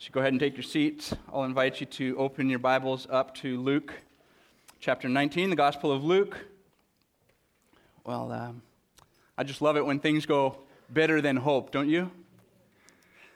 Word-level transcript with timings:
So 0.00 0.08
go 0.12 0.20
ahead 0.20 0.32
and 0.32 0.40
take 0.40 0.56
your 0.56 0.62
seats. 0.62 1.14
I'll 1.30 1.44
invite 1.44 1.78
you 1.78 1.84
to 1.84 2.16
open 2.16 2.48
your 2.48 2.58
Bibles 2.58 3.06
up 3.10 3.34
to 3.34 3.60
Luke 3.60 3.92
chapter 4.80 5.10
19, 5.10 5.50
the 5.50 5.56
Gospel 5.56 5.92
of 5.92 6.02
Luke. 6.02 6.38
Well, 8.02 8.32
um, 8.32 8.62
I 9.36 9.44
just 9.44 9.60
love 9.60 9.76
it 9.76 9.84
when 9.84 10.00
things 10.00 10.24
go 10.24 10.56
better 10.88 11.20
than 11.20 11.36
hope, 11.36 11.70
don't 11.70 11.90
you? 11.90 12.10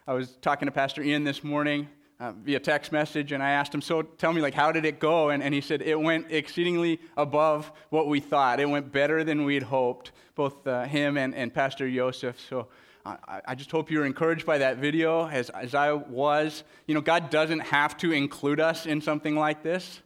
I 0.06 0.14
was 0.14 0.38
talking 0.40 0.64
to 0.64 0.72
Pastor 0.72 1.03
Ian 1.03 1.22
this 1.22 1.45
morning 1.45 1.87
uh, 2.19 2.32
via 2.32 2.61
text 2.61 2.93
message, 2.93 3.33
and 3.33 3.43
I 3.43 3.51
asked 3.51 3.75
him, 3.75 3.83
So 3.83 4.01
tell 4.01 4.33
me, 4.33 4.41
like, 4.41 4.55
how 4.55 4.73
did 4.73 4.87
it 4.87 4.99
go? 4.99 5.29
And, 5.29 5.43
and 5.43 5.53
he 5.53 5.61
said, 5.61 5.83
It 5.83 6.01
went 6.01 6.29
exceedingly 6.31 6.99
above 7.19 7.71
what 7.91 8.09
we 8.09 8.21
thought. 8.21 8.59
It 8.59 8.71
went 8.71 8.91
better 8.91 9.23
than 9.23 9.45
we'd 9.45 9.65
hoped, 9.65 10.12
both 10.35 10.67
uh, 10.67 10.85
him 10.85 11.19
and, 11.19 11.35
and 11.35 11.53
Pastor 11.53 11.91
Joseph. 11.91 12.41
So 12.49 12.69
I, 13.07 13.43
I 13.48 13.55
just 13.55 13.71
hope 13.71 13.91
you're 13.91 14.07
encouraged 14.07 14.46
by 14.46 14.59
that 14.59 14.79
video 14.79 15.29
as, 15.29 15.50
as 15.50 15.75
I 15.75 15.93
was. 15.93 16.64
You 16.86 16.95
know, 16.95 17.03
God 17.03 17.29
doesn't 17.29 17.61
have 17.61 17.96
to 17.98 18.13
include 18.13 18.61
us 18.61 18.86
in 18.86 19.00
something 19.00 19.36
like 19.36 19.63
this. 19.63 20.00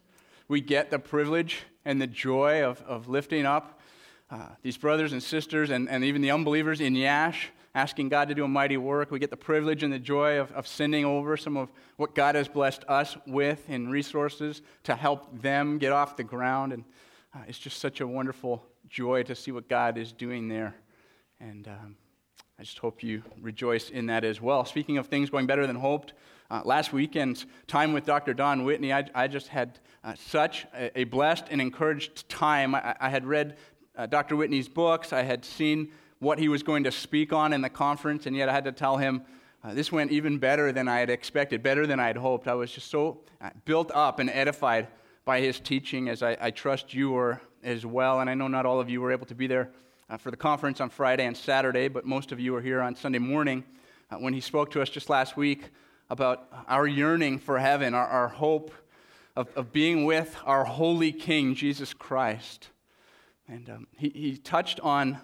We 0.49 0.59
get 0.59 0.89
the 0.91 0.99
privilege 0.99 1.63
and 1.85 2.01
the 2.01 2.07
joy 2.07 2.63
of, 2.63 2.81
of 2.81 3.07
lifting 3.07 3.45
up 3.45 3.79
uh, 4.29 4.49
these 4.61 4.77
brothers 4.77 5.13
and 5.13 5.23
sisters 5.23 5.69
and, 5.69 5.89
and 5.89 6.03
even 6.03 6.21
the 6.21 6.31
unbelievers 6.31 6.81
in 6.81 6.93
Yash, 6.93 7.49
asking 7.73 8.09
God 8.09 8.27
to 8.27 8.35
do 8.35 8.43
a 8.43 8.47
mighty 8.47 8.77
work. 8.77 9.11
We 9.11 9.19
get 9.19 9.29
the 9.29 9.37
privilege 9.37 9.81
and 9.81 9.93
the 9.93 9.99
joy 9.99 10.37
of, 10.39 10.51
of 10.51 10.67
sending 10.67 11.05
over 11.05 11.37
some 11.37 11.55
of 11.55 11.71
what 11.97 12.15
God 12.15 12.35
has 12.35 12.47
blessed 12.47 12.83
us 12.87 13.15
with 13.25 13.67
in 13.69 13.89
resources 13.89 14.61
to 14.83 14.95
help 14.95 15.41
them 15.41 15.77
get 15.77 15.91
off 15.91 16.17
the 16.17 16.23
ground. 16.23 16.73
And 16.73 16.83
uh, 17.33 17.39
it's 17.47 17.59
just 17.59 17.79
such 17.79 18.01
a 18.01 18.07
wonderful 18.07 18.65
joy 18.89 19.23
to 19.23 19.35
see 19.35 19.51
what 19.51 19.69
God 19.69 19.97
is 19.97 20.11
doing 20.11 20.49
there. 20.49 20.75
And 21.39 21.67
um, 21.67 21.95
I 22.59 22.63
just 22.63 22.79
hope 22.79 23.01
you 23.01 23.23
rejoice 23.39 23.89
in 23.89 24.07
that 24.07 24.25
as 24.25 24.41
well. 24.41 24.65
Speaking 24.65 24.97
of 24.97 25.07
things 25.07 25.29
going 25.29 25.47
better 25.47 25.65
than 25.65 25.77
hoped, 25.77 26.11
uh, 26.51 26.61
last 26.65 26.91
weekend's 26.91 27.45
time 27.67 27.93
with 27.93 28.05
Dr. 28.05 28.33
Don 28.33 28.65
Whitney, 28.65 28.91
I, 28.91 29.05
I 29.15 29.27
just 29.29 29.47
had 29.47 29.79
uh, 30.03 30.13
such 30.15 30.67
a, 30.75 30.99
a, 30.99 31.03
blessed 31.05 31.45
and 31.51 31.61
encouraged 31.61 32.27
time. 32.27 32.75
I, 32.75 32.97
I 32.99 33.07
had 33.07 33.25
read 33.25 33.55
uh, 33.95 34.07
Dr. 34.07 34.35
Whitney's 34.35 34.67
books, 34.67 35.13
I 35.13 35.21
had 35.21 35.45
seen 35.45 35.93
what 36.19 36.37
he 36.37 36.49
was 36.49 36.61
going 36.61 36.83
to 36.83 36.91
speak 36.91 37.31
on 37.31 37.53
in 37.53 37.61
the 37.61 37.69
conference, 37.69 38.25
and 38.25 38.35
yet 38.35 38.49
I 38.49 38.51
had 38.51 38.65
to 38.65 38.73
tell 38.73 38.97
him 38.97 39.21
uh, 39.63 39.73
this 39.73 39.89
went 39.89 40.11
even 40.11 40.37
better 40.37 40.73
than 40.73 40.89
I 40.89 40.99
had 40.99 41.09
expected, 41.09 41.63
better 41.63 41.87
than 41.87 41.97
I 41.97 42.07
had 42.07 42.17
hoped. 42.17 42.49
I 42.49 42.55
was 42.55 42.73
just 42.73 42.91
so 42.91 43.21
uh, 43.39 43.51
built 43.63 43.89
up 43.93 44.19
and 44.19 44.29
edified 44.29 44.89
by 45.23 45.39
his 45.39 45.61
teaching, 45.61 46.09
as 46.09 46.21
I, 46.21 46.35
I 46.41 46.51
trust 46.51 46.93
you 46.93 47.11
were 47.11 47.39
as 47.63 47.85
well. 47.85 48.19
And 48.19 48.29
I 48.29 48.33
know 48.33 48.49
not 48.49 48.65
all 48.65 48.81
of 48.81 48.89
you 48.89 48.99
were 48.99 49.13
able 49.13 49.27
to 49.27 49.35
be 49.35 49.47
there 49.47 49.69
uh, 50.09 50.17
for 50.17 50.31
the 50.31 50.37
conference 50.37 50.81
on 50.81 50.89
Friday 50.89 51.25
and 51.25 51.37
Saturday, 51.37 51.87
but 51.87 52.05
most 52.05 52.31
of 52.31 52.39
you 52.39 52.55
are 52.55 52.61
here 52.61 52.81
on 52.81 52.95
Sunday 52.95 53.19
morning 53.19 53.63
uh, 54.09 54.15
when 54.15 54.33
he 54.33 54.41
spoke 54.41 54.71
to 54.71 54.81
us 54.81 54.89
just 54.89 55.09
last 55.09 55.37
week 55.37 55.69
about 56.09 56.47
our 56.67 56.87
yearning 56.87 57.37
for 57.37 57.59
heaven, 57.59 57.93
our, 57.93 58.07
our 58.07 58.27
hope 58.27 58.71
of, 59.35 59.49
of 59.55 59.71
being 59.71 60.05
with 60.05 60.35
our 60.45 60.65
holy 60.65 61.11
King, 61.11 61.53
Jesus 61.53 61.93
Christ. 61.93 62.69
And 63.47 63.69
um, 63.69 63.87
he, 63.97 64.09
he 64.09 64.37
touched 64.37 64.79
on 64.79 65.19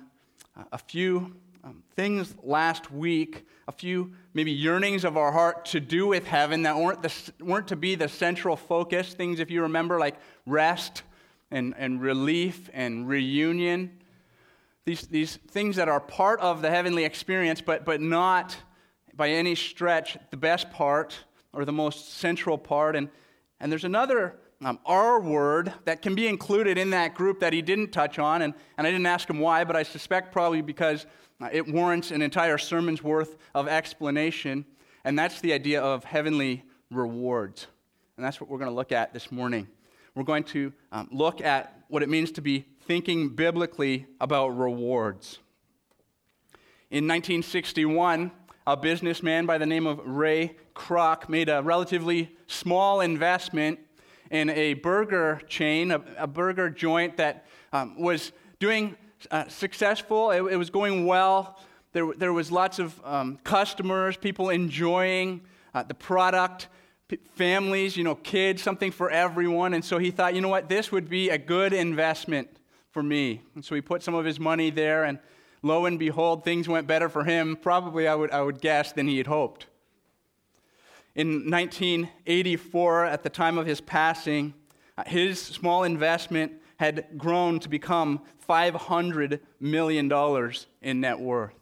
a 0.71 0.77
few 0.77 1.35
um, 1.63 1.83
things 1.95 2.35
last 2.43 2.91
week, 2.91 3.47
a 3.67 3.71
few 3.71 4.13
maybe 4.35 4.51
yearnings 4.51 5.03
of 5.03 5.17
our 5.17 5.31
heart 5.31 5.65
to 5.65 5.79
do 5.79 6.05
with 6.05 6.27
heaven 6.27 6.61
that 6.63 6.77
weren't, 6.77 7.01
the, 7.01 7.11
weren't 7.43 7.67
to 7.69 7.75
be 7.75 7.95
the 7.95 8.07
central 8.07 8.55
focus. 8.55 9.15
Things, 9.15 9.39
if 9.39 9.49
you 9.49 9.63
remember, 9.63 9.97
like 9.97 10.15
rest 10.45 11.01
and, 11.49 11.73
and 11.75 11.99
relief 11.99 12.69
and 12.71 13.07
reunion 13.07 13.97
these, 14.85 15.07
these 15.07 15.37
things 15.49 15.75
that 15.77 15.89
are 15.89 15.99
part 15.99 16.39
of 16.41 16.61
the 16.61 16.69
heavenly 16.69 17.03
experience, 17.03 17.59
but, 17.59 17.85
but 17.85 18.01
not 18.01 18.55
by 19.15 19.29
any 19.29 19.55
stretch 19.55 20.17
the 20.29 20.37
best 20.37 20.69
part 20.71 21.17
or 21.53 21.65
the 21.65 21.71
most 21.71 22.13
central 22.13 22.57
part. 22.57 22.95
And, 22.95 23.09
and 23.59 23.71
there's 23.71 23.83
another 23.83 24.35
um, 24.63 24.79
R 24.85 25.19
word 25.19 25.73
that 25.85 26.01
can 26.01 26.13
be 26.13 26.27
included 26.27 26.77
in 26.77 26.91
that 26.91 27.15
group 27.15 27.39
that 27.39 27.51
he 27.51 27.61
didn't 27.61 27.91
touch 27.91 28.19
on. 28.19 28.43
And, 28.43 28.53
and 28.77 28.85
I 28.85 28.91
didn't 28.91 29.07
ask 29.07 29.27
him 29.29 29.39
why, 29.39 29.63
but 29.63 29.75
I 29.75 29.83
suspect 29.83 30.31
probably 30.31 30.61
because 30.61 31.07
uh, 31.41 31.49
it 31.51 31.67
warrants 31.67 32.11
an 32.11 32.21
entire 32.21 32.57
sermon's 32.57 33.03
worth 33.03 33.37
of 33.55 33.67
explanation. 33.67 34.65
And 35.03 35.17
that's 35.17 35.41
the 35.41 35.53
idea 35.53 35.81
of 35.81 36.03
heavenly 36.03 36.63
rewards. 36.91 37.67
And 38.17 38.25
that's 38.25 38.39
what 38.39 38.49
we're 38.49 38.59
going 38.59 38.69
to 38.69 38.75
look 38.75 38.91
at 38.91 39.13
this 39.13 39.31
morning. 39.31 39.67
We're 40.13 40.23
going 40.23 40.45
to 40.45 40.71
um, 40.91 41.09
look 41.11 41.41
at 41.41 41.81
what 41.87 42.03
it 42.03 42.09
means 42.09 42.31
to 42.33 42.41
be 42.41 42.65
thinking 42.85 43.29
biblically 43.29 44.05
about 44.21 44.49
rewards. 44.49 45.39
In 46.91 47.07
1961, 47.07 48.31
a 48.67 48.77
businessman 48.77 49.45
by 49.45 49.57
the 49.57 49.65
name 49.65 49.87
of 49.87 49.99
Ray 50.05 50.55
Kroc 50.75 51.27
made 51.29 51.49
a 51.49 51.61
relatively 51.61 52.35
small 52.47 53.01
investment 53.01 53.79
in 54.31 54.49
a 54.49 54.75
burger 54.75 55.41
chain, 55.47 55.91
a, 55.91 56.01
a 56.17 56.27
burger 56.27 56.69
joint 56.69 57.17
that 57.17 57.45
um, 57.73 57.99
was 57.99 58.31
doing 58.59 58.95
uh, 59.31 59.47
successful. 59.47 60.31
It, 60.31 60.53
it, 60.53 60.57
was 60.57 60.69
going 60.69 61.05
well. 61.05 61.59
There, 61.93 62.11
there 62.15 62.33
was 62.33 62.51
lots 62.51 62.79
of 62.79 62.99
um, 63.03 63.39
customers, 63.43 64.17
people 64.17 64.49
enjoying 64.49 65.41
uh, 65.73 65.83
the 65.83 65.93
product, 65.93 66.67
P- 67.07 67.19
families, 67.35 67.97
you 67.97 68.03
know, 68.03 68.15
kids, 68.15 68.61
something 68.61 68.91
for 68.91 69.09
everyone. 69.09 69.73
And 69.73 69.83
so 69.83 69.97
he 69.97 70.11
thought, 70.11 70.33
you 70.35 70.41
know 70.41 70.49
what, 70.49 70.69
this 70.69 70.91
would 70.91 71.09
be 71.09 71.29
a 71.29 71.37
good 71.37 71.73
investment 71.73 72.49
for 72.95 73.03
me. 73.03 73.41
And 73.55 73.65
so 73.65 73.75
he 73.75 73.81
put 73.81 74.01
some 74.01 74.15
of 74.15 74.23
his 74.23 74.39
money 74.39 74.69
there, 74.69 75.03
and 75.03 75.19
lo 75.61 75.85
and 75.85 75.99
behold, 75.99 76.45
things 76.45 76.69
went 76.69 76.87
better 76.87 77.09
for 77.09 77.25
him, 77.25 77.57
probably, 77.57 78.07
I 78.07 78.15
would, 78.15 78.31
I 78.31 78.41
would 78.41 78.61
guess, 78.61 78.93
than 78.93 79.05
he 79.09 79.17
had 79.17 79.27
hoped. 79.27 79.65
In 81.13 81.51
1984, 81.51 83.03
at 83.03 83.21
the 83.21 83.29
time 83.29 83.57
of 83.57 83.65
his 83.65 83.81
passing, 83.81 84.53
his 85.07 85.41
small 85.41 85.83
investment 85.83 86.53
had 86.77 87.07
grown 87.17 87.59
to 87.59 87.67
become 87.67 88.21
$500 88.47 89.41
million 89.59 90.09
in 90.81 91.01
net 91.01 91.19
worth. 91.19 91.53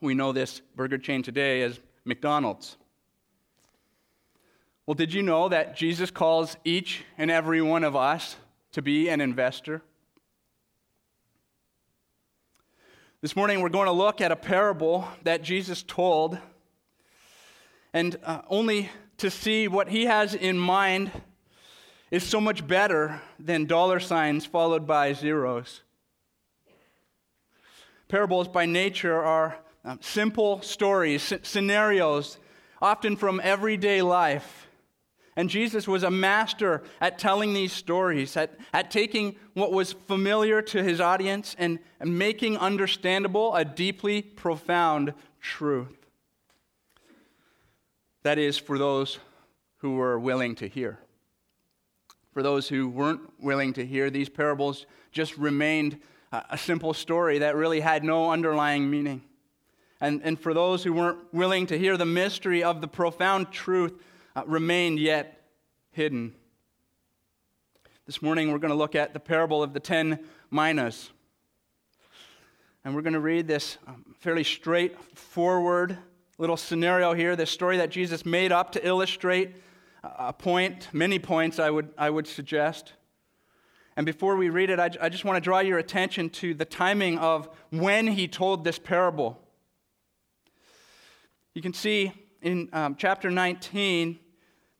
We 0.00 0.14
know 0.14 0.32
this 0.32 0.62
burger 0.74 0.96
chain 0.96 1.22
today 1.22 1.60
as 1.60 1.78
McDonald's. 2.06 2.78
Well, 4.86 4.94
did 4.94 5.12
you 5.12 5.22
know 5.22 5.50
that 5.50 5.76
Jesus 5.76 6.10
calls 6.10 6.56
each 6.64 7.04
and 7.18 7.30
every 7.30 7.60
one 7.60 7.84
of 7.84 7.94
us 7.94 8.36
to 8.72 8.82
be 8.82 9.08
an 9.08 9.20
investor? 9.20 9.82
This 13.20 13.36
morning, 13.36 13.60
we're 13.60 13.68
going 13.68 13.86
to 13.86 13.92
look 13.92 14.20
at 14.20 14.32
a 14.32 14.36
parable 14.36 15.06
that 15.24 15.42
Jesus 15.42 15.82
told, 15.82 16.38
and 17.92 18.16
uh, 18.24 18.40
only 18.48 18.90
to 19.18 19.30
see 19.30 19.68
what 19.68 19.88
he 19.88 20.06
has 20.06 20.34
in 20.34 20.58
mind 20.58 21.12
is 22.10 22.24
so 22.24 22.40
much 22.40 22.66
better 22.66 23.20
than 23.38 23.66
dollar 23.66 24.00
signs 24.00 24.44
followed 24.44 24.86
by 24.86 25.12
zeros. 25.12 25.82
Parables, 28.08 28.48
by 28.48 28.66
nature, 28.66 29.22
are 29.22 29.56
um, 29.84 29.98
simple 30.02 30.62
stories, 30.62 31.32
scenarios, 31.42 32.38
often 32.80 33.16
from 33.16 33.40
everyday 33.44 34.02
life. 34.02 34.66
And 35.34 35.48
Jesus 35.48 35.88
was 35.88 36.02
a 36.02 36.10
master 36.10 36.82
at 37.00 37.18
telling 37.18 37.54
these 37.54 37.72
stories, 37.72 38.36
at, 38.36 38.58
at 38.74 38.90
taking 38.90 39.36
what 39.54 39.72
was 39.72 39.94
familiar 39.94 40.60
to 40.62 40.82
his 40.82 41.00
audience 41.00 41.56
and, 41.58 41.78
making 42.04 42.58
understandable 42.58 43.54
a 43.54 43.64
deeply 43.64 44.22
profound 44.22 45.14
truth. 45.40 45.96
That 48.24 48.38
is, 48.38 48.58
for 48.58 48.76
those 48.76 49.20
who 49.78 49.94
were 49.94 50.18
willing 50.18 50.56
to 50.56 50.68
hear. 50.68 50.98
For 52.32 52.42
those 52.42 52.68
who 52.68 52.88
weren't 52.88 53.20
willing 53.40 53.72
to 53.74 53.86
hear, 53.86 54.10
these 54.10 54.28
parables 54.28 54.86
just 55.12 55.36
remained 55.38 56.00
a, 56.32 56.42
a 56.50 56.58
simple 56.58 56.92
story 56.92 57.38
that 57.38 57.56
really 57.56 57.80
had 57.80 58.04
no 58.04 58.32
underlying 58.32 58.90
meaning. 58.90 59.22
And, 60.00 60.20
and 60.24 60.38
for 60.38 60.52
those 60.52 60.82
who 60.82 60.92
weren't 60.92 61.32
willing 61.32 61.66
to 61.66 61.78
hear 61.78 61.96
the 61.96 62.04
mystery 62.04 62.64
of 62.64 62.80
the 62.80 62.88
profound 62.88 63.52
truth, 63.52 63.92
uh, 64.34 64.42
remained 64.46 64.98
yet 64.98 65.48
hidden. 65.90 66.34
This 68.06 68.22
morning 68.22 68.50
we're 68.50 68.58
going 68.58 68.72
to 68.72 68.76
look 68.76 68.94
at 68.94 69.12
the 69.12 69.20
parable 69.20 69.62
of 69.62 69.72
the 69.72 69.80
ten 69.80 70.18
minas. 70.50 71.10
And 72.84 72.94
we're 72.94 73.02
going 73.02 73.12
to 73.12 73.20
read 73.20 73.46
this 73.46 73.78
um, 73.86 74.14
fairly 74.18 74.44
straightforward 74.44 75.98
little 76.38 76.56
scenario 76.56 77.12
here, 77.12 77.36
this 77.36 77.50
story 77.50 77.76
that 77.76 77.90
Jesus 77.90 78.26
made 78.26 78.50
up 78.50 78.72
to 78.72 78.84
illustrate 78.86 79.54
a 80.02 80.32
point, 80.32 80.88
many 80.92 81.20
points, 81.20 81.60
I 81.60 81.70
would, 81.70 81.90
I 81.96 82.10
would 82.10 82.26
suggest. 82.26 82.94
And 83.96 84.04
before 84.04 84.34
we 84.36 84.48
read 84.48 84.70
it, 84.70 84.80
I, 84.80 84.90
I 85.00 85.08
just 85.08 85.24
want 85.24 85.36
to 85.36 85.40
draw 85.40 85.60
your 85.60 85.78
attention 85.78 86.30
to 86.30 86.54
the 86.54 86.64
timing 86.64 87.18
of 87.18 87.48
when 87.70 88.08
he 88.08 88.26
told 88.26 88.64
this 88.64 88.78
parable. 88.78 89.38
You 91.54 91.62
can 91.62 91.74
see 91.74 92.12
in 92.42 92.68
um, 92.72 92.96
chapter 92.98 93.30
19 93.30 94.18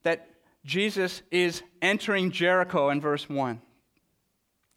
that 0.02 0.28
Jesus 0.64 1.22
is 1.30 1.62
entering 1.80 2.30
Jericho 2.30 2.90
in 2.90 3.00
verse 3.00 3.28
1. 3.28 3.60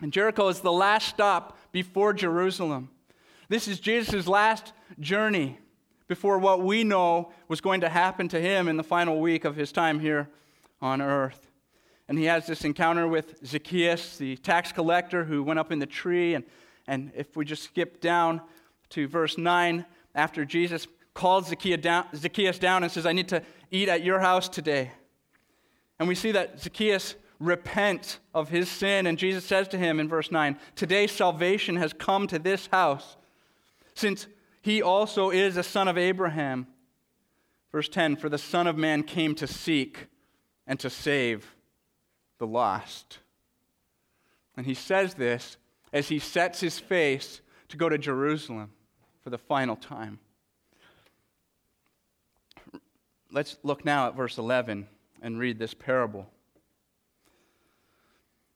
And 0.01 0.13
Jericho 0.13 0.47
is 0.47 0.61
the 0.61 0.71
last 0.71 1.07
stop 1.07 1.57
before 1.71 2.13
Jerusalem. 2.13 2.89
This 3.49 3.67
is 3.67 3.79
Jesus' 3.79 4.27
last 4.27 4.73
journey 4.99 5.59
before 6.07 6.37
what 6.37 6.61
we 6.61 6.83
know 6.83 7.31
was 7.47 7.61
going 7.61 7.81
to 7.81 7.89
happen 7.89 8.27
to 8.29 8.39
him 8.39 8.67
in 8.67 8.77
the 8.77 8.83
final 8.83 9.19
week 9.19 9.45
of 9.45 9.55
his 9.55 9.71
time 9.71 9.99
here 9.99 10.29
on 10.81 11.01
earth. 11.01 11.47
And 12.07 12.19
he 12.19 12.25
has 12.25 12.45
this 12.45 12.63
encounter 12.63 13.07
with 13.07 13.45
Zacchaeus, 13.45 14.17
the 14.17 14.38
tax 14.38 14.71
collector 14.71 15.23
who 15.23 15.41
went 15.41 15.57
up 15.57 15.71
in 15.71 15.79
the 15.79 15.88
tree. 15.88 16.35
And, 16.35 16.45
and 16.88 17.11
if 17.15 17.35
we 17.35 17.45
just 17.45 17.63
skip 17.63 17.99
down 17.99 18.41
to 18.89 19.07
verse 19.07 19.38
9, 19.38 19.85
after 20.13 20.45
Jesus 20.45 20.88
calls 21.15 21.47
Zacchaeus 21.47 22.59
down, 22.59 22.83
and 22.83 22.91
says, 22.91 23.07
I 23.07 23.13
need 23.13 23.29
to 23.29 23.41
eat 23.71 23.89
at 23.89 24.03
your 24.03 24.19
house 24.19 24.47
today. 24.47 24.91
And 25.97 26.07
we 26.07 26.13
see 26.13 26.31
that 26.33 26.62
Zacchaeus 26.62 27.15
repents 27.39 28.19
of 28.33 28.50
his 28.50 28.69
sin. 28.69 29.07
And 29.07 29.17
Jesus 29.17 29.44
says 29.45 29.67
to 29.69 29.77
him 29.77 30.00
in 30.00 30.07
verse 30.07 30.31
9, 30.31 30.59
Today 30.75 31.07
salvation 31.07 31.77
has 31.77 31.94
come 31.94 32.27
to 32.27 32.38
this 32.38 32.67
house, 32.67 33.17
since 33.95 34.27
he 34.62 34.81
also 34.81 35.31
is 35.31 35.57
a 35.57 35.63
son 35.63 35.88
of 35.88 35.97
Abraham. 35.97 36.67
Verse 37.71 37.89
10 37.89 38.17
For 38.17 38.29
the 38.29 38.38
Son 38.38 38.67
of 38.67 38.77
Man 38.77 39.03
came 39.03 39.35
to 39.35 39.47
seek 39.47 40.07
and 40.67 40.79
to 40.79 40.89
save 40.89 41.56
the 42.38 42.47
lost. 42.47 43.19
And 44.57 44.65
he 44.65 44.73
says 44.73 45.15
this 45.15 45.57
as 45.94 46.09
he 46.09 46.19
sets 46.19 46.59
his 46.59 46.79
face 46.79 47.41
to 47.69 47.77
go 47.77 47.89
to 47.89 47.97
Jerusalem 47.97 48.71
for 49.23 49.29
the 49.29 49.38
final 49.38 49.75
time. 49.75 50.19
Let's 53.35 53.57
look 53.63 53.83
now 53.83 54.07
at 54.07 54.15
verse 54.15 54.37
11 54.37 54.87
and 55.21 55.37
read 55.37 55.59
this 55.59 55.73
parable. 55.73 56.25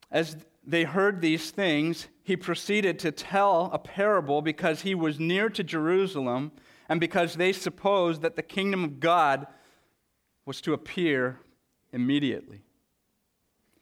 As 0.09 0.37
they 0.65 0.85
heard 0.85 1.19
these 1.19 1.51
things, 1.51 2.07
he 2.23 2.37
proceeded 2.37 2.97
to 2.99 3.11
tell 3.11 3.69
a 3.73 3.77
parable 3.77 4.41
because 4.41 4.83
he 4.83 4.95
was 4.95 5.19
near 5.19 5.49
to 5.49 5.65
Jerusalem 5.65 6.53
and 6.87 6.97
because 6.97 7.33
they 7.33 7.51
supposed 7.51 8.21
that 8.21 8.37
the 8.37 8.41
kingdom 8.41 8.85
of 8.85 9.01
God 9.01 9.47
was 10.45 10.61
to 10.61 10.71
appear 10.71 11.41
immediately. 11.91 12.61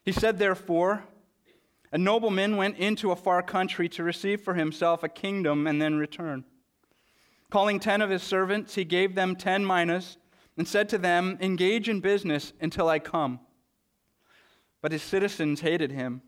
He 0.04 0.12
said, 0.12 0.40
therefore, 0.40 1.04
a 1.92 2.00
nobleman 2.00 2.58
went 2.58 2.78
into 2.78 3.12
a 3.12 3.16
far 3.16 3.44
country 3.44 3.88
to 3.90 4.04
receive 4.04 4.42
for 4.42 4.56
himself 4.56 5.04
a 5.04 5.10
kingdom 5.10 5.68
and 5.68 5.80
then 5.80 6.00
return. 6.00 6.44
Calling 7.52 7.80
ten 7.80 8.02
of 8.02 8.10
his 8.10 8.24
servants, 8.24 8.74
he 8.74 8.84
gave 8.84 9.14
them 9.14 9.36
ten 9.36 9.64
minas 9.64 10.18
and 10.58 10.68
said 10.68 10.90
to 10.90 10.98
them, 10.98 11.38
Engage 11.40 11.88
in 11.88 12.00
business 12.00 12.52
until 12.60 12.90
I 12.90 13.00
come. 13.00 13.40
But 14.82 14.92
his 14.92 15.04
citizens 15.04 15.62
hated 15.62 15.92
him 15.92 16.22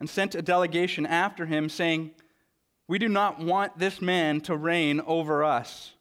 and 0.00 0.08
sent 0.08 0.34
a 0.34 0.42
delegation 0.42 1.06
after 1.06 1.46
him, 1.46 1.68
saying, 1.68 2.12
We 2.88 2.98
do 2.98 3.08
not 3.08 3.38
want 3.38 3.78
this 3.78 4.00
man 4.00 4.40
to 4.42 4.56
reign 4.56 5.00
over 5.06 5.44
us. 5.44 5.92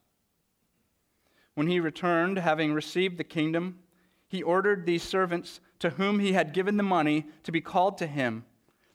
When 1.53 1.68
he 1.68 1.80
returned, 1.80 2.38
having 2.39 2.74
received 2.74 3.18
the 3.18 3.24
kingdom, 3.24 3.80
he 4.27 4.42
ordered 4.42 4.86
these 4.86 5.04
servants 5.04 5.59
to 5.80 5.92
whom 5.92 6.19
he 6.19 6.33
had 6.33 6.54
given 6.54 6.77
the 6.77 6.83
money 6.83 7.25
to 7.44 7.51
be 7.51 7.59
called 7.62 7.97
to 7.97 8.07
him, 8.07 8.45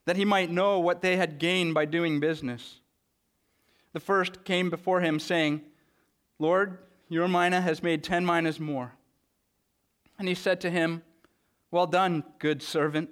that 0.07 0.17
he 0.17 0.25
might 0.25 0.51
know 0.51 0.79
what 0.79 1.03
they 1.03 1.17
had 1.17 1.39
gained 1.39 1.75
by 1.75 1.85
doing 1.85 2.21
business. 2.21 2.81
The 3.93 4.01
first 4.01 4.45
came 4.45 4.71
before 4.71 5.01
him, 5.01 5.21
saying, 5.21 5.63
Lord, 6.39 6.79
your 7.09 7.29
mina 7.29 7.61
has 7.61 7.83
made 7.83 8.03
ten 8.03 8.25
minas 8.25 8.59
more. 8.59 8.93
And 10.19 10.29
he 10.29 10.35
said 10.35 10.61
to 10.63 10.71
him, 10.71 11.03
Well 11.71 11.87
done, 11.87 12.25
good 12.39 12.63
servant. 12.63 13.11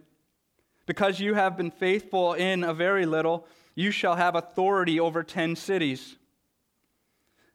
Because 0.87 1.20
you 1.20 1.35
have 1.35 1.56
been 1.56 1.70
faithful 1.70 2.35
in 2.35 2.62
a 2.64 2.75
very 2.75 3.06
little, 3.06 3.46
you 3.75 3.91
shall 3.91 4.17
have 4.17 4.35
authority 4.35 5.00
over 5.00 5.23
ten 5.23 5.56
cities. 5.56 6.17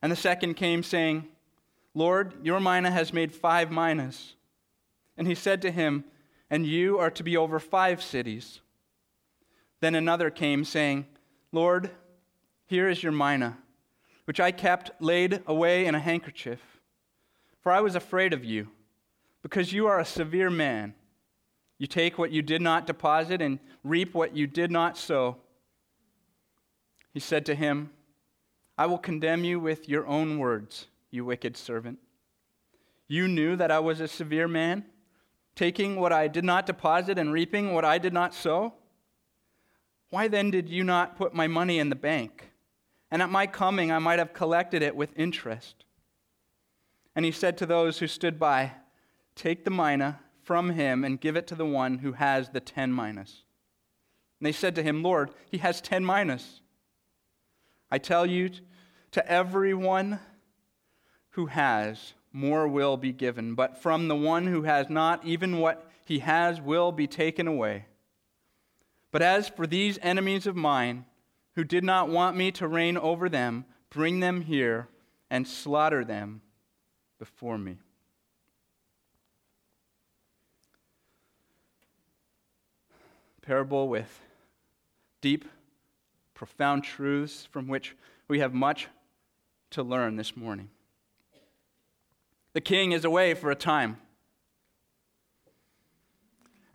And 0.01 0.11
the 0.11 0.15
second 0.15 0.55
came, 0.55 0.83
saying, 0.83 1.27
Lord, 1.93 2.33
your 2.43 2.59
mina 2.59 2.91
has 2.91 3.13
made 3.13 3.33
five 3.33 3.71
minas. 3.71 4.35
And 5.17 5.27
he 5.27 5.35
said 5.35 5.61
to 5.63 5.71
him, 5.71 6.05
And 6.49 6.65
you 6.65 6.97
are 6.97 7.11
to 7.11 7.23
be 7.23 7.35
over 7.35 7.59
five 7.59 8.01
cities. 8.01 8.61
Then 9.81 9.95
another 9.95 10.29
came, 10.29 10.63
saying, 10.63 11.05
Lord, 11.51 11.89
here 12.67 12.87
is 12.87 13.01
your 13.01 13.11
mina, 13.11 13.57
which 14.29 14.39
I 14.39 14.51
kept 14.51 14.91
laid 15.01 15.41
away 15.47 15.87
in 15.87 15.95
a 15.95 15.99
handkerchief. 15.99 16.59
For 17.61 17.71
I 17.71 17.81
was 17.81 17.95
afraid 17.95 18.31
of 18.31 18.45
you, 18.45 18.67
because 19.41 19.73
you 19.73 19.87
are 19.87 19.99
a 19.99 20.05
severe 20.05 20.51
man 20.51 20.93
you 21.79 21.87
take 21.87 22.19
what 22.19 22.29
you 22.29 22.43
did 22.43 22.61
not 22.61 22.85
deposit 22.85 23.41
and 23.41 23.57
reap 23.83 24.13
what 24.13 24.37
you 24.37 24.45
did 24.45 24.69
not 24.69 24.99
sow. 24.99 25.37
He 27.11 27.19
said 27.19 27.43
to 27.47 27.55
him, 27.55 27.89
I 28.77 28.85
will 28.85 28.99
condemn 28.99 29.43
you 29.43 29.59
with 29.59 29.89
your 29.89 30.05
own 30.05 30.37
words, 30.37 30.85
you 31.09 31.25
wicked 31.25 31.57
servant. 31.57 31.97
You 33.07 33.27
knew 33.27 33.55
that 33.55 33.71
I 33.71 33.79
was 33.79 33.99
a 33.99 34.07
severe 34.07 34.47
man, 34.47 34.85
taking 35.55 35.95
what 35.95 36.13
I 36.13 36.27
did 36.27 36.43
not 36.43 36.67
deposit 36.67 37.17
and 37.17 37.33
reaping 37.33 37.73
what 37.73 37.83
I 37.83 37.97
did 37.97 38.13
not 38.13 38.35
sow? 38.35 38.75
Why 40.11 40.27
then 40.27 40.51
did 40.51 40.69
you 40.69 40.83
not 40.83 41.17
put 41.17 41.33
my 41.33 41.47
money 41.47 41.79
in 41.79 41.89
the 41.89 41.95
bank? 41.95 42.51
And 43.11 43.21
at 43.21 43.29
my 43.29 43.47
coming 43.47 43.91
I 43.91 43.99
might 43.99 44.19
have 44.19 44.33
collected 44.33 44.81
it 44.81 44.95
with 44.95 45.17
interest. 45.17 45.85
And 47.15 47.25
he 47.25 47.31
said 47.31 47.57
to 47.57 47.65
those 47.65 47.99
who 47.99 48.07
stood 48.07 48.39
by, 48.39 48.73
Take 49.35 49.65
the 49.65 49.71
mina 49.71 50.19
from 50.43 50.71
him 50.71 51.03
and 51.03 51.19
give 51.19 51.35
it 51.35 51.47
to 51.47 51.55
the 51.55 51.65
one 51.65 51.99
who 51.99 52.13
has 52.13 52.49
the 52.49 52.59
ten 52.59 52.93
minas. 52.93 53.43
And 54.39 54.47
they 54.47 54.51
said 54.51 54.75
to 54.75 54.83
him, 54.83 55.03
Lord, 55.03 55.31
he 55.49 55.57
has 55.59 55.81
ten 55.81 56.05
minas. 56.05 56.61
I 57.91 57.97
tell 57.97 58.25
you, 58.25 58.51
to 59.11 59.31
everyone 59.31 60.19
who 61.31 61.47
has, 61.47 62.13
more 62.31 62.67
will 62.67 62.97
be 62.97 63.11
given, 63.11 63.55
but 63.55 63.81
from 63.81 64.07
the 64.07 64.15
one 64.15 64.45
who 64.45 64.63
has 64.63 64.89
not, 64.89 65.25
even 65.25 65.57
what 65.57 65.89
he 66.05 66.19
has 66.19 66.61
will 66.61 66.91
be 66.91 67.07
taken 67.07 67.47
away. 67.47 67.85
But 69.11 69.21
as 69.21 69.49
for 69.49 69.65
these 69.65 69.97
enemies 70.01 70.45
of 70.45 70.55
mine, 70.55 71.05
who 71.55 71.63
did 71.63 71.83
not 71.83 72.09
want 72.09 72.37
me 72.37 72.51
to 72.51 72.67
reign 72.67 72.97
over 72.97 73.29
them, 73.29 73.65
bring 73.89 74.19
them 74.19 74.41
here 74.41 74.87
and 75.29 75.47
slaughter 75.47 76.03
them 76.05 76.41
before 77.19 77.57
me. 77.57 77.77
parable 83.49 83.87
with 83.87 84.21
deep, 85.21 85.43
profound 86.35 86.83
truths 86.83 87.47
from 87.51 87.67
which 87.67 87.95
we 88.27 88.37
have 88.37 88.53
much 88.53 88.87
to 89.71 89.81
learn 89.81 90.17
this 90.17 90.37
morning. 90.37 90.69
The 92.53 92.61
king 92.61 92.91
is 92.91 93.03
away 93.03 93.33
for 93.33 93.49
a 93.49 93.55
time. 93.55 93.97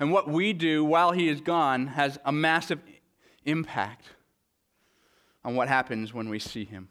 And 0.00 0.10
what 0.10 0.26
we 0.26 0.52
do 0.52 0.84
while 0.84 1.12
he 1.12 1.28
is 1.28 1.40
gone 1.40 1.86
has 1.86 2.18
a 2.24 2.32
massive 2.32 2.80
impact 3.44 4.06
on 5.44 5.54
what 5.54 5.68
happens 5.68 6.14
when 6.14 6.28
we 6.28 6.38
see 6.38 6.64
him. 6.64 6.88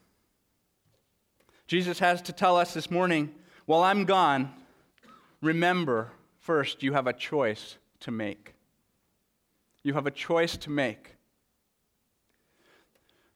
Jesus 1.67 1.99
has 1.99 2.21
to 2.23 2.33
tell 2.33 2.57
us 2.57 2.73
this 2.73 2.91
morning 2.91 3.33
while 3.65 3.83
I'm 3.83 4.05
gone, 4.05 4.53
remember 5.41 6.11
first 6.39 6.83
you 6.83 6.93
have 6.93 7.07
a 7.07 7.13
choice 7.13 7.77
to 8.01 8.11
make. 8.11 8.53
You 9.83 9.93
have 9.93 10.05
a 10.05 10.11
choice 10.11 10.57
to 10.57 10.69
make. 10.69 11.15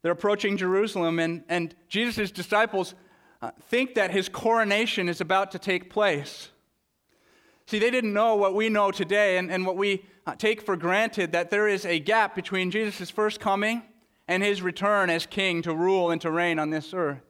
They're 0.02 0.12
approaching 0.12 0.58
Jerusalem, 0.58 1.20
and, 1.20 1.44
and 1.50 1.76
Jesus' 1.90 2.32
disciples 2.32 2.94
uh, 3.42 3.52
think 3.70 3.96
that 3.96 4.12
his 4.12 4.30
coronation 4.30 5.10
is 5.10 5.22
about 5.22 5.52
to 5.52 5.60
take 5.60 5.90
place. 5.90 6.50
See, 7.66 7.80
they 7.80 7.92
didn't 7.92 8.14
know 8.14 8.36
what 8.36 8.56
we 8.56 8.70
know 8.70 8.92
today 8.92 9.38
and, 9.38 9.52
and 9.52 9.66
what 9.66 9.76
we 9.76 10.06
uh, 10.26 10.36
take 10.36 10.62
for 10.62 10.78
granted 10.78 11.34
that 11.34 11.50
there 11.50 11.68
is 11.68 11.86
a 11.86 12.00
gap 12.00 12.36
between 12.36 12.72
Jesus' 12.72 13.10
first 13.10 13.40
coming 13.40 13.84
and 14.28 14.44
his 14.44 14.62
return 14.62 15.10
as 15.10 15.26
king 15.26 15.62
to 15.62 15.74
rule 15.74 16.12
and 16.12 16.22
to 16.22 16.32
reign 16.32 16.60
on 16.60 16.70
this 16.70 16.94
earth. 16.94 17.22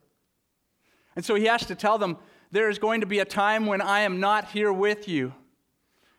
And 1.15 1.23
so 1.23 1.35
he 1.35 1.45
has 1.45 1.65
to 1.65 1.75
tell 1.75 1.97
them 1.97 2.17
there 2.51 2.69
is 2.69 2.79
going 2.79 3.01
to 3.01 3.07
be 3.07 3.19
a 3.19 3.25
time 3.25 3.65
when 3.65 3.81
I 3.81 4.01
am 4.01 4.19
not 4.19 4.49
here 4.51 4.71
with 4.71 5.07
you. 5.07 5.33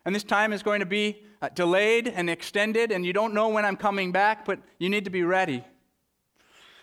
And 0.05 0.15
this 0.15 0.25
time 0.25 0.53
is 0.53 0.63
going 0.63 0.81
to 0.81 0.87
be 0.87 1.23
uh, 1.41 1.49
delayed 1.55 2.09
and 2.09 2.29
extended, 2.29 2.91
and 2.91 3.05
you 3.05 3.13
don't 3.13 3.35
know 3.35 3.49
when 3.49 3.65
I'm 3.65 3.77
coming 3.77 4.13
back, 4.13 4.45
but 4.45 4.59
you 4.79 4.89
need 4.89 5.05
to 5.05 5.11
be 5.11 5.23
ready. 5.23 5.65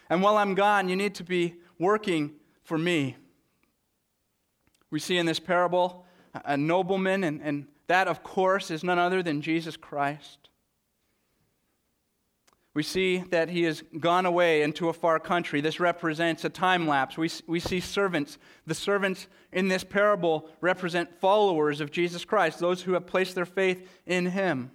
And 0.09 0.21
while 0.21 0.37
I'm 0.37 0.55
gone, 0.55 0.89
you 0.89 0.95
need 0.95 1.15
to 1.15 1.23
be 1.23 1.55
working 1.79 2.33
for 2.63 2.77
me. 2.77 3.17
We 4.91 4.99
see 4.99 5.17
in 5.17 5.25
this 5.25 5.39
parable 5.39 6.05
a 6.45 6.55
nobleman, 6.55 7.23
and, 7.23 7.41
and 7.41 7.67
that, 7.87 8.07
of 8.07 8.23
course, 8.23 8.71
is 8.71 8.83
none 8.83 8.99
other 8.99 9.23
than 9.23 9.41
Jesus 9.41 9.77
Christ. 9.77 10.49
We 12.75 12.83
see 12.83 13.19
that 13.29 13.49
he 13.49 13.63
has 13.63 13.83
gone 13.99 14.25
away 14.25 14.61
into 14.61 14.89
a 14.89 14.93
far 14.93 15.17
country. 15.17 15.61
This 15.61 15.79
represents 15.79 16.43
a 16.43 16.49
time 16.49 16.85
lapse. 16.85 17.17
We, 17.17 17.31
we 17.47 17.61
see 17.61 17.79
servants. 17.79 18.37
The 18.67 18.75
servants 18.75 19.27
in 19.53 19.69
this 19.69 19.85
parable 19.85 20.49
represent 20.59 21.21
followers 21.21 21.79
of 21.79 21.89
Jesus 21.89 22.25
Christ, 22.25 22.59
those 22.59 22.81
who 22.81 22.91
have 22.91 23.07
placed 23.07 23.33
their 23.33 23.45
faith 23.45 23.89
in 24.05 24.25
him. 24.25 24.71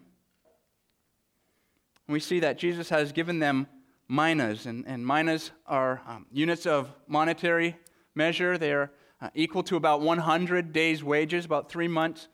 We 2.09 2.21
see 2.21 2.41
that 2.41 2.57
Jesus 2.57 2.89
has 2.89 3.13
given 3.13 3.39
them 3.39 3.67
minas, 4.09 4.65
and, 4.65 4.87
and 4.87 5.07
minas 5.07 5.51
are 5.67 6.01
um, 6.09 6.25
units 6.33 6.65
of 6.65 6.91
monetary 7.07 7.77
measure. 8.15 8.57
They're 8.57 8.93
uh, 9.21 9.29
equal 9.35 9.63
to 9.65 9.77
about 9.77 10.01
100 10.01 10.73
days' 10.73 11.05
wages, 11.05 11.45
about 11.45 11.71
three 11.71 11.87
months' 11.87 12.29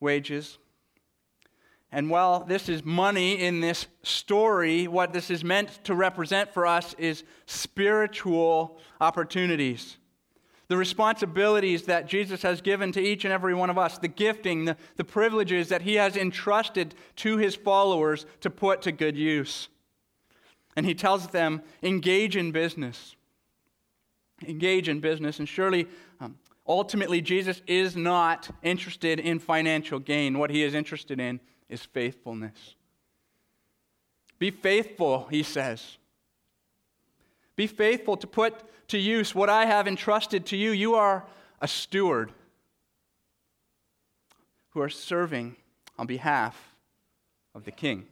wages. 0.00 0.58
And 1.94 2.10
while 2.10 2.40
this 2.40 2.68
is 2.68 2.84
money 2.84 3.40
in 3.40 3.60
this 3.60 3.86
story, 4.02 4.88
what 4.88 5.12
this 5.12 5.30
is 5.30 5.44
meant 5.44 5.84
to 5.84 5.94
represent 5.94 6.52
for 6.52 6.66
us 6.66 6.92
is 6.98 7.22
spiritual 7.46 8.80
opportunities. 9.00 9.96
The 10.66 10.76
responsibilities 10.76 11.84
that 11.84 12.08
Jesus 12.08 12.42
has 12.42 12.60
given 12.60 12.90
to 12.92 13.00
each 13.00 13.24
and 13.24 13.32
every 13.32 13.54
one 13.54 13.70
of 13.70 13.78
us, 13.78 13.98
the 13.98 14.08
gifting, 14.08 14.64
the, 14.64 14.76
the 14.96 15.04
privileges 15.04 15.68
that 15.68 15.82
he 15.82 15.94
has 15.94 16.16
entrusted 16.16 16.96
to 17.16 17.36
his 17.36 17.54
followers 17.54 18.26
to 18.40 18.50
put 18.50 18.82
to 18.82 18.90
good 18.90 19.16
use. 19.16 19.68
And 20.74 20.84
he 20.84 20.96
tells 20.96 21.28
them, 21.28 21.62
engage 21.80 22.36
in 22.36 22.50
business. 22.50 23.14
Engage 24.44 24.88
in 24.88 24.98
business. 24.98 25.38
And 25.38 25.48
surely, 25.48 25.86
um, 26.18 26.38
ultimately, 26.66 27.20
Jesus 27.20 27.62
is 27.68 27.94
not 27.94 28.50
interested 28.64 29.20
in 29.20 29.38
financial 29.38 30.00
gain. 30.00 30.40
What 30.40 30.50
he 30.50 30.64
is 30.64 30.74
interested 30.74 31.20
in 31.20 31.38
is 31.68 31.82
faithfulness. 31.82 32.74
Be 34.38 34.50
faithful, 34.50 35.26
he 35.30 35.42
says. 35.42 35.98
Be 37.56 37.66
faithful 37.66 38.16
to 38.16 38.26
put 38.26 38.54
to 38.88 38.98
use 38.98 39.34
what 39.34 39.48
I 39.48 39.64
have 39.64 39.88
entrusted 39.88 40.46
to 40.46 40.56
you. 40.56 40.70
You 40.70 40.94
are 40.94 41.24
a 41.60 41.68
steward 41.68 42.32
who 44.70 44.80
are 44.80 44.88
serving 44.88 45.56
on 45.98 46.06
behalf 46.06 46.76
of 47.54 47.64
the 47.64 47.70
king. 47.70 48.06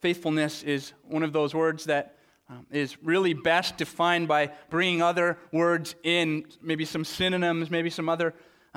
Faithfulness 0.00 0.62
is 0.62 0.92
one 1.08 1.22
of 1.22 1.32
those 1.32 1.54
words 1.54 1.84
that 1.84 2.16
um, 2.48 2.66
is 2.70 3.02
really 3.02 3.34
best 3.34 3.76
defined 3.76 4.28
by 4.28 4.52
bringing 4.70 5.02
other 5.02 5.38
words 5.50 5.96
in, 6.04 6.46
maybe 6.62 6.84
some 6.84 7.04
synonyms, 7.04 7.70
maybe 7.70 7.90
some 7.90 8.08
other 8.08 8.34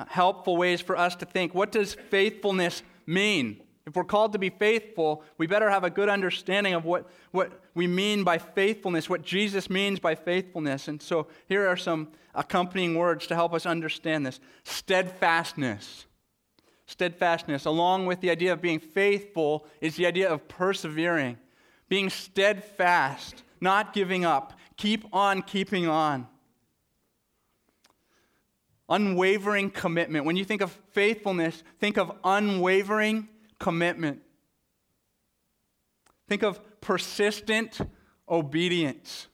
helpful 0.08 0.56
ways 0.56 0.80
for 0.80 0.96
us 0.96 1.16
to 1.16 1.26
think. 1.26 1.54
What 1.54 1.72
does 1.72 1.94
faithfulness 1.94 2.82
mean? 3.06 3.60
If 3.86 3.96
we're 3.96 4.04
called 4.04 4.32
to 4.34 4.38
be 4.38 4.50
faithful, 4.50 5.24
we 5.38 5.46
better 5.46 5.70
have 5.70 5.84
a 5.84 5.90
good 5.90 6.08
understanding 6.08 6.74
of 6.74 6.84
what, 6.84 7.10
what 7.32 7.60
we 7.74 7.86
mean 7.86 8.24
by 8.24 8.38
faithfulness, 8.38 9.08
what 9.08 9.22
Jesus 9.22 9.68
means 9.70 9.98
by 9.98 10.14
faithfulness. 10.14 10.86
And 10.86 11.00
so 11.00 11.26
here 11.48 11.66
are 11.66 11.76
some 11.76 12.08
accompanying 12.34 12.94
words 12.94 13.26
to 13.28 13.34
help 13.34 13.52
us 13.52 13.66
understand 13.66 14.24
this 14.26 14.38
steadfastness. 14.64 16.06
Steadfastness, 16.86 17.64
along 17.64 18.06
with 18.06 18.20
the 18.20 18.30
idea 18.30 18.52
of 18.52 18.60
being 18.60 18.80
faithful, 18.80 19.66
is 19.80 19.96
the 19.96 20.06
idea 20.06 20.28
of 20.28 20.46
persevering, 20.46 21.38
being 21.88 22.10
steadfast, 22.10 23.42
not 23.60 23.92
giving 23.92 24.24
up, 24.24 24.52
keep 24.76 25.04
on 25.12 25.42
keeping 25.42 25.88
on 25.88 26.26
unwavering 28.90 29.70
commitment. 29.70 30.24
When 30.26 30.36
you 30.36 30.44
think 30.44 30.60
of 30.60 30.72
faithfulness, 30.90 31.62
think 31.78 31.96
of 31.96 32.12
unwavering 32.24 33.28
commitment. 33.58 34.20
Think 36.28 36.42
of 36.42 36.60
persistent 36.80 37.80
obedience. 38.28 39.28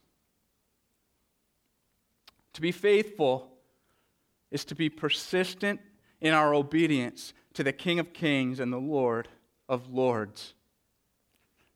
To 2.53 2.61
be 2.61 2.71
faithful 2.71 3.51
is 4.51 4.65
to 4.65 4.75
be 4.75 4.89
persistent 4.89 5.81
in 6.21 6.33
our 6.33 6.53
obedience 6.53 7.33
to 7.53 7.63
the 7.63 7.73
King 7.73 7.99
of 7.99 8.13
Kings 8.13 8.59
and 8.59 8.71
the 8.71 8.77
Lord 8.77 9.27
of 9.67 9.89
Lords. 9.89 10.53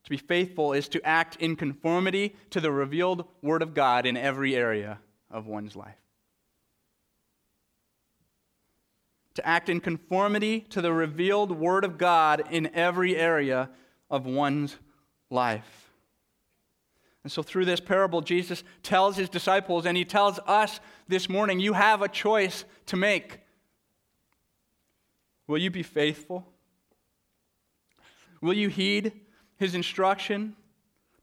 To 0.03 0.09
be 0.09 0.17
faithful 0.17 0.73
is 0.73 0.87
to 0.89 1.05
act 1.05 1.35
in 1.37 1.55
conformity 1.55 2.35
to 2.49 2.59
the 2.59 2.71
revealed 2.71 3.25
Word 3.41 3.61
of 3.61 3.73
God 3.73 4.05
in 4.05 4.17
every 4.17 4.55
area 4.55 4.99
of 5.29 5.45
one's 5.45 5.75
life. 5.75 5.97
To 9.35 9.47
act 9.47 9.69
in 9.69 9.79
conformity 9.79 10.61
to 10.69 10.81
the 10.81 10.91
revealed 10.91 11.51
Word 11.51 11.83
of 11.83 11.97
God 11.97 12.43
in 12.49 12.73
every 12.75 13.15
area 13.15 13.69
of 14.09 14.25
one's 14.25 14.77
life. 15.29 15.91
And 17.23 17.31
so, 17.31 17.43
through 17.43 17.65
this 17.65 17.79
parable, 17.79 18.21
Jesus 18.21 18.63
tells 18.81 19.15
his 19.15 19.29
disciples, 19.29 19.85
and 19.85 19.95
he 19.95 20.05
tells 20.05 20.39
us 20.47 20.79
this 21.07 21.29
morning, 21.29 21.59
you 21.59 21.73
have 21.73 22.01
a 22.01 22.07
choice 22.07 22.65
to 22.87 22.97
make. 22.97 23.39
Will 25.47 25.59
you 25.59 25.69
be 25.69 25.83
faithful? 25.83 26.47
Will 28.41 28.53
you 28.53 28.69
heed 28.69 29.13
his 29.57 29.75
instruction 29.75 30.55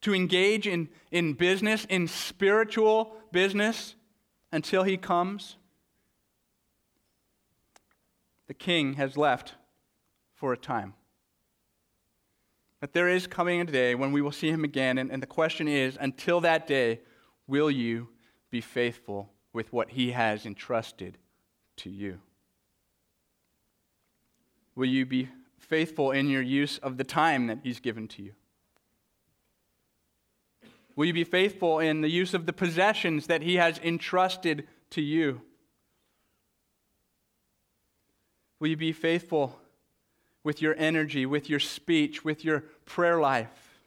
to 0.03 0.15
engage 0.15 0.67
in, 0.67 0.89
in 1.11 1.33
business, 1.33 1.85
in 1.87 2.07
spiritual 2.07 3.17
business, 3.33 3.97
until 4.53 4.85
he 4.85 4.97
comes? 4.97 5.57
The 8.49 8.55
king 8.55 8.95
has 8.95 9.17
left 9.17 9.55
for 10.35 10.53
a 10.53 10.57
time. 10.57 10.95
But 12.81 12.93
there 12.93 13.09
is 13.09 13.27
coming 13.27 13.61
a 13.61 13.65
day 13.65 13.95
when 13.95 14.13
we 14.13 14.23
will 14.23 14.33
see 14.33 14.51
him 14.51 14.65
again, 14.65 14.99
and, 14.99 15.11
and 15.11 15.23
the 15.23 15.27
question 15.27 15.69
is 15.69 15.99
until 16.01 16.41
that 16.41 16.67
day, 16.67 17.01
will 17.47 17.71
you 17.71 18.09
be 18.51 18.61
faithful 18.61 19.31
with 19.53 19.73
what 19.73 19.91
he 19.91 20.13
has 20.13 20.47
entrusted 20.47 21.19
to 21.77 21.91
you? 21.91 22.21
Will 24.75 24.87
you 24.87 25.05
be 25.05 25.29
faithful 25.59 26.13
in 26.13 26.29
your 26.29 26.43
use 26.43 26.79
of 26.79 26.97
the 26.97 27.05
time 27.05 27.49
that 27.49 27.59
he's 27.65 27.81
given 27.81 28.07
to 28.09 28.23
you? 28.23 28.33
Will 30.95 31.07
you 31.07 31.13
be 31.13 31.25
faithful 31.25 31.81
in 31.81 32.01
the 32.01 32.09
use 32.09 32.33
of 32.33 32.47
the 32.47 32.53
possessions 32.53 33.27
that 33.27 33.43
he 33.43 33.57
has 33.57 33.79
entrusted 33.79 34.67
to 34.91 35.03
you? 35.03 35.43
Will 38.61 38.69
you 38.69 38.77
be 38.77 38.93
faithful 38.93 39.59
with 40.43 40.63
your 40.63 40.75
energy, 40.79 41.27
with 41.27 41.49
your 41.49 41.61
speech, 41.61 42.25
with 42.25 42.45
your 42.45 42.61
prayer 42.85 43.21
life? 43.21 43.81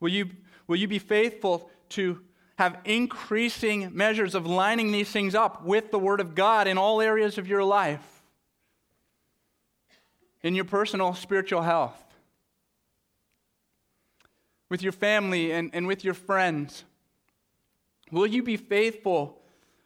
Will 0.00 0.10
you, 0.10 0.30
will 0.66 0.76
you 0.76 0.88
be 0.88 0.98
faithful 0.98 1.70
to 1.90 2.20
have 2.56 2.78
increasing 2.84 3.90
measures 3.96 4.34
of 4.34 4.46
lining 4.46 4.92
these 4.92 5.10
things 5.10 5.34
up 5.34 5.64
with 5.64 5.90
the 5.90 5.98
Word 5.98 6.20
of 6.20 6.34
God 6.34 6.66
in 6.66 6.76
all 6.76 7.00
areas 7.00 7.38
of 7.38 7.48
your 7.48 7.64
life? 7.64 8.22
In 10.42 10.54
your 10.54 10.64
personal 10.64 11.14
spiritual 11.14 11.62
health, 11.62 12.02
with 14.70 14.82
your 14.82 14.92
family 14.92 15.52
and, 15.52 15.70
and 15.74 15.86
with 15.86 16.04
your 16.04 16.14
friends? 16.14 16.84
Will 18.10 18.26
you 18.26 18.42
be 18.42 18.56
faithful 18.56 19.42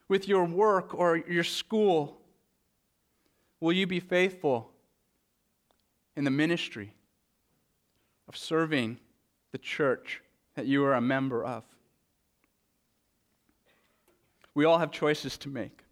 with 0.09 0.29
your 0.29 0.45
work 0.45 0.95
or 0.95 1.17
your 1.17 1.43
school? 1.43 2.21
Will 3.65 3.73
you 3.73 3.87
be 3.87 3.99
faithful 3.99 4.71
in 6.17 6.25
the 6.25 6.31
ministry 6.31 6.93
of 8.29 8.37
serving 8.37 8.99
the 9.53 9.59
church 9.59 10.21
that 10.55 10.67
you 10.67 10.85
are 10.85 10.93
a 10.93 11.01
member 11.01 11.43
of? 11.43 11.65
We 14.55 14.67
all 14.67 14.77
have 14.77 14.91
choices 14.91 15.39
to 15.39 15.49
make. 15.49 15.83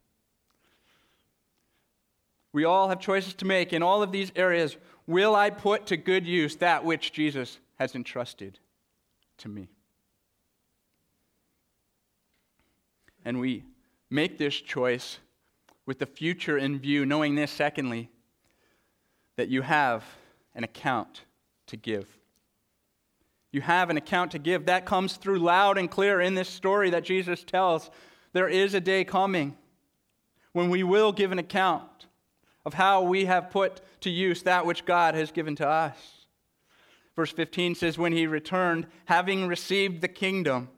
We 2.52 2.66
all 2.66 2.90
have 2.90 3.00
choices 3.00 3.32
to 3.36 3.46
make 3.46 3.72
in 3.72 3.82
all 3.82 4.02
of 4.02 4.12
these 4.12 4.32
areas. 4.36 4.76
Will 5.06 5.34
I 5.34 5.48
put 5.48 5.86
to 5.86 5.96
good 5.96 6.26
use 6.26 6.56
that 6.56 6.84
which 6.84 7.10
Jesus 7.10 7.58
has 7.78 7.94
entrusted 7.94 8.58
to 9.38 9.48
me? 9.48 9.70
And 13.24 13.40
we 13.40 13.64
make 14.10 14.36
this 14.36 14.56
choice 14.56 15.16
with 15.86 15.98
the 15.98 16.06
future 16.06 16.58
in 16.58 16.78
view, 16.78 17.04
knowing 17.04 17.34
this, 17.34 17.50
secondly, 17.50 18.10
that 19.36 19.48
you 19.48 19.62
have 19.62 20.04
an 20.54 20.64
account 20.64 21.22
to 21.66 21.76
give. 21.76 22.06
You 23.50 23.60
have 23.60 23.90
an 23.90 23.96
account 23.96 24.32
to 24.32 24.38
give. 24.38 24.66
That 24.66 24.86
comes 24.86 25.16
through 25.16 25.38
loud 25.38 25.78
and 25.78 25.90
clear 25.90 26.20
in 26.20 26.34
this 26.34 26.48
story 26.48 26.90
that 26.90 27.04
Jesus 27.04 27.44
tells. 27.44 27.90
There 28.32 28.48
is 28.48 28.74
a 28.74 28.80
day 28.80 29.04
coming 29.04 29.56
when 30.52 30.70
we 30.70 30.82
will 30.82 31.12
give 31.12 31.32
an 31.32 31.38
account 31.38 32.06
of 32.64 32.74
how 32.74 33.02
we 33.02 33.26
have 33.26 33.50
put 33.50 33.80
to 34.00 34.10
use 34.10 34.42
that 34.42 34.64
which 34.64 34.84
God 34.84 35.14
has 35.14 35.32
given 35.32 35.56
to 35.56 35.68
us. 35.68 35.96
Verse 37.14 37.30
15 37.30 37.74
says, 37.74 37.98
When 37.98 38.12
he 38.12 38.26
returned, 38.26 38.86
having 39.04 39.46
received 39.46 40.00
the 40.00 40.08
kingdom, 40.08 40.68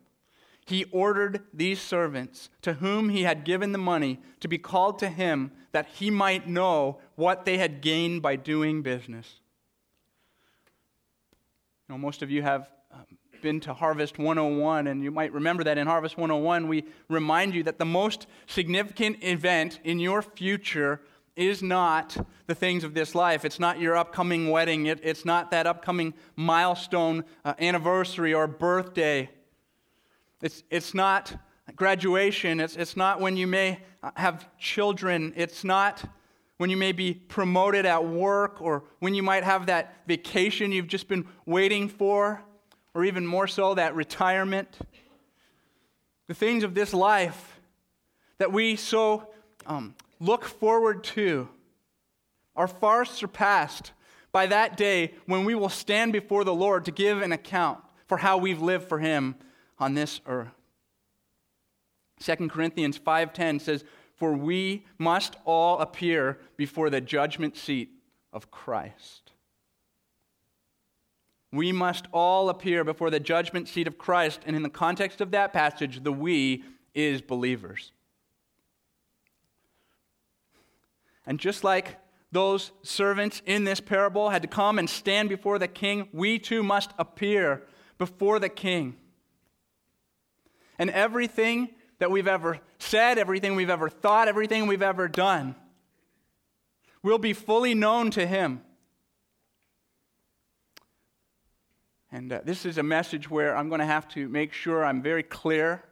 he 0.64 0.84
ordered 0.92 1.42
these 1.52 1.80
servants 1.80 2.48
to 2.62 2.74
whom 2.74 3.08
he 3.08 3.22
had 3.22 3.44
given 3.44 3.72
the 3.72 3.78
money 3.78 4.20
to 4.40 4.48
be 4.48 4.58
called 4.58 4.98
to 4.98 5.08
him 5.08 5.52
that 5.72 5.86
he 5.86 6.10
might 6.10 6.48
know 6.48 6.98
what 7.16 7.44
they 7.44 7.58
had 7.58 7.80
gained 7.80 8.22
by 8.22 8.36
doing 8.36 8.82
business. 8.82 9.40
You 11.88 11.94
know, 11.94 11.98
most 11.98 12.22
of 12.22 12.30
you 12.30 12.40
have 12.42 12.70
um, 12.92 13.04
been 13.42 13.60
to 13.60 13.74
Harvest 13.74 14.18
101, 14.18 14.86
and 14.86 15.02
you 15.02 15.10
might 15.10 15.32
remember 15.32 15.64
that 15.64 15.76
in 15.76 15.86
Harvest 15.86 16.16
101, 16.16 16.66
we 16.66 16.84
remind 17.10 17.54
you 17.54 17.62
that 17.64 17.78
the 17.78 17.84
most 17.84 18.26
significant 18.46 19.22
event 19.22 19.80
in 19.84 19.98
your 19.98 20.22
future 20.22 21.02
is 21.36 21.62
not 21.62 22.16
the 22.46 22.54
things 22.54 22.84
of 22.84 22.94
this 22.94 23.14
life. 23.14 23.44
It's 23.44 23.60
not 23.60 23.80
your 23.80 23.96
upcoming 23.96 24.50
wedding. 24.50 24.86
It, 24.86 25.00
it's 25.02 25.24
not 25.24 25.50
that 25.50 25.66
upcoming 25.66 26.14
milestone 26.36 27.24
uh, 27.44 27.54
anniversary 27.58 28.32
or 28.32 28.46
birthday. 28.46 29.28
It's, 30.44 30.62
it's 30.68 30.92
not 30.92 31.34
graduation. 31.74 32.60
It's, 32.60 32.76
it's 32.76 32.98
not 32.98 33.18
when 33.18 33.34
you 33.34 33.46
may 33.46 33.78
have 34.14 34.46
children. 34.58 35.32
It's 35.36 35.64
not 35.64 36.04
when 36.58 36.68
you 36.68 36.76
may 36.76 36.92
be 36.92 37.14
promoted 37.14 37.86
at 37.86 38.04
work 38.04 38.60
or 38.60 38.84
when 38.98 39.14
you 39.14 39.22
might 39.22 39.42
have 39.42 39.64
that 39.66 39.96
vacation 40.06 40.70
you've 40.70 40.86
just 40.86 41.08
been 41.08 41.26
waiting 41.46 41.88
for, 41.88 42.42
or 42.92 43.06
even 43.06 43.26
more 43.26 43.46
so, 43.46 43.72
that 43.72 43.94
retirement. 43.94 44.68
The 46.26 46.34
things 46.34 46.62
of 46.62 46.74
this 46.74 46.92
life 46.92 47.58
that 48.36 48.52
we 48.52 48.76
so 48.76 49.30
um, 49.64 49.94
look 50.20 50.44
forward 50.44 51.04
to 51.04 51.48
are 52.54 52.68
far 52.68 53.06
surpassed 53.06 53.92
by 54.30 54.44
that 54.48 54.76
day 54.76 55.14
when 55.24 55.46
we 55.46 55.54
will 55.54 55.70
stand 55.70 56.12
before 56.12 56.44
the 56.44 56.52
Lord 56.52 56.84
to 56.84 56.90
give 56.90 57.22
an 57.22 57.32
account 57.32 57.78
for 58.08 58.18
how 58.18 58.36
we've 58.36 58.60
lived 58.60 58.90
for 58.90 58.98
Him 58.98 59.36
on 59.78 59.94
this 59.94 60.20
earth. 60.26 60.54
2 62.20 62.50
Corinthians 62.50 62.96
5:10 62.96 63.58
says, 63.58 63.84
"For 64.14 64.32
we 64.32 64.86
must 64.98 65.36
all 65.44 65.78
appear 65.80 66.38
before 66.56 66.90
the 66.90 67.00
judgment 67.00 67.56
seat 67.56 67.90
of 68.32 68.50
Christ." 68.50 69.32
We 71.52 71.70
must 71.70 72.06
all 72.12 72.48
appear 72.48 72.82
before 72.82 73.10
the 73.10 73.20
judgment 73.20 73.68
seat 73.68 73.86
of 73.86 73.98
Christ, 73.98 74.40
and 74.44 74.56
in 74.56 74.62
the 74.62 74.70
context 74.70 75.20
of 75.20 75.30
that 75.30 75.52
passage, 75.52 76.02
the 76.02 76.12
we 76.12 76.64
is 76.94 77.22
believers. 77.22 77.92
And 81.26 81.38
just 81.38 81.62
like 81.62 81.96
those 82.32 82.72
servants 82.82 83.40
in 83.46 83.64
this 83.64 83.80
parable 83.80 84.30
had 84.30 84.42
to 84.42 84.48
come 84.48 84.78
and 84.78 84.90
stand 84.90 85.28
before 85.28 85.58
the 85.58 85.68
king, 85.68 86.08
we 86.12 86.38
too 86.38 86.62
must 86.62 86.90
appear 86.98 87.66
before 87.98 88.38
the 88.38 88.48
king. 88.48 88.96
And 90.78 90.90
everything 90.90 91.70
that 91.98 92.10
we've 92.10 92.26
ever 92.26 92.58
said, 92.78 93.18
everything 93.18 93.54
we've 93.54 93.70
ever 93.70 93.88
thought, 93.88 94.28
everything 94.28 94.66
we've 94.66 94.82
ever 94.82 95.08
done 95.08 95.54
will 97.02 97.18
be 97.18 97.32
fully 97.32 97.74
known 97.74 98.10
to 98.12 98.26
Him. 98.26 98.62
And 102.10 102.32
uh, 102.32 102.40
this 102.44 102.64
is 102.64 102.78
a 102.78 102.82
message 102.82 103.28
where 103.28 103.56
I'm 103.56 103.68
going 103.68 103.80
to 103.80 103.86
have 103.86 104.08
to 104.10 104.28
make 104.28 104.52
sure 104.52 104.84
I'm 104.84 105.02
very 105.02 105.22
clear 105.22 105.82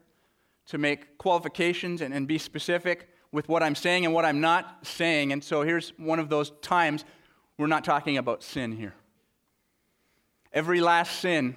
to 0.66 0.78
make 0.78 1.18
qualifications 1.18 2.00
and, 2.00 2.14
and 2.14 2.28
be 2.28 2.38
specific 2.38 3.08
with 3.32 3.48
what 3.48 3.62
I'm 3.62 3.74
saying 3.74 4.04
and 4.04 4.14
what 4.14 4.24
I'm 4.24 4.40
not 4.40 4.86
saying. 4.86 5.32
And 5.32 5.42
so 5.42 5.62
here's 5.62 5.90
one 5.98 6.18
of 6.18 6.28
those 6.28 6.52
times 6.62 7.04
we're 7.58 7.66
not 7.66 7.84
talking 7.84 8.18
about 8.18 8.42
sin 8.42 8.72
here. 8.72 8.94
Every 10.52 10.80
last 10.80 11.20
sin 11.20 11.56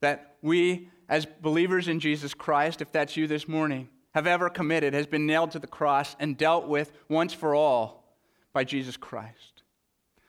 that 0.00 0.36
we 0.42 0.88
as 1.10 1.26
believers 1.26 1.88
in 1.88 1.98
Jesus 1.98 2.32
Christ, 2.32 2.80
if 2.80 2.92
that's 2.92 3.16
you 3.16 3.26
this 3.26 3.48
morning, 3.48 3.88
have 4.14 4.28
ever 4.28 4.48
committed 4.48 4.94
has 4.94 5.08
been 5.08 5.26
nailed 5.26 5.50
to 5.50 5.58
the 5.58 5.66
cross 5.66 6.14
and 6.20 6.38
dealt 6.38 6.68
with 6.68 6.92
once 7.08 7.34
for 7.34 7.54
all 7.54 8.04
by 8.52 8.62
Jesus 8.62 8.96
Christ. 8.96 9.62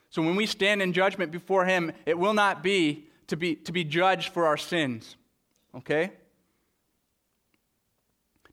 So 0.09 0.21
when 0.23 0.35
we 0.35 0.47
stand 0.47 0.81
in 0.81 0.91
judgment 0.91 1.31
before 1.31 1.65
Him, 1.65 1.91
it 2.05 2.17
will 2.17 2.33
not 2.33 2.63
be 2.63 3.05
to 3.27 3.37
be, 3.37 3.55
to 3.55 3.71
be 3.71 3.83
judged 3.83 4.33
for 4.33 4.47
our 4.47 4.57
sins. 4.57 5.15
Okay? 5.75 6.11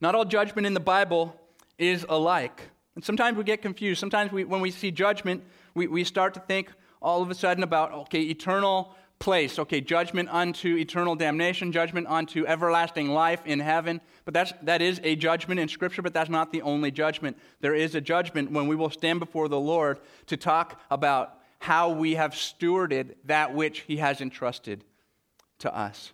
Not 0.01 0.15
all 0.15 0.25
judgment 0.25 0.67
in 0.67 0.75
the 0.75 0.81
Bible 0.81 1.35
is 1.79 2.07
alike. 2.09 2.63
And 2.95 3.03
sometimes 3.03 3.39
we 3.39 3.45
get 3.45 3.63
confused. 3.63 4.01
Sometimes 4.01 4.33
we, 4.33 4.45
when 4.45 4.61
we 4.61 4.71
see 4.71 4.91
judgment, 4.91 5.43
we, 5.75 5.87
we 5.87 6.05
start 6.05 6.35
to 6.35 6.41
think 6.41 6.71
all 7.01 7.23
of 7.23 7.31
a 7.31 7.35
sudden 7.35 7.63
about, 7.63 7.93
okay, 7.93 8.21
eternal 8.21 8.95
place. 9.19 9.59
Okay, 9.59 9.81
judgment 9.81 10.29
unto 10.31 10.77
eternal 10.77 11.17
damnation, 11.17 11.73
judgment 11.73 12.07
unto 12.07 12.47
everlasting 12.47 13.09
life 13.09 13.43
in 13.45 13.59
heaven. 13.61 14.01
But 14.25 14.35
that's, 14.35 14.53
that 14.63 14.83
is 14.83 15.01
a 15.03 15.17
judgment 15.17 15.61
in 15.61 15.69
Scripture, 15.69 16.03
but 16.03 16.15
that's 16.15 16.31
not 16.31 16.53
the 16.53 16.63
only 16.63 16.91
judgment. 16.91 17.37
There 17.61 17.75
is 17.75 17.95
a 17.95 18.01
judgment 18.01 18.51
when 18.51 18.69
we 18.69 18.77
will 18.77 18.91
stand 18.91 19.21
before 19.21 19.49
the 19.49 19.59
Lord 19.59 20.01
to 20.27 20.37
talk 20.37 20.81
about 20.91 21.35
how 21.59 21.91
we 21.91 22.15
have 22.15 22.33
stewarded 22.33 23.15
that 23.25 23.55
which 23.55 23.81
He 23.81 23.97
has 23.97 24.21
entrusted 24.21 24.85
to 25.59 25.77
us. 25.77 26.13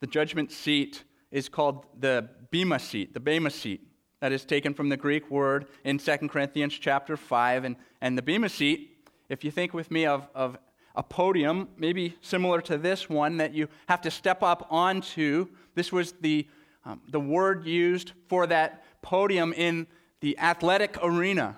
The 0.00 0.06
judgment 0.06 0.52
seat 0.52 1.04
is 1.30 1.48
called 1.48 1.86
the 1.98 2.28
Bema 2.50 2.78
seat, 2.78 3.14
the 3.14 3.20
Bema 3.20 3.50
seat. 3.50 3.86
That 4.20 4.32
is 4.32 4.44
taken 4.44 4.74
from 4.74 4.90
the 4.90 4.98
Greek 4.98 5.30
word 5.30 5.66
in 5.82 5.96
2 5.96 6.28
Corinthians 6.28 6.74
chapter 6.74 7.16
5. 7.16 7.64
And, 7.64 7.76
and 8.02 8.18
the 8.18 8.22
Bema 8.22 8.50
seat, 8.50 9.08
if 9.30 9.44
you 9.44 9.50
think 9.50 9.72
with 9.72 9.90
me 9.90 10.04
of, 10.04 10.28
of 10.34 10.58
a 10.94 11.02
podium, 11.02 11.68
maybe 11.76 12.16
similar 12.20 12.60
to 12.62 12.76
this 12.76 13.08
one, 13.08 13.36
that 13.38 13.54
you 13.54 13.68
have 13.88 14.00
to 14.02 14.10
step 14.10 14.42
up 14.42 14.66
onto. 14.70 15.46
This 15.74 15.92
was 15.92 16.12
the, 16.20 16.46
um, 16.84 17.00
the 17.10 17.20
word 17.20 17.64
used 17.64 18.12
for 18.28 18.46
that 18.48 18.84
podium 19.02 19.52
in 19.52 19.86
the 20.20 20.38
athletic 20.38 20.98
arena. 21.02 21.56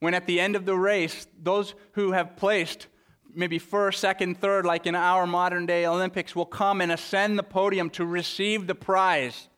When 0.00 0.14
at 0.14 0.26
the 0.26 0.40
end 0.40 0.56
of 0.56 0.66
the 0.66 0.76
race, 0.76 1.26
those 1.42 1.74
who 1.92 2.12
have 2.12 2.36
placed 2.36 2.86
maybe 3.34 3.58
first, 3.58 4.00
second, 4.00 4.40
third, 4.40 4.64
like 4.64 4.86
in 4.86 4.94
our 4.94 5.26
modern 5.26 5.66
day 5.66 5.86
Olympics, 5.86 6.34
will 6.34 6.46
come 6.46 6.80
and 6.80 6.90
ascend 6.90 7.38
the 7.38 7.42
podium 7.42 7.90
to 7.90 8.04
receive 8.04 8.66
the 8.66 8.74
prize, 8.74 9.48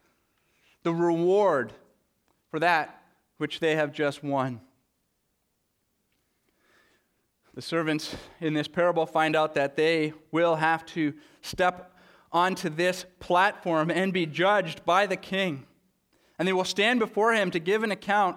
the 0.83 0.93
reward 0.93 1.73
for 2.51 2.59
that 2.61 3.03
which 3.39 3.61
they 3.61 3.77
have 3.77 3.93
just 3.93 4.23
won. 4.23 4.61
The 7.59 7.63
servants 7.63 8.15
in 8.41 8.55
this 8.55 8.69
parable 8.69 9.05
find 9.05 9.35
out 9.35 9.55
that 9.55 9.75
they 9.75 10.13
will 10.31 10.55
have 10.55 10.87
to 10.87 11.13
step 11.43 11.93
onto 12.31 12.69
this 12.69 13.05
platform 13.19 13.91
and 13.91 14.13
be 14.13 14.27
judged 14.27 14.85
by 14.85 15.07
the 15.07 15.17
king. 15.17 15.67
And 16.39 16.47
they 16.47 16.53
will 16.53 16.63
stand 16.63 17.01
before 17.01 17.35
him 17.35 17.51
to 17.51 17.59
give 17.59 17.83
an 17.83 17.91
account. 17.91 18.37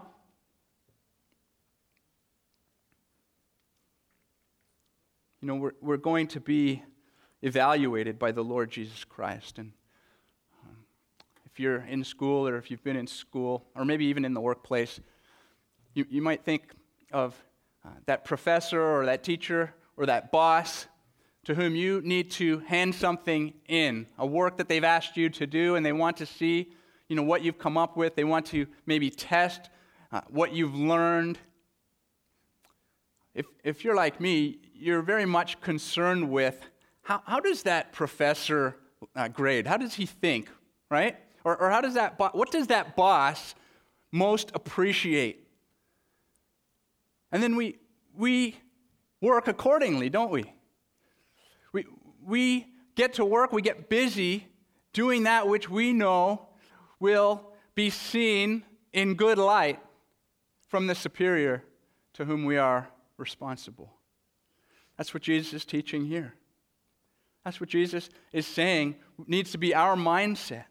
You 5.39 5.49
know, 5.49 5.55
we're, 5.55 5.73
we're 5.81 5.97
going 5.97 6.25
to 6.29 6.39
be 6.39 6.81
evaluated 7.43 8.17
by 8.17 8.31
the 8.31 8.43
Lord 8.43 8.71
Jesus 8.71 9.03
Christ. 9.03 9.59
And 9.59 9.73
um, 10.63 10.77
if 11.45 11.59
you're 11.59 11.83
in 11.83 12.03
school 12.03 12.47
or 12.47 12.57
if 12.57 12.71
you've 12.71 12.83
been 12.83 12.97
in 12.97 13.05
school, 13.05 13.67
or 13.75 13.85
maybe 13.85 14.05
even 14.05 14.25
in 14.25 14.33
the 14.33 14.41
workplace, 14.41 14.99
you, 15.93 16.07
you 16.09 16.23
might 16.23 16.43
think 16.43 16.71
of 17.13 17.35
uh, 17.85 17.89
that 18.05 18.23
professor 18.23 18.81
or 18.81 19.05
that 19.05 19.23
teacher 19.23 19.73
or 19.97 20.05
that 20.05 20.31
boss 20.31 20.87
to 21.43 21.55
whom 21.55 21.75
you 21.75 22.01
need 22.03 22.29
to 22.29 22.59
hand 22.59 22.93
something 22.93 23.53
in, 23.67 24.05
a 24.17 24.25
work 24.25 24.57
that 24.57 24.69
they've 24.69 24.83
asked 24.83 25.17
you 25.17 25.29
to 25.29 25.47
do, 25.47 25.75
and 25.75 25.85
they 25.85 25.91
want 25.91 26.17
to 26.17 26.25
see 26.25 26.71
you 27.07 27.15
know, 27.15 27.23
what 27.23 27.43
you've 27.43 27.57
come 27.57 27.77
up 27.77 27.97
with. 27.97 28.15
They 28.15 28.23
want 28.23 28.45
to 28.47 28.67
maybe 28.85 29.09
test 29.09 29.69
uh, 30.11 30.21
what 30.29 30.53
you've 30.53 30.75
learned. 30.75 31.39
If, 33.33 33.47
if 33.63 33.83
you're 33.83 33.95
like 33.95 34.21
me, 34.21 34.59
you're 34.73 35.01
very 35.01 35.25
much 35.25 35.59
concerned 35.61 36.29
with 36.29 36.61
how, 37.01 37.21
how 37.25 37.39
does 37.39 37.63
that 37.63 37.91
professor 37.91 38.77
uh, 39.15 39.27
grade? 39.27 39.65
How 39.65 39.77
does 39.77 39.95
he 39.95 40.05
think, 40.05 40.49
right? 40.89 41.17
Or, 41.43 41.57
or 41.57 41.69
how 41.71 41.81
does 41.81 41.95
that, 41.95 42.17
bo- 42.17 42.29
what 42.33 42.51
does 42.51 42.67
that 42.67 42.95
boss 42.95 43.55
most 44.11 44.51
appreciate? 44.53 45.47
And 47.31 47.41
then 47.41 47.55
we, 47.55 47.77
we 48.15 48.57
work 49.21 49.47
accordingly, 49.47 50.09
don't 50.09 50.31
we? 50.31 50.53
We, 51.71 51.85
we 52.23 52.67
get 52.95 53.13
to 53.13 53.25
work, 53.25 53.51
we 53.51 53.61
get 53.61 53.89
busy 53.89 54.47
doing 54.93 55.23
that 55.23 55.47
which 55.47 55.69
we 55.69 55.93
know 55.93 56.49
will 56.99 57.41
be 57.75 57.89
seen 57.89 58.63
in 58.93 59.15
good 59.15 59.37
light 59.37 59.79
from 60.67 60.87
the 60.87 60.95
superior 60.95 61.63
to 62.13 62.25
whom 62.25 62.45
we 62.45 62.57
are 62.57 62.89
responsible. 63.17 63.93
That's 64.97 65.13
what 65.13 65.23
Jesus 65.23 65.53
is 65.53 65.65
teaching 65.65 66.05
here. 66.05 66.35
That's 67.43 67.59
what 67.59 67.69
Jesus 67.69 68.09
is 68.31 68.45
saying 68.45 68.95
needs 69.25 69.51
to 69.51 69.57
be 69.57 69.73
our 69.73 69.95
mindset. 69.95 70.65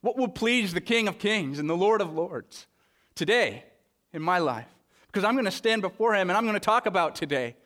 What 0.00 0.16
will 0.16 0.28
please 0.28 0.72
the 0.72 0.80
King 0.80 1.08
of 1.08 1.18
Kings 1.18 1.58
and 1.58 1.68
the 1.68 1.76
Lord 1.76 2.00
of 2.00 2.14
Lords 2.14 2.66
today 3.14 3.64
in 4.12 4.22
my 4.22 4.38
life? 4.38 4.68
Because 5.08 5.24
I'm 5.24 5.34
going 5.34 5.46
to 5.46 5.50
stand 5.50 5.82
before 5.82 6.14
him 6.14 6.30
and 6.30 6.36
I'm 6.36 6.44
going 6.44 6.54
to 6.54 6.60
talk 6.60 6.86
about 6.86 7.14
today. 7.14 7.56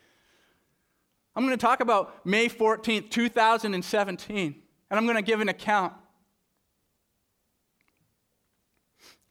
I'm 1.34 1.44
going 1.44 1.56
to 1.56 1.60
talk 1.60 1.80
about 1.80 2.24
May 2.26 2.48
14th, 2.48 3.10
2017, 3.10 4.54
and 4.90 4.98
I'm 4.98 5.04
going 5.04 5.16
to 5.16 5.22
give 5.22 5.40
an 5.40 5.48
account. 5.48 5.92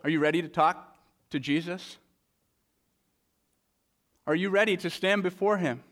Are 0.04 0.10
you 0.10 0.19
ready 0.19 0.41
to 0.41 0.47
talk 0.47 0.95
to 1.30 1.39
Jesus? 1.39 1.97
Are 4.26 4.36
you 4.36 4.50
ready 4.50 4.78
to 4.78 4.89
stand 4.89 5.24
before 5.24 5.58
him? 5.58 5.84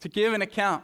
To 0.00 0.08
give 0.08 0.32
an 0.32 0.42
account 0.42 0.82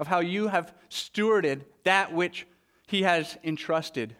of 0.00 0.06
how 0.06 0.20
you 0.20 0.48
have 0.48 0.74
stewarded 0.88 1.62
that 1.84 2.12
which 2.12 2.46
he 2.86 3.02
has 3.02 3.36
entrusted 3.44 4.16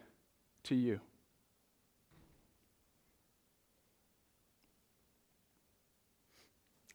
to 0.63 0.75
you? 0.75 1.01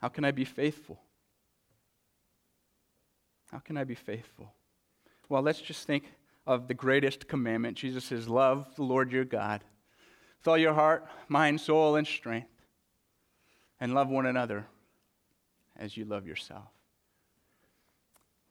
How 0.00 0.08
can 0.08 0.24
I 0.24 0.30
be 0.30 0.44
faithful? 0.44 0.98
How 3.50 3.58
can 3.58 3.76
I 3.76 3.84
be 3.84 3.94
faithful? 3.94 4.54
Well, 5.28 5.42
let's 5.42 5.60
just 5.60 5.86
think 5.86 6.04
of 6.46 6.68
the 6.68 6.74
greatest 6.74 7.28
commandment. 7.28 7.76
Jesus 7.76 8.04
says, 8.04 8.28
Love 8.28 8.74
the 8.76 8.82
Lord 8.82 9.12
your 9.12 9.24
God 9.24 9.62
with 10.38 10.48
all 10.48 10.56
your 10.56 10.72
heart, 10.72 11.06
mind, 11.28 11.60
soul, 11.60 11.96
and 11.96 12.06
strength, 12.06 12.48
and 13.78 13.94
love 13.94 14.08
one 14.08 14.24
another 14.24 14.66
as 15.76 15.96
you 15.96 16.04
love 16.04 16.26
yourself. 16.26 16.68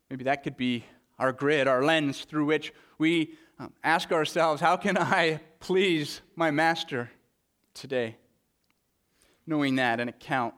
Maybe 0.09 0.25
that 0.25 0.43
could 0.43 0.57
be 0.57 0.85
our 1.17 1.31
grid, 1.31 1.67
our 1.67 1.83
lens 1.83 2.25
through 2.25 2.45
which 2.45 2.73
we 2.97 3.33
um, 3.57 3.73
ask 3.83 4.11
ourselves, 4.11 4.61
How 4.61 4.77
can 4.77 4.97
I 4.97 5.39
please 5.59 6.21
my 6.35 6.51
master 6.51 7.09
today? 7.73 8.17
Knowing 9.47 9.77
that 9.77 9.99
an 9.99 10.09
account 10.09 10.53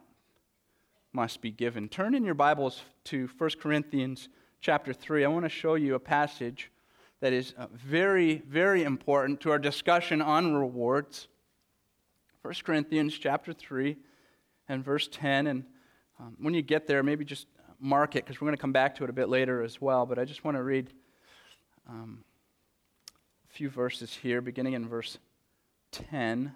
must 1.13 1.41
be 1.41 1.51
given. 1.51 1.89
Turn 1.89 2.15
in 2.15 2.23
your 2.23 2.33
Bibles 2.33 2.81
to 3.05 3.29
1 3.37 3.49
Corinthians 3.61 4.29
chapter 4.61 4.93
3. 4.93 5.25
I 5.25 5.27
want 5.27 5.43
to 5.43 5.49
show 5.49 5.75
you 5.75 5.95
a 5.95 5.99
passage 5.99 6.71
that 7.19 7.33
is 7.33 7.53
uh, 7.57 7.67
very, 7.73 8.41
very 8.47 8.83
important 8.83 9.41
to 9.41 9.51
our 9.51 9.59
discussion 9.59 10.21
on 10.21 10.55
rewards. 10.55 11.27
1 12.43 12.53
Corinthians 12.63 13.17
chapter 13.17 13.51
3 13.51 13.97
and 14.69 14.83
verse 14.85 15.09
10. 15.11 15.47
And 15.47 15.65
um, 16.19 16.37
when 16.39 16.53
you 16.53 16.61
get 16.61 16.87
there, 16.87 17.03
maybe 17.03 17.25
just 17.25 17.47
mark 17.79 18.15
it 18.15 18.23
because 18.25 18.39
we're 18.39 18.47
going 18.47 18.57
to 18.57 18.61
come 18.61 18.71
back 18.71 18.95
to 18.95 19.03
it 19.03 19.09
a 19.09 19.13
bit 19.13 19.27
later 19.27 19.61
as 19.63 19.81
well. 19.81 20.05
But 20.05 20.17
I 20.17 20.23
just 20.23 20.45
want 20.45 20.55
to 20.55 20.63
read 20.63 20.93
um, 21.89 22.23
a 23.49 23.53
few 23.53 23.69
verses 23.69 24.13
here, 24.13 24.39
beginning 24.39 24.73
in 24.73 24.87
verse 24.87 25.17
10. 25.91 26.55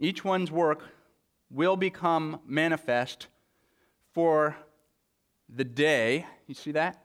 each 0.00 0.24
one's 0.24 0.50
work 0.50 0.82
will 1.50 1.76
become 1.76 2.40
manifest 2.46 3.28
for 4.12 4.56
the 5.48 5.64
day. 5.64 6.26
You 6.46 6.54
see 6.54 6.72
that? 6.72 7.04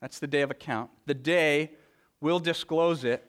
That's 0.00 0.18
the 0.18 0.26
day 0.26 0.42
of 0.42 0.50
account. 0.50 0.90
The 1.06 1.14
day 1.14 1.72
will 2.20 2.38
disclose 2.38 3.04
it 3.04 3.24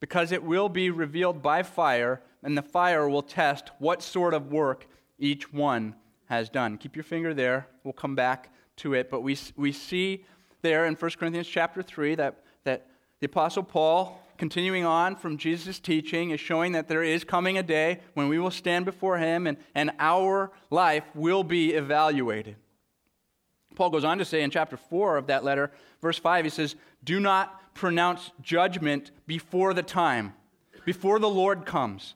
because 0.00 0.32
it 0.32 0.42
will 0.42 0.68
be 0.68 0.90
revealed 0.90 1.42
by 1.42 1.62
fire, 1.62 2.22
and 2.42 2.56
the 2.56 2.62
fire 2.62 3.08
will 3.08 3.22
test 3.22 3.70
what 3.78 4.02
sort 4.02 4.32
of 4.32 4.50
work 4.50 4.86
each 5.18 5.52
one 5.52 5.94
has 6.26 6.48
done. 6.48 6.78
Keep 6.78 6.96
your 6.96 7.02
finger 7.02 7.34
there. 7.34 7.66
We'll 7.84 7.92
come 7.92 8.14
back 8.14 8.52
to 8.76 8.94
it. 8.94 9.10
But 9.10 9.20
we, 9.20 9.36
we 9.56 9.72
see 9.72 10.24
there 10.62 10.86
in 10.86 10.94
1 10.94 11.10
Corinthians 11.18 11.46
chapter 11.46 11.82
3 11.82 12.14
that, 12.14 12.42
that 12.64 12.86
the 13.20 13.26
Apostle 13.26 13.62
Paul 13.62 14.19
continuing 14.40 14.86
on 14.86 15.14
from 15.16 15.36
Jesus' 15.36 15.78
teaching, 15.78 16.30
is 16.30 16.40
showing 16.40 16.72
that 16.72 16.88
there 16.88 17.02
is 17.02 17.24
coming 17.24 17.58
a 17.58 17.62
day 17.62 18.00
when 18.14 18.26
we 18.26 18.38
will 18.38 18.50
stand 18.50 18.86
before 18.86 19.18
Him 19.18 19.46
and, 19.46 19.58
and 19.74 19.90
our 19.98 20.50
life 20.70 21.04
will 21.14 21.44
be 21.44 21.74
evaluated. 21.74 22.56
Paul 23.74 23.90
goes 23.90 24.02
on 24.02 24.16
to 24.16 24.24
say 24.24 24.42
in 24.42 24.50
chapter 24.50 24.78
4 24.78 25.18
of 25.18 25.26
that 25.26 25.44
letter, 25.44 25.70
verse 26.00 26.18
5, 26.18 26.46
he 26.46 26.50
says, 26.50 26.74
Do 27.04 27.20
not 27.20 27.74
pronounce 27.74 28.30
judgment 28.40 29.10
before 29.26 29.74
the 29.74 29.82
time, 29.82 30.32
before 30.86 31.18
the 31.18 31.28
Lord 31.28 31.66
comes, 31.66 32.14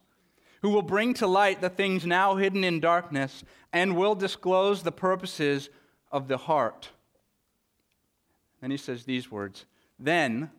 who 0.63 0.71
will 0.71 0.81
bring 0.81 1.13
to 1.15 1.27
light 1.27 1.61
the 1.61 1.69
things 1.69 2.07
now 2.07 2.37
hidden 2.37 2.65
in 2.65 2.81
darkness 2.81 3.45
and 3.71 3.99
will 3.99 4.15
disclose 4.15 4.83
the 4.83 4.93
purposes 4.93 5.69
of 6.11 6.29
the 6.29 6.39
heart. 6.39 6.89
Then 8.63 8.71
he 8.71 8.79
says 8.79 9.05
these 9.05 9.31
words 9.31 9.67
Then 9.99 10.51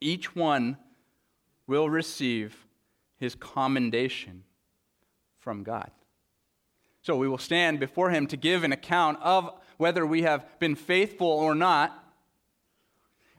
each 0.00 0.34
one 0.34 0.76
will 1.66 1.88
receive 1.88 2.66
his 3.18 3.34
commendation 3.34 4.44
from 5.38 5.62
God. 5.62 5.90
So 7.02 7.16
we 7.16 7.28
will 7.28 7.38
stand 7.38 7.80
before 7.80 8.10
him 8.10 8.26
to 8.28 8.36
give 8.36 8.64
an 8.64 8.72
account 8.72 9.18
of 9.22 9.50
whether 9.76 10.04
we 10.04 10.22
have 10.22 10.46
been 10.58 10.74
faithful 10.74 11.28
or 11.28 11.54
not. 11.54 12.04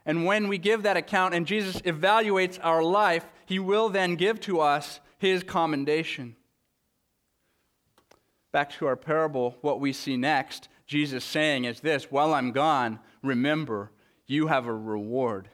And 0.04 0.24
when 0.24 0.48
we 0.48 0.58
give 0.58 0.82
that 0.82 0.96
account 0.96 1.34
and 1.34 1.46
Jesus 1.46 1.80
evaluates 1.82 2.58
our 2.62 2.82
life, 2.82 3.26
he 3.46 3.58
will 3.58 3.88
then 3.88 4.16
give 4.16 4.40
to 4.40 4.60
us 4.60 5.00
his 5.18 5.42
commendation. 5.42 6.36
Back 8.52 8.70
to 8.78 8.86
our 8.86 8.96
parable, 8.96 9.56
what 9.60 9.78
we 9.78 9.92
see 9.92 10.16
next, 10.16 10.68
Jesus 10.86 11.24
saying 11.24 11.64
is 11.64 11.80
this 11.80 12.10
While 12.10 12.34
I'm 12.34 12.50
gone, 12.50 12.98
remember, 13.22 13.92
you 14.26 14.48
have 14.48 14.66
a 14.66 14.74
reward 14.74 15.48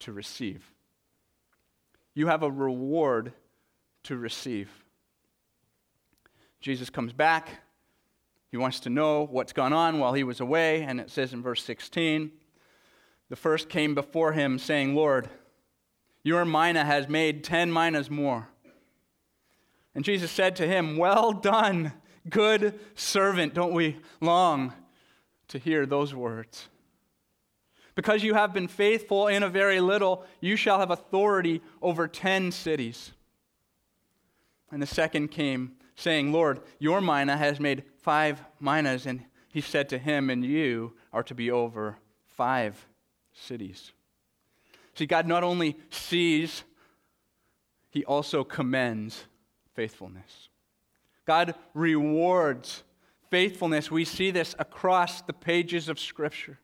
to 0.00 0.12
receive. 0.12 0.72
You 2.14 2.26
have 2.28 2.42
a 2.42 2.50
reward 2.50 3.32
to 4.04 4.16
receive. 4.16 4.70
Jesus 6.60 6.90
comes 6.90 7.12
back. 7.12 7.48
He 8.50 8.56
wants 8.56 8.80
to 8.80 8.90
know 8.90 9.26
what's 9.30 9.52
gone 9.52 9.72
on 9.72 9.98
while 9.98 10.14
he 10.14 10.24
was 10.24 10.40
away, 10.40 10.82
and 10.82 11.00
it 11.00 11.10
says 11.10 11.32
in 11.32 11.42
verse 11.42 11.62
16 11.62 12.30
the 13.28 13.36
first 13.36 13.68
came 13.68 13.94
before 13.94 14.32
him, 14.32 14.58
saying, 14.58 14.94
Lord, 14.94 15.28
your 16.22 16.44
mina 16.44 16.84
has 16.84 17.08
made 17.08 17.42
ten 17.42 17.72
minas 17.72 18.10
more. 18.10 18.48
And 19.94 20.04
Jesus 20.04 20.30
said 20.30 20.56
to 20.56 20.66
him, 20.66 20.96
Well 20.96 21.32
done, 21.32 21.92
good 22.28 22.78
servant. 22.94 23.54
Don't 23.54 23.72
we 23.72 23.96
long 24.20 24.72
to 25.48 25.58
hear 25.58 25.86
those 25.86 26.14
words? 26.14 26.68
Because 27.96 28.22
you 28.22 28.34
have 28.34 28.52
been 28.52 28.68
faithful 28.68 29.26
in 29.26 29.42
a 29.42 29.48
very 29.48 29.80
little, 29.80 30.24
you 30.40 30.54
shall 30.54 30.78
have 30.78 30.92
authority 30.92 31.62
over 31.82 32.06
ten 32.06 32.52
cities. 32.52 33.12
And 34.70 34.80
the 34.80 34.86
second 34.86 35.28
came, 35.28 35.72
saying, 35.96 36.30
Lord, 36.30 36.60
your 36.78 37.00
mina 37.00 37.36
has 37.36 37.58
made 37.58 37.84
five 38.02 38.44
minas. 38.60 39.06
And 39.06 39.24
he 39.48 39.62
said 39.62 39.88
to 39.88 39.98
him, 39.98 40.28
And 40.28 40.44
you 40.44 40.92
are 41.12 41.22
to 41.24 41.34
be 41.34 41.50
over 41.50 41.96
five 42.26 42.86
cities. 43.32 43.92
See, 44.94 45.06
God 45.06 45.26
not 45.26 45.42
only 45.42 45.78
sees, 45.90 46.64
he 47.88 48.04
also 48.04 48.44
commends 48.44 49.24
faithfulness. 49.74 50.50
God 51.24 51.54
rewards 51.72 52.82
faithfulness. 53.30 53.90
We 53.90 54.04
see 54.04 54.30
this 54.30 54.54
across 54.58 55.22
the 55.22 55.32
pages 55.32 55.88
of 55.88 55.98
Scripture. 55.98 56.58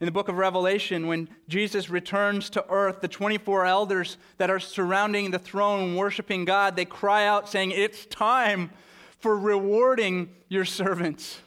In 0.00 0.06
the 0.06 0.12
book 0.12 0.28
of 0.28 0.38
Revelation, 0.38 1.06
when 1.06 1.28
Jesus 1.46 1.90
returns 1.90 2.48
to 2.50 2.64
earth, 2.70 3.02
the 3.02 3.08
24 3.08 3.66
elders 3.66 4.16
that 4.38 4.48
are 4.48 4.58
surrounding 4.58 5.30
the 5.30 5.38
throne 5.38 5.94
worshiping 5.94 6.46
God, 6.46 6.74
they 6.74 6.86
cry 6.86 7.26
out 7.26 7.50
saying, 7.50 7.72
It's 7.72 8.06
time 8.06 8.70
for 9.18 9.38
rewarding 9.38 10.30
your 10.48 10.64
servants. 10.64 11.40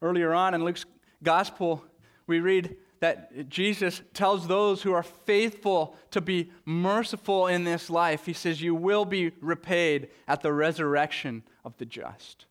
Earlier 0.00 0.32
on 0.32 0.54
in 0.54 0.64
Luke's 0.64 0.84
gospel, 1.22 1.84
we 2.28 2.38
read 2.38 2.76
that 3.00 3.48
Jesus 3.48 4.00
tells 4.14 4.46
those 4.46 4.82
who 4.82 4.92
are 4.92 5.02
faithful 5.02 5.96
to 6.12 6.20
be 6.20 6.52
merciful 6.64 7.48
in 7.48 7.64
this 7.64 7.90
life. 7.90 8.26
He 8.26 8.32
says, 8.32 8.62
You 8.62 8.76
will 8.76 9.04
be 9.04 9.32
repaid 9.40 10.10
at 10.28 10.42
the 10.42 10.52
resurrection 10.52 11.42
of 11.64 11.76
the 11.78 11.84
just. 11.84 12.46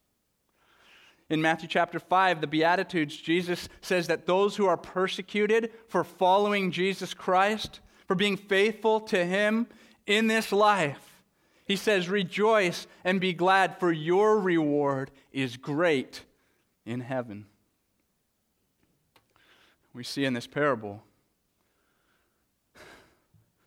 In 1.31 1.41
Matthew 1.41 1.69
chapter 1.69 1.97
5, 1.97 2.41
the 2.41 2.47
Beatitudes, 2.47 3.15
Jesus 3.15 3.69
says 3.79 4.07
that 4.07 4.25
those 4.25 4.57
who 4.57 4.65
are 4.65 4.75
persecuted 4.75 5.71
for 5.87 6.03
following 6.03 6.71
Jesus 6.71 7.13
Christ, 7.13 7.79
for 8.05 8.15
being 8.15 8.35
faithful 8.35 8.99
to 8.99 9.23
Him 9.23 9.67
in 10.05 10.27
this 10.27 10.51
life, 10.51 11.23
He 11.63 11.77
says, 11.77 12.09
Rejoice 12.09 12.85
and 13.05 13.21
be 13.21 13.31
glad, 13.31 13.79
for 13.79 13.93
your 13.93 14.41
reward 14.41 15.09
is 15.31 15.55
great 15.55 16.25
in 16.85 16.99
heaven. 16.99 17.45
We 19.93 20.03
see 20.03 20.25
in 20.25 20.33
this 20.33 20.47
parable 20.47 21.01
the 22.73 22.81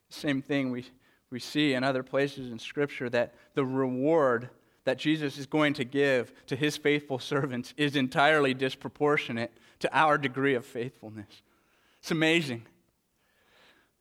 same 0.09 0.43
thing 0.43 0.69
we, 0.69 0.85
we 1.31 1.39
see 1.39 1.73
in 1.73 1.83
other 1.83 2.03
places 2.03 2.51
in 2.51 2.59
Scripture 2.59 3.09
that 3.09 3.33
the 3.55 3.65
reward 3.65 4.51
that 4.85 4.97
Jesus 4.97 5.37
is 5.37 5.45
going 5.45 5.73
to 5.73 5.83
give 5.83 6.33
to 6.47 6.55
his 6.55 6.77
faithful 6.77 7.19
servants 7.19 7.73
is 7.77 7.95
entirely 7.95 8.53
disproportionate 8.53 9.51
to 9.79 9.89
our 9.95 10.17
degree 10.17 10.55
of 10.55 10.65
faithfulness. 10.65 11.41
It's 11.99 12.11
amazing. 12.11 12.65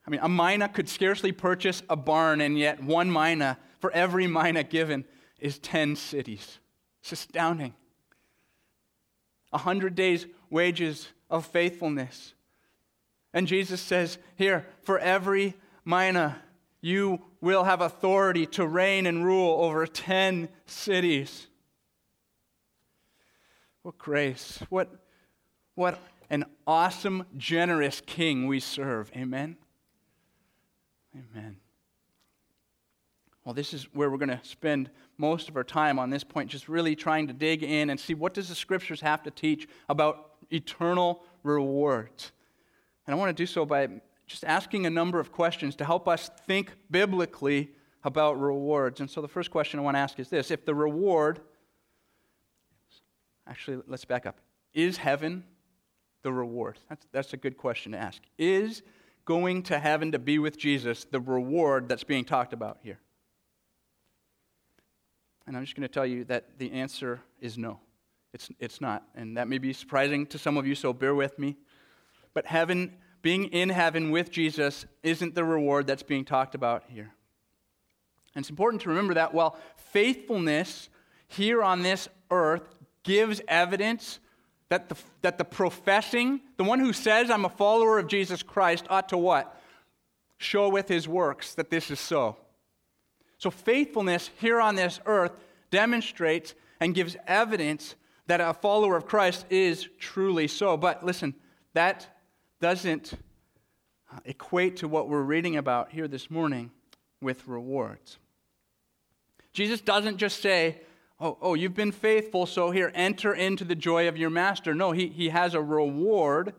I 0.07 0.11
mean, 0.11 0.21
a 0.23 0.29
mina 0.29 0.69
could 0.69 0.89
scarcely 0.89 1.33
purchase 1.33 1.83
a 1.91 1.97
barn, 1.97 2.41
and 2.41 2.59
yet 2.59 2.83
one 2.83 3.11
mina 3.11 3.59
for 3.81 3.91
every 3.93 4.27
mina 4.27 4.63
given 4.63 5.05
is 5.41 5.59
10 5.59 5.97
cities. 5.97 6.59
It's 7.01 7.13
astounding. 7.13 7.75
A 9.53 9.59
hundred 9.59 9.95
days' 9.95 10.27
wages 10.51 11.09
of 11.31 11.47
faithfulness 11.47 12.35
And 13.35 13.49
Jesus 13.49 13.81
says, 13.81 14.17
Here, 14.37 14.65
for 14.83 14.99
every 15.01 15.55
mina, 15.85 16.41
you 16.85 17.19
will 17.41 17.65
have 17.65 17.81
authority 17.81 18.45
to 18.45 18.67
reign 18.67 19.07
and 19.07 19.25
rule 19.25 19.59
over 19.65 19.87
10 19.87 20.51
cities. 20.67 21.47
What 23.81 23.97
grace. 23.97 24.63
What, 24.69 24.91
what 25.77 25.99
an 26.29 26.45
awesome, 26.67 27.25
generous 27.39 28.03
king 28.05 28.47
we 28.47 28.61
serve. 28.61 29.11
Amen. 29.17 29.57
Amen. 31.15 31.57
Well, 33.47 33.55
this 33.55 33.73
is 33.73 33.85
where 33.95 34.11
we're 34.11 34.19
going 34.19 34.29
to 34.29 34.41
spend 34.43 34.91
most 35.17 35.49
of 35.49 35.57
our 35.57 35.65
time 35.65 35.99
on 35.99 36.11
this 36.11 36.23
point, 36.23 36.51
just 36.51 36.69
really 36.69 36.95
trying 36.95 37.29
to 37.29 37.33
dig 37.33 37.63
in 37.63 37.89
and 37.89 37.99
see 37.99 38.13
what 38.13 38.35
does 38.35 38.51
the 38.51 38.55
scriptures 38.55 39.01
have 39.01 39.23
to 39.23 39.31
teach 39.31 39.67
about 39.89 40.33
eternal 40.51 41.23
rewards. 41.45 42.33
And 43.07 43.15
I 43.15 43.19
want 43.19 43.35
to 43.35 43.43
do 43.43 43.47
so 43.47 43.65
by 43.65 43.89
just 44.27 44.45
asking 44.45 44.87
a 44.87 44.91
number 44.91 45.21
of 45.21 45.33
questions 45.33 45.77
to 45.77 45.85
help 45.85 46.09
us 46.09 46.31
think 46.47 46.73
biblically 46.91 47.71
about 48.03 48.41
rewards. 48.41 49.01
And 49.01 49.11
so 49.11 49.21
the 49.21 49.29
first 49.29 49.51
question 49.51 49.81
I 49.81 49.83
want 49.83 49.97
to 49.97 50.01
ask 50.01 50.19
is 50.19 50.29
this 50.29 50.51
If 50.51 50.65
the 50.65 50.75
reward, 50.75 51.41
actually, 53.47 53.83
let's 53.87 54.05
back 54.05 54.27
up. 54.27 54.41
Is 54.73 54.97
heaven 54.97 55.45
the 56.23 56.33
reward? 56.33 56.79
That's, 56.89 57.07
that's 57.13 57.33
a 57.33 57.37
good 57.37 57.57
question 57.57 57.93
to 57.93 57.99
ask. 57.99 58.21
Is 58.39 58.83
going 59.25 59.63
to 59.65 59.79
heaven 59.79 60.13
to 60.13 60.19
be 60.19 60.39
with 60.39 60.59
Jesus 60.59 61.05
the 61.05 61.21
reward 61.21 61.89
that's 61.89 62.05
being 62.05 62.25
talked 62.25 62.53
about 62.53 62.79
here? 62.83 62.99
And 65.47 65.57
I'm 65.57 65.65
just 65.65 65.77
going 65.77 65.87
to 65.87 65.93
tell 65.93 66.07
you 66.07 66.25
that 66.25 66.59
the 66.59 66.73
answer 66.73 67.21
is 67.41 67.59
no. 67.59 67.79
It's, 68.33 68.51
it's 68.59 68.81
not. 68.81 69.05
And 69.15 69.37
that 69.37 69.47
may 69.47 69.59
be 69.59 69.73
surprising 69.73 70.27
to 70.27 70.39
some 70.39 70.57
of 70.57 70.67
you, 70.67 70.75
so 70.75 70.93
bear 70.93 71.15
with 71.15 71.39
me. 71.39 71.57
But 72.33 72.47
heaven, 72.47 72.95
being 73.25 73.47
in 73.47 73.71
heaven 73.71 74.11
with 74.11 74.31
Jesus, 74.31 74.85
isn't 75.03 75.35
the 75.35 75.47
reward 75.47 75.87
that's 75.87 76.03
being 76.03 76.27
talked 76.27 76.55
about 76.55 76.85
here. 76.89 77.11
And 78.35 78.43
it's 78.43 78.51
important 78.51 78.83
to 78.83 78.91
remember 78.91 79.15
that 79.15 79.33
while 79.33 79.59
faithfulness 79.77 80.91
here 81.27 81.63
on 81.63 81.81
this 81.81 82.07
earth 82.31 82.69
gives 83.03 83.41
evidence 83.49 84.21
that 84.69 84.91
the, 84.91 84.97
that 85.23 85.39
the 85.39 85.45
professing, 85.45 86.43
the 86.59 86.65
one 86.65 86.79
who 86.79 86.93
says, 86.93 87.31
I'm 87.31 87.47
a 87.47 87.49
follower 87.49 87.99
of 87.99 88.09
Jesus 88.09 88.43
Christ, 88.43 88.85
ought 88.91 89.09
to 89.09 89.17
what? 89.17 89.59
Show 90.37 90.69
with 90.69 90.87
his 90.87 91.09
works 91.09 91.55
that 91.55 91.71
this 91.71 91.91
is 91.91 92.01
so. 92.01 92.37
So, 93.39 93.51
faithfulness 93.51 94.29
here 94.39 94.61
on 94.61 94.75
this 94.75 95.01
earth 95.07 95.33
demonstrates 95.71 96.55
and 96.79 96.95
gives 96.95 97.17
evidence 97.27 97.95
that 98.27 98.43
a 98.43 98.53
follower 98.53 98.99
of 98.99 99.07
Christ 99.07 99.47
is 99.49 99.89
truly 99.99 100.47
so. 100.47 100.77
But 100.77 101.03
listen, 101.07 101.35
that 101.73 102.14
doesn't 102.65 103.13
uh, 104.11 104.21
equate 104.25 104.79
to 104.79 104.89
what 104.89 105.07
we're 105.07 105.21
reading 105.21 105.55
about 105.55 105.93
here 105.93 106.09
this 106.09 106.31
morning 106.31 106.71
with 107.21 107.47
rewards. 107.47 108.17
Jesus 109.53 109.83
doesn't 109.83 110.17
just 110.17 110.41
say, 110.41 110.81
Oh, 111.21 111.37
oh, 111.43 111.53
you've 111.53 111.75
been 111.75 111.93
faithful, 111.93 112.47
so 112.47 112.71
here, 112.71 112.91
enter 112.95 113.35
into 113.35 113.65
the 113.65 113.75
joy 113.75 114.09
of 114.09 114.17
your 114.17 114.31
master. 114.31 114.75
No, 114.75 114.93
he, 114.93 115.09
he 115.09 115.29
has 115.29 115.53
a 115.53 115.61
reward, 115.61 116.55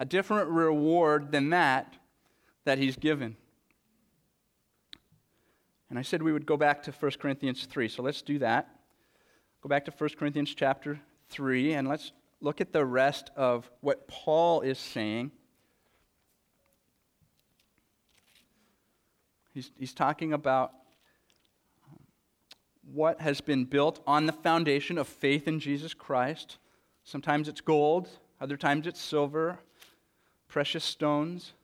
a 0.00 0.04
different 0.04 0.50
reward 0.50 1.30
than 1.30 1.50
that 1.50 1.94
that 2.64 2.78
he's 2.78 2.96
given. 2.96 3.36
And 5.88 6.00
I 6.00 6.02
said 6.02 6.20
we 6.20 6.32
would 6.32 6.46
go 6.46 6.56
back 6.56 6.82
to 6.82 6.90
1 6.90 7.12
Corinthians 7.12 7.64
3, 7.64 7.88
so 7.88 8.02
let's 8.02 8.22
do 8.22 8.40
that. 8.40 8.68
Go 9.62 9.68
back 9.68 9.84
to 9.84 9.92
1 9.96 10.10
Corinthians 10.18 10.52
chapter 10.52 10.98
3, 11.30 11.74
and 11.74 11.86
let's 11.86 12.10
look 12.40 12.60
at 12.60 12.72
the 12.72 12.84
rest 12.84 13.30
of 13.36 13.70
what 13.80 14.06
Paul 14.08 14.60
is 14.60 14.78
saying. 14.78 15.32
He's, 19.52 19.70
he's 19.78 19.94
talking 19.94 20.32
about 20.32 20.72
what 22.92 23.20
has 23.20 23.40
been 23.40 23.64
built 23.64 24.00
on 24.06 24.26
the 24.26 24.32
foundation 24.32 24.98
of 24.98 25.08
faith 25.08 25.48
in 25.48 25.60
Jesus 25.60 25.94
Christ. 25.94 26.58
Sometimes 27.04 27.48
it's 27.48 27.60
gold, 27.60 28.08
other 28.40 28.56
times 28.56 28.86
it's 28.86 29.00
silver, 29.00 29.58
precious 30.46 30.84
stones. 30.84 31.54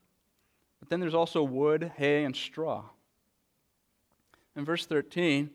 But 0.80 0.90
then 0.90 1.00
there's 1.00 1.14
also 1.14 1.42
wood, 1.42 1.92
hay, 1.96 2.24
and 2.24 2.34
straw. 2.34 2.84
In 4.56 4.64
verse 4.64 4.86
13, 4.86 5.50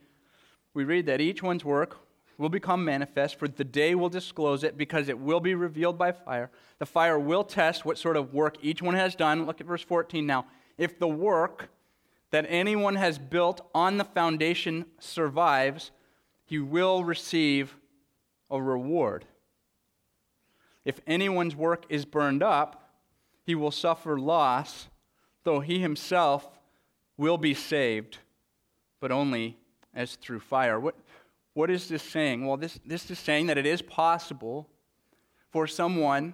we 0.73 0.83
read 0.83 1.05
that 1.05 1.21
each 1.21 1.43
one's 1.43 1.63
work 1.63 1.97
will 2.39 2.49
become 2.49 2.83
manifest, 2.83 3.37
for 3.37 3.47
the 3.47 3.63
day 3.63 3.93
will 3.93 4.09
disclose 4.09 4.63
it, 4.63 4.77
because 4.77 5.09
it 5.09 5.19
will 5.19 5.39
be 5.39 5.53
revealed 5.53 5.97
by 5.97 6.11
fire. 6.11 6.49
The 6.79 6.87
fire 6.87 7.19
will 7.19 7.43
test 7.43 7.85
what 7.85 7.99
sort 7.99 8.17
of 8.17 8.33
work 8.33 8.57
each 8.61 8.81
one 8.81 8.95
has 8.95 9.13
done. 9.13 9.45
Look 9.45 9.61
at 9.61 9.67
verse 9.67 9.83
14 9.83 10.25
now. 10.25 10.47
If 10.77 10.97
the 10.97 11.07
work 11.07 11.69
that 12.31 12.45
anyone 12.49 12.95
has 12.95 13.19
built 13.19 13.61
on 13.75 13.97
the 13.97 14.03
foundation 14.03 14.85
survives, 14.99 15.91
he 16.45 16.57
will 16.57 17.03
receive 17.03 17.75
a 18.49 18.59
reward. 18.59 19.25
If 20.85 21.01
anyone's 21.05 21.55
work 21.55 21.85
is 21.89 22.05
burned 22.05 22.41
up, 22.41 22.89
he 23.45 23.53
will 23.53 23.71
suffer 23.71 24.17
loss, 24.17 24.87
though 25.43 25.59
he 25.59 25.79
himself 25.79 26.59
will 27.17 27.37
be 27.37 27.53
saved 27.53 28.19
but 28.99 29.11
only 29.11 29.57
as 29.93 30.15
through 30.15 30.39
fire. 30.39 30.79
What, 30.79 30.95
what 31.59 31.69
is 31.69 31.89
this 31.89 32.03
saying? 32.03 32.45
Well, 32.45 32.55
this, 32.55 32.79
this 32.85 33.11
is 33.11 33.19
saying 33.19 33.47
that 33.47 33.57
it 33.57 33.65
is 33.65 33.81
possible 33.81 34.69
for 35.51 35.67
someone 35.67 36.33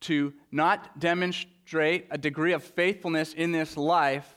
to 0.00 0.34
not 0.50 0.98
demonstrate 0.98 2.08
a 2.10 2.18
degree 2.18 2.52
of 2.52 2.64
faithfulness 2.64 3.32
in 3.32 3.52
this 3.52 3.76
life 3.76 4.28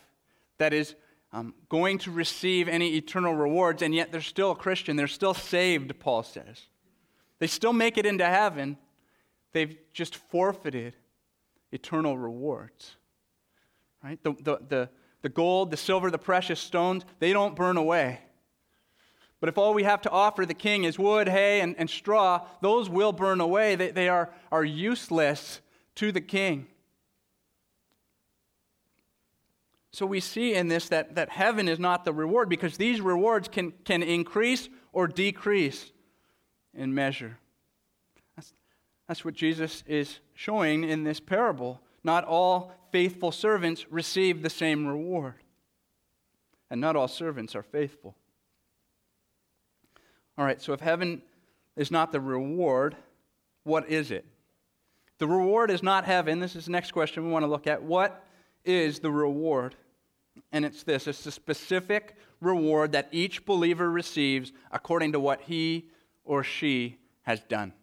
that 0.59 0.71
is 0.71 0.93
um, 1.33 1.55
going 1.67 1.97
to 1.97 2.11
receive 2.11 2.67
any 2.67 2.95
eternal 2.95 3.33
rewards, 3.33 3.81
and 3.81 3.95
yet 3.95 4.11
they're 4.11 4.21
still 4.21 4.51
a 4.51 4.55
Christian. 4.55 4.97
They're 4.97 5.07
still 5.07 5.33
saved, 5.33 5.99
Paul 5.99 6.21
says. 6.21 6.61
They 7.39 7.47
still 7.47 7.73
make 7.73 7.97
it 7.97 8.05
into 8.05 8.25
heaven. 8.25 8.77
They've 9.51 9.79
just 9.93 10.15
forfeited 10.15 10.93
eternal 11.71 12.19
rewards. 12.19 12.97
Right? 14.03 14.23
The, 14.23 14.33
the, 14.33 14.59
the, 14.67 14.89
the 15.23 15.29
gold, 15.29 15.71
the 15.71 15.77
silver, 15.77 16.11
the 16.11 16.19
precious 16.19 16.59
stones, 16.59 17.03
they 17.17 17.33
don't 17.33 17.55
burn 17.55 17.77
away. 17.77 18.19
But 19.39 19.49
if 19.49 19.57
all 19.57 19.73
we 19.73 19.83
have 19.83 20.01
to 20.01 20.09
offer 20.09 20.45
the 20.45 20.53
king 20.53 20.83
is 20.83 20.99
wood, 20.99 21.29
hay, 21.29 21.61
and, 21.61 21.75
and 21.77 21.89
straw, 21.89 22.45
those 22.61 22.89
will 22.89 23.13
burn 23.13 23.39
away. 23.39 23.75
They, 23.75 23.91
they 23.91 24.09
are, 24.09 24.29
are 24.51 24.65
useless 24.65 25.61
to 25.95 26.11
the 26.11 26.21
king. 26.21 26.67
So 29.91 30.05
we 30.05 30.19
see 30.19 30.53
in 30.53 30.67
this 30.67 30.89
that, 30.89 31.15
that 31.15 31.29
heaven 31.29 31.67
is 31.67 31.79
not 31.79 32.05
the 32.05 32.13
reward 32.13 32.49
because 32.49 32.77
these 32.77 33.01
rewards 33.01 33.47
can, 33.47 33.71
can 33.85 34.03
increase 34.03 34.69
or 34.93 35.07
decrease 35.07 35.91
in 36.73 36.93
measure. 36.93 37.37
That's, 38.35 38.53
that's 39.07 39.25
what 39.25 39.33
Jesus 39.33 39.83
is 39.87 40.19
showing 40.33 40.83
in 40.83 41.03
this 41.03 41.19
parable. 41.19 41.81
Not 42.03 42.23
all 42.25 42.71
faithful 42.91 43.31
servants 43.31 43.85
receive 43.89 44.41
the 44.41 44.49
same 44.49 44.85
reward. 44.85 45.35
And 46.69 46.79
not 46.79 46.95
all 46.95 47.07
servants 47.07 47.55
are 47.55 47.63
faithful. 47.63 48.15
All 50.39 50.45
right, 50.45 50.61
so 50.61 50.73
if 50.73 50.79
heaven 50.79 51.21
is 51.75 51.91
not 51.91 52.11
the 52.11 52.19
reward, 52.19 52.95
what 53.63 53.89
is 53.89 54.09
it? 54.09 54.25
The 55.19 55.27
reward 55.27 55.69
is 55.69 55.83
not 55.83 56.05
heaven. 56.05 56.39
This 56.39 56.55
is 56.55 56.65
the 56.65 56.71
next 56.71 56.91
question 56.91 57.25
we 57.25 57.31
want 57.31 57.43
to 57.43 57.47
look 57.47 57.67
at. 57.67 57.83
What 57.83 58.23
is 58.65 58.99
the 58.99 59.11
reward? 59.11 59.75
And 60.51 60.65
it's 60.65 60.81
this 60.83 61.07
it's 61.07 61.23
the 61.23 61.31
specific 61.31 62.15
reward 62.41 62.93
that 62.93 63.09
each 63.11 63.45
believer 63.45 63.91
receives 63.91 64.53
according 64.71 65.11
to 65.11 65.19
what 65.19 65.41
he 65.41 65.89
or 66.23 66.43
she 66.43 66.97
has 67.23 67.41
done 67.41 67.73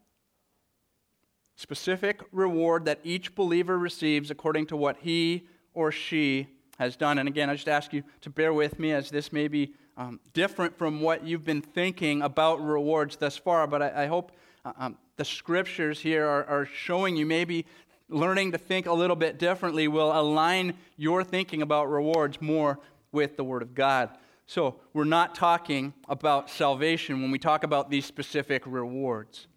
specific 1.57 2.23
reward 2.33 2.85
that 2.85 3.01
each 3.03 3.35
believer 3.35 3.79
receives 3.79 4.31
according 4.31 4.67
to 4.67 4.77
what 4.77 4.99
he 5.01 5.49
or 5.73 5.91
she 5.91 6.47
has 6.79 6.97
done. 6.97 7.19
And 7.19 7.29
again, 7.29 7.51
I 7.51 7.55
just 7.55 7.69
ask 7.69 7.93
you 7.93 8.05
to 8.21 8.31
bear 8.31 8.53
with 8.53 8.79
me 8.79 8.93
as 8.93 9.11
this 9.11 9.33
may 9.33 9.49
be 9.49 9.75
um, 9.97 10.21
different 10.35 10.77
from 10.77 11.01
what 11.01 11.25
you've 11.25 11.45
been 11.45 11.63
thinking 11.63 12.23
about 12.23 12.65
rewards 12.65 13.17
thus 13.17 13.37
far, 13.37 13.67
but 13.67 13.83
I, 13.83 14.05
I 14.05 14.07
hope 14.07 14.33
uh, 14.65 14.73
um, 14.79 14.99
the 15.17 15.25
scriptures 15.25 16.01
here 16.01 16.27
are, 16.27 16.45
are 16.45 16.67
showing 16.67 17.17
you 17.17 17.25
maybe 17.25 17.65
learning 18.09 18.53
to 18.53 18.59
think 18.59 18.87
a 18.87 18.93
little 18.93 19.17
bit 19.17 19.39
differently 19.39 19.89
will 19.89 20.19
align 20.19 20.75
your 20.97 21.25
thinking 21.25 21.63
about 21.63 21.91
rewards 21.91 22.41
more 22.41 22.79
with 23.11 23.37
the 23.37 23.45
Word 23.45 23.63
of 23.63 23.75
God. 23.75 24.11
So, 24.49 24.77
we're 24.93 25.05
not 25.05 25.35
talking 25.35 25.93
about 26.09 26.51
salvation 26.51 27.21
when 27.21 27.33
we 27.33 27.39
talk 27.39 27.65
about 27.65 27.91
these 27.91 28.05
specific 28.05 28.63
rewards. 28.65 29.49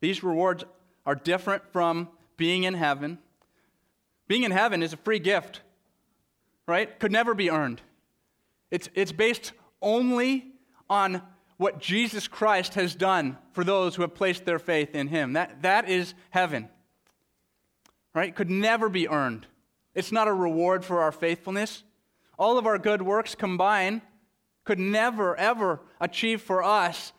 These 0.00 0.22
rewards 0.22 0.64
are 1.04 1.16
different 1.16 1.64
from 1.72 2.08
being 2.36 2.64
in 2.64 2.74
heaven. 2.74 3.18
Being 4.28 4.44
in 4.44 4.52
heaven 4.52 4.82
is 4.82 4.92
a 4.92 4.96
free 4.98 5.18
gift, 5.18 5.62
right? 6.68 6.98
Could 7.00 7.10
never 7.10 7.34
be 7.34 7.50
earned. 7.50 7.80
It's, 8.74 8.88
it's 8.96 9.12
based 9.12 9.52
only 9.80 10.46
on 10.90 11.22
what 11.58 11.78
Jesus 11.78 12.26
Christ 12.26 12.74
has 12.74 12.96
done 12.96 13.38
for 13.52 13.62
those 13.62 13.94
who 13.94 14.02
have 14.02 14.16
placed 14.16 14.44
their 14.44 14.58
faith 14.58 14.96
in 14.96 15.06
him. 15.06 15.34
That, 15.34 15.62
that 15.62 15.88
is 15.88 16.12
heaven. 16.30 16.68
right? 18.12 18.34
Could 18.34 18.50
never 18.50 18.88
be 18.88 19.08
earned. 19.08 19.46
It's 19.94 20.10
not 20.10 20.26
a 20.26 20.32
reward 20.32 20.84
for 20.84 21.00
our 21.00 21.12
faithfulness. 21.12 21.84
All 22.36 22.58
of 22.58 22.66
our 22.66 22.76
good 22.76 23.00
works 23.00 23.36
combined 23.36 24.00
could 24.64 24.80
never, 24.80 25.36
ever 25.36 25.80
achieve 26.00 26.42
for 26.42 26.60
us 26.60 27.12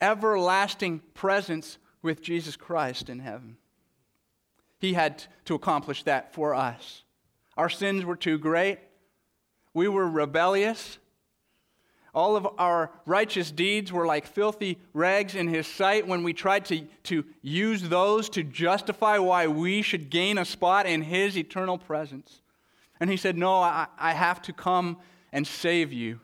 everlasting 0.00 1.02
presence 1.12 1.76
with 2.00 2.22
Jesus 2.22 2.56
Christ 2.56 3.10
in 3.10 3.18
heaven. 3.18 3.58
He 4.78 4.94
had 4.94 5.24
to 5.44 5.54
accomplish 5.54 6.04
that 6.04 6.32
for 6.32 6.54
us. 6.54 7.02
Our 7.54 7.68
sins 7.68 8.06
were 8.06 8.16
too 8.16 8.38
great. 8.38 8.78
We 9.76 9.88
were 9.88 10.08
rebellious. 10.08 10.96
All 12.14 12.34
of 12.34 12.48
our 12.56 12.90
righteous 13.04 13.50
deeds 13.50 13.92
were 13.92 14.06
like 14.06 14.26
filthy 14.26 14.78
rags 14.94 15.34
in 15.34 15.48
his 15.48 15.66
sight 15.66 16.08
when 16.08 16.22
we 16.22 16.32
tried 16.32 16.64
to, 16.66 16.86
to 17.02 17.26
use 17.42 17.82
those 17.82 18.30
to 18.30 18.42
justify 18.42 19.18
why 19.18 19.48
we 19.48 19.82
should 19.82 20.08
gain 20.08 20.38
a 20.38 20.46
spot 20.46 20.86
in 20.86 21.02
his 21.02 21.36
eternal 21.36 21.76
presence. 21.76 22.40
And 23.00 23.10
he 23.10 23.18
said, 23.18 23.36
No, 23.36 23.56
I, 23.56 23.86
I 23.98 24.14
have 24.14 24.40
to 24.42 24.54
come 24.54 24.96
and 25.30 25.46
save 25.46 25.92
you. 25.92 26.20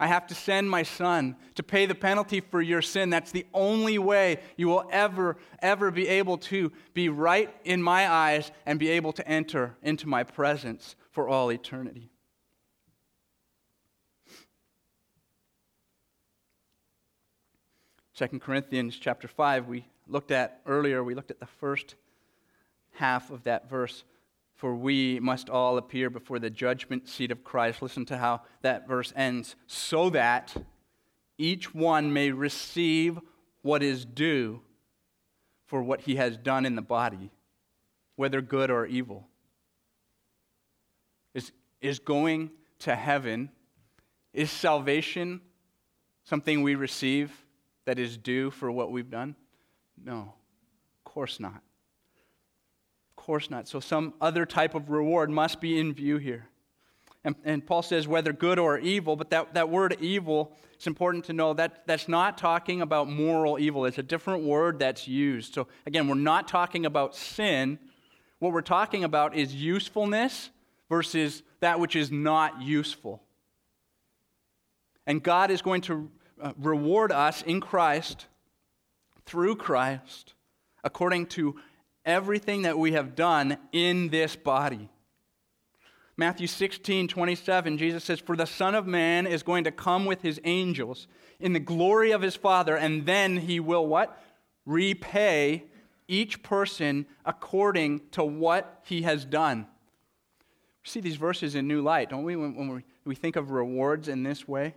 I 0.00 0.08
have 0.08 0.26
to 0.26 0.34
send 0.34 0.68
my 0.68 0.82
son 0.82 1.36
to 1.54 1.62
pay 1.62 1.86
the 1.86 1.94
penalty 1.94 2.40
for 2.40 2.60
your 2.60 2.82
sin. 2.82 3.08
That's 3.08 3.30
the 3.30 3.46
only 3.54 4.00
way 4.00 4.40
you 4.56 4.66
will 4.66 4.88
ever, 4.90 5.36
ever 5.62 5.92
be 5.92 6.08
able 6.08 6.38
to 6.38 6.72
be 6.92 7.08
right 7.08 7.54
in 7.64 7.80
my 7.80 8.10
eyes 8.10 8.50
and 8.66 8.80
be 8.80 8.88
able 8.88 9.12
to 9.12 9.28
enter 9.28 9.76
into 9.80 10.08
my 10.08 10.24
presence 10.24 10.96
for 11.12 11.28
all 11.28 11.52
eternity. 11.52 12.10
Second 18.16 18.40
Corinthians 18.40 18.96
chapter 18.96 19.28
5, 19.28 19.66
we 19.66 19.84
looked 20.08 20.30
at 20.30 20.62
earlier, 20.64 21.04
we 21.04 21.14
looked 21.14 21.30
at 21.30 21.38
the 21.38 21.44
first 21.44 21.96
half 22.92 23.30
of 23.30 23.42
that 23.42 23.68
verse 23.68 24.04
for 24.54 24.74
we 24.74 25.20
must 25.20 25.50
all 25.50 25.76
appear 25.76 26.08
before 26.08 26.38
the 26.38 26.48
judgment 26.48 27.10
seat 27.10 27.30
of 27.30 27.44
Christ. 27.44 27.82
Listen 27.82 28.06
to 28.06 28.16
how 28.16 28.40
that 28.62 28.88
verse 28.88 29.12
ends. 29.14 29.54
So 29.66 30.08
that 30.08 30.56
each 31.36 31.74
one 31.74 32.10
may 32.10 32.30
receive 32.30 33.20
what 33.60 33.82
is 33.82 34.06
due 34.06 34.62
for 35.66 35.82
what 35.82 36.00
he 36.00 36.16
has 36.16 36.38
done 36.38 36.64
in 36.64 36.74
the 36.74 36.80
body, 36.80 37.30
whether 38.14 38.40
good 38.40 38.70
or 38.70 38.86
evil. 38.86 39.28
Is, 41.34 41.52
is 41.82 41.98
going 41.98 42.50
to 42.78 42.94
heaven, 42.94 43.50
is 44.32 44.50
salvation 44.50 45.42
something 46.24 46.62
we 46.62 46.76
receive 46.76 47.30
that 47.86 47.98
is 47.98 48.16
due 48.16 48.50
for 48.50 48.70
what 48.70 48.92
we've 48.92 49.10
done? 49.10 49.34
No, 50.04 50.34
of 50.98 51.04
course 51.04 51.40
not 51.40 51.62
Of 53.16 53.24
course 53.24 53.50
not. 53.50 53.66
So, 53.66 53.80
some 53.80 54.12
other 54.20 54.44
type 54.44 54.74
of 54.74 54.90
reward 54.90 55.30
must 55.30 55.60
be 55.60 55.80
in 55.80 55.94
view 55.94 56.18
here. 56.18 56.46
And, 57.24 57.34
and 57.44 57.66
Paul 57.66 57.82
says, 57.82 58.06
whether 58.06 58.32
good 58.32 58.58
or 58.60 58.78
evil, 58.78 59.16
but 59.16 59.30
that, 59.30 59.54
that 59.54 59.68
word 59.68 59.96
evil, 60.00 60.52
it's 60.74 60.86
important 60.86 61.24
to 61.24 61.32
know 61.32 61.54
that 61.54 61.84
that's 61.84 62.06
not 62.06 62.38
talking 62.38 62.82
about 62.82 63.08
moral 63.08 63.58
evil. 63.58 63.84
It's 63.84 63.98
a 63.98 64.02
different 64.02 64.44
word 64.44 64.78
that's 64.78 65.08
used. 65.08 65.52
So, 65.54 65.66
again, 65.86 66.06
we're 66.06 66.14
not 66.14 66.46
talking 66.46 66.86
about 66.86 67.16
sin. 67.16 67.80
What 68.38 68.52
we're 68.52 68.60
talking 68.60 69.02
about 69.02 69.34
is 69.34 69.52
usefulness 69.52 70.50
versus 70.88 71.42
that 71.60 71.80
which 71.80 71.96
is 71.96 72.12
not 72.12 72.62
useful. 72.62 73.22
And 75.04 75.20
God 75.20 75.50
is 75.50 75.62
going 75.62 75.80
to 75.82 76.08
Uh, 76.40 76.52
reward 76.58 77.12
us 77.12 77.42
in 77.42 77.60
Christ, 77.60 78.26
through 79.24 79.56
Christ, 79.56 80.34
according 80.84 81.26
to 81.26 81.56
everything 82.04 82.62
that 82.62 82.78
we 82.78 82.92
have 82.92 83.14
done 83.14 83.56
in 83.72 84.10
this 84.10 84.36
body. 84.36 84.90
Matthew 86.16 86.46
16, 86.46 87.08
27, 87.08 87.78
Jesus 87.78 88.04
says, 88.04 88.20
For 88.20 88.36
the 88.36 88.46
Son 88.46 88.74
of 88.74 88.86
Man 88.86 89.26
is 89.26 89.42
going 89.42 89.64
to 89.64 89.70
come 89.70 90.06
with 90.06 90.22
his 90.22 90.40
angels 90.44 91.08
in 91.40 91.52
the 91.52 91.60
glory 91.60 92.10
of 92.10 92.22
his 92.22 92.36
Father, 92.36 92.76
and 92.76 93.04
then 93.04 93.36
he 93.36 93.60
will 93.60 93.86
what? 93.86 94.22
Repay 94.64 95.64
each 96.08 96.42
person 96.42 97.06
according 97.24 98.00
to 98.12 98.24
what 98.24 98.80
he 98.84 99.02
has 99.02 99.24
done. 99.24 99.66
See 100.84 101.00
these 101.00 101.16
verses 101.16 101.54
in 101.54 101.66
new 101.66 101.82
light, 101.82 102.10
don't 102.10 102.22
we, 102.22 102.36
when, 102.36 102.54
when 102.54 102.68
we, 102.68 102.84
we 103.04 103.14
think 103.14 103.36
of 103.36 103.50
rewards 103.50 104.08
in 104.08 104.22
this 104.22 104.46
way? 104.46 104.74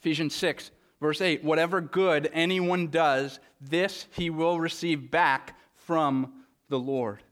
Ephesians 0.00 0.34
6, 0.34 0.70
verse 1.00 1.20
8 1.20 1.44
Whatever 1.44 1.80
good 1.80 2.30
anyone 2.32 2.88
does, 2.88 3.38
this 3.60 4.06
he 4.12 4.30
will 4.30 4.58
receive 4.58 5.10
back 5.10 5.58
from 5.74 6.32
the 6.68 6.78
Lord. 6.78 7.22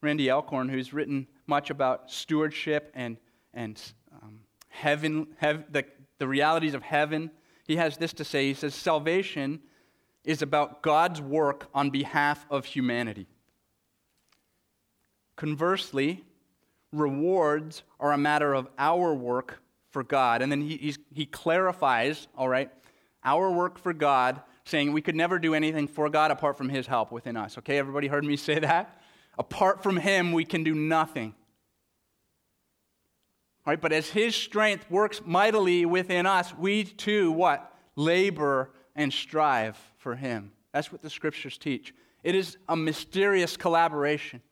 Randy 0.00 0.30
Alcorn, 0.30 0.68
who's 0.68 0.92
written 0.92 1.26
much 1.46 1.70
about 1.70 2.10
stewardship 2.10 2.90
and, 2.94 3.18
and 3.52 3.80
um, 4.22 4.40
heaven, 4.68 5.26
hev- 5.38 5.70
the, 5.70 5.84
the 6.18 6.28
realities 6.28 6.74
of 6.74 6.82
heaven, 6.82 7.30
he 7.66 7.76
has 7.76 7.96
this 7.96 8.12
to 8.14 8.24
say. 8.24 8.46
He 8.46 8.54
says, 8.54 8.74
Salvation 8.74 9.60
is 10.24 10.40
about 10.40 10.82
God's 10.82 11.20
work 11.20 11.68
on 11.74 11.90
behalf 11.90 12.46
of 12.48 12.64
humanity. 12.64 13.26
Conversely, 15.36 16.24
rewards 16.92 17.82
are 18.00 18.12
a 18.12 18.18
matter 18.18 18.54
of 18.54 18.68
our 18.78 19.12
work 19.12 19.60
for 19.98 20.04
God. 20.04 20.42
And 20.42 20.52
then 20.52 20.60
he, 20.60 20.94
he 21.12 21.26
clarifies, 21.26 22.28
all 22.36 22.48
right, 22.48 22.70
our 23.24 23.50
work 23.50 23.80
for 23.80 23.92
God 23.92 24.40
saying 24.64 24.92
we 24.92 25.02
could 25.02 25.16
never 25.16 25.40
do 25.40 25.54
anything 25.54 25.88
for 25.88 26.08
God 26.08 26.30
apart 26.30 26.56
from 26.56 26.68
His 26.68 26.86
help 26.86 27.10
within 27.10 27.36
us. 27.36 27.58
Okay, 27.58 27.78
everybody 27.78 28.06
heard 28.06 28.22
me 28.24 28.36
say 28.36 28.60
that? 28.60 29.00
Apart 29.40 29.82
from 29.82 29.96
Him, 29.96 30.30
we 30.30 30.44
can 30.44 30.62
do 30.62 30.72
nothing. 30.72 31.34
All 33.66 33.72
right, 33.72 33.80
but 33.80 33.92
as 33.92 34.10
His 34.10 34.36
strength 34.36 34.88
works 34.88 35.20
mightily 35.24 35.84
within 35.84 36.24
us, 36.24 36.54
we 36.56 36.84
too, 36.84 37.32
what? 37.32 37.74
Labor 37.96 38.70
and 38.94 39.12
strive 39.12 39.76
for 39.96 40.14
Him. 40.14 40.52
That's 40.72 40.92
what 40.92 41.02
the 41.02 41.10
scriptures 41.10 41.58
teach. 41.58 41.92
It 42.22 42.36
is 42.36 42.56
a 42.68 42.76
mysterious 42.76 43.56
collaboration. 43.56 44.42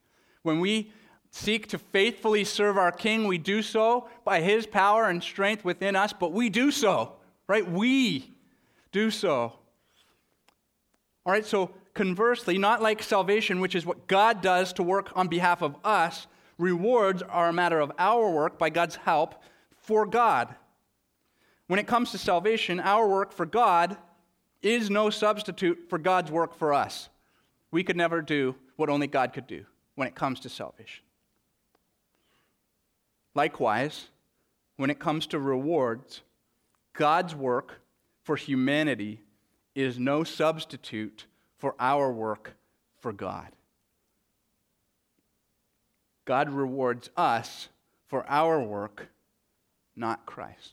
When 0.43 0.59
we 0.59 0.91
seek 1.31 1.69
to 1.69 1.79
faithfully 1.79 2.45
serve 2.45 2.79
our 2.79 2.93
King, 2.93 3.27
we 3.27 3.39
do 3.39 3.63
so 3.63 4.09
by 4.25 4.41
His 4.41 4.67
power 4.67 5.09
and 5.09 5.23
strength 5.23 5.65
within 5.65 5.97
us, 5.97 6.13
but 6.13 6.33
we 6.33 6.49
do 6.49 6.71
so, 6.71 7.13
right? 7.49 7.69
We 7.69 8.33
do 8.93 9.11
so 9.11 9.53
all 11.27 11.33
right, 11.33 11.45
so 11.45 11.73
conversely, 11.93 12.57
not 12.57 12.81
like 12.81 13.03
salvation, 13.03 13.59
which 13.59 13.75
is 13.75 13.85
what 13.85 14.07
God 14.07 14.43
does 14.43 14.73
to 14.75 14.85
work 14.85 15.11
on 15.17 15.27
behalf 15.27 15.61
of 15.61 15.75
us, 15.85 16.29
rewards 16.57 17.21
are 17.21 17.49
a 17.49 17.53
matter 17.53 17.81
of 17.81 17.91
our 17.99 18.31
work 18.31 18.61
by 18.61 18.71
God's 18.71 18.95
help 18.95 19.35
for 19.77 20.07
God. 20.07 20.55
When 21.67 21.81
it 21.81 21.89
comes 21.89 22.13
to 22.13 22.19
salvation, 22.19 22.79
our 22.79 23.09
work 23.09 23.33
for 23.33 23.45
God 23.45 23.97
is 24.63 24.89
no 24.89 25.11
substitute 25.11 25.87
for 25.89 25.99
God's 25.99 26.31
work 26.31 26.55
for 26.55 26.73
us. 26.73 27.09
We 27.73 27.83
could 27.83 27.97
never 27.97 28.23
do 28.23 28.55
what 28.77 28.89
only 28.89 29.09
God 29.09 29.33
could 29.33 29.49
do 29.49 29.67
when 29.97 30.07
it 30.07 30.15
comes 30.15 30.39
to 30.41 30.49
salvation. 30.49 31.03
Likewise, 33.37 34.07
when 34.79 34.89
it 34.89 34.99
comes 34.99 35.27
to 35.27 35.39
rewards, 35.39 36.23
God's 36.95 37.35
work 37.35 37.83
for 38.23 38.35
humanity 38.35 39.21
is 39.75 39.99
no 39.99 40.25
substitute 40.25 41.27
for 41.59 41.75
our 41.79 42.11
work 42.11 42.57
for 42.99 43.13
God. 43.13 43.49
God 46.25 46.49
rewards 46.49 47.11
us 47.15 47.69
for 48.07 48.25
our 48.27 48.59
work, 48.59 49.09
not 49.95 50.25
Christ. 50.25 50.73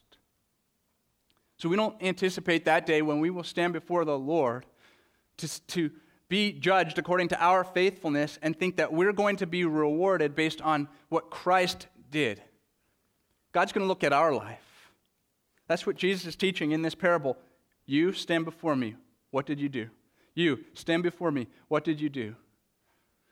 So 1.58 1.68
we 1.68 1.76
don't 1.76 2.02
anticipate 2.02 2.64
that 2.64 2.86
day 2.86 3.02
when 3.02 3.20
we 3.20 3.28
will 3.28 3.44
stand 3.44 3.74
before 3.74 4.06
the 4.06 4.18
Lord 4.18 4.64
to, 5.36 5.66
to 5.66 5.90
be 6.30 6.52
judged 6.52 6.98
according 6.98 7.28
to 7.28 7.44
our 7.44 7.62
faithfulness 7.62 8.38
and 8.40 8.58
think 8.58 8.76
that 8.76 8.90
we're 8.90 9.12
going 9.12 9.36
to 9.36 9.46
be 9.46 9.66
rewarded 9.66 10.34
based 10.34 10.62
on 10.62 10.88
what 11.10 11.30
Christ 11.30 11.88
did. 12.10 12.40
God's 13.54 13.72
going 13.72 13.84
to 13.84 13.88
look 13.88 14.02
at 14.02 14.12
our 14.12 14.34
life. 14.34 14.90
That's 15.68 15.86
what 15.86 15.96
Jesus 15.96 16.26
is 16.26 16.36
teaching 16.36 16.72
in 16.72 16.82
this 16.82 16.96
parable. 16.96 17.38
You 17.86 18.12
stand 18.12 18.44
before 18.44 18.74
me. 18.74 18.96
What 19.30 19.46
did 19.46 19.60
you 19.60 19.68
do? 19.68 19.88
You 20.34 20.64
stand 20.74 21.04
before 21.04 21.30
me. 21.30 21.46
What 21.68 21.84
did 21.84 22.00
you 22.00 22.08
do? 22.08 22.34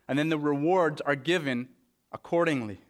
And 0.07 0.16
then 0.16 0.29
the 0.29 0.39
rewards 0.39 1.01
are 1.01 1.16
given 1.16 1.68
accordingly. 2.12 2.81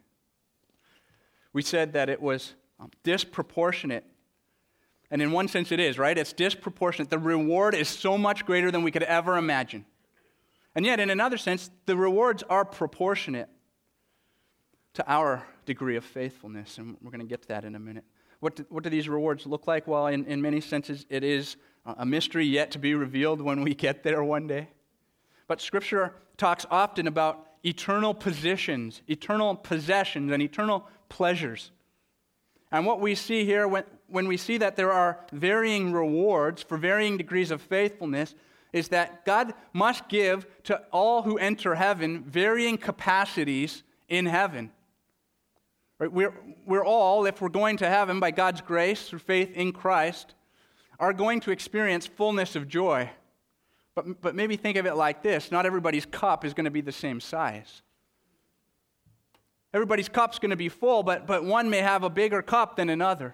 We 1.53 1.63
said 1.63 1.93
that 1.93 2.07
it 2.07 2.21
was 2.21 2.53
um, 2.79 2.91
disproportionate. 3.03 4.05
And 5.09 5.19
in 5.19 5.31
one 5.31 5.47
sense, 5.47 5.71
it 5.71 5.79
is, 5.79 5.97
right? 5.97 6.17
It's 6.17 6.33
disproportionate. 6.33 7.09
The 7.09 7.19
reward 7.19 7.73
is 7.73 7.89
so 7.89 8.15
much 8.15 8.45
greater 8.45 8.69
than 8.69 8.83
we 8.83 8.91
could 8.91 9.03
ever 9.03 9.37
imagine. 9.37 9.85
And 10.75 10.85
yet, 10.85 10.99
in 10.99 11.09
another 11.09 11.37
sense, 11.37 11.71
the 11.87 11.97
rewards 11.97 12.43
are 12.43 12.63
proportionate 12.63 13.49
to 14.93 15.11
our 15.11 15.43
degree 15.65 15.95
of 15.95 16.05
faithfulness. 16.05 16.77
And 16.77 16.97
we're 17.01 17.11
going 17.11 17.21
to 17.21 17.27
get 17.27 17.41
to 17.43 17.47
that 17.49 17.65
in 17.65 17.75
a 17.75 17.79
minute. 17.79 18.03
What 18.39 18.55
do, 18.57 18.65
what 18.69 18.83
do 18.83 18.89
these 18.89 19.09
rewards 19.09 19.45
look 19.45 19.67
like? 19.67 19.87
Well, 19.87 20.07
in, 20.07 20.25
in 20.25 20.41
many 20.41 20.61
senses, 20.61 21.05
it 21.09 21.23
is 21.23 21.55
a 21.85 22.05
mystery 22.05 22.45
yet 22.45 22.71
to 22.71 22.79
be 22.79 22.93
revealed 22.93 23.41
when 23.41 23.61
we 23.61 23.73
get 23.73 24.03
there 24.03 24.23
one 24.23 24.47
day. 24.47 24.69
but 25.47 25.61
Scripture 25.61 26.13
talks 26.37 26.65
often 26.71 27.07
about 27.07 27.47
eternal 27.63 28.13
positions, 28.13 29.01
eternal 29.07 29.55
possessions, 29.55 30.31
and 30.31 30.41
eternal 30.41 30.87
pleasures. 31.09 31.71
And 32.71 32.85
what 32.85 32.99
we 32.99 33.15
see 33.15 33.45
here, 33.45 33.67
when, 33.67 33.83
when 34.07 34.27
we 34.27 34.35
see 34.35 34.57
that 34.57 34.75
there 34.75 34.91
are 34.91 35.19
varying 35.31 35.93
rewards 35.93 36.63
for 36.63 36.77
varying 36.77 37.17
degrees 37.17 37.51
of 37.51 37.61
faithfulness, 37.61 38.35
is 38.73 38.87
that 38.89 39.25
God 39.25 39.53
must 39.71 40.09
give 40.09 40.47
to 40.63 40.81
all 40.91 41.21
who 41.21 41.37
enter 41.37 41.75
heaven 41.75 42.23
varying 42.23 42.77
capacities 42.77 43.83
in 44.09 44.25
heaven. 44.25 44.71
Right? 45.99 46.11
We're, 46.11 46.33
we're 46.65 46.85
all, 46.85 47.25
if 47.25 47.41
we're 47.41 47.49
going 47.49 47.77
to 47.77 47.89
heaven 47.89 48.19
by 48.19 48.31
God's 48.31 48.61
grace 48.61 49.07
through 49.07 49.19
faith 49.19 49.51
in 49.53 49.71
Christ, 49.71 50.33
are 50.99 51.13
going 51.13 51.39
to 51.41 51.51
experience 51.51 52.07
fullness 52.07 52.55
of 52.55 52.67
joy. 52.67 53.09
But, 53.95 54.21
but 54.21 54.35
maybe 54.35 54.55
think 54.57 54.77
of 54.77 54.85
it 54.85 54.95
like 54.95 55.21
this 55.21 55.51
not 55.51 55.65
everybody's 55.65 56.05
cup 56.05 56.45
is 56.45 56.53
going 56.53 56.65
to 56.65 56.71
be 56.71 56.81
the 56.81 56.91
same 56.91 57.19
size. 57.19 57.81
Everybody's 59.73 60.09
cup's 60.09 60.37
going 60.37 60.51
to 60.51 60.55
be 60.55 60.69
full, 60.69 61.01
but, 61.01 61.25
but 61.25 61.43
one 61.43 61.69
may 61.69 61.79
have 61.79 62.03
a 62.03 62.09
bigger 62.09 62.43
cup 62.43 62.75
than 62.75 62.89
another. 62.89 63.33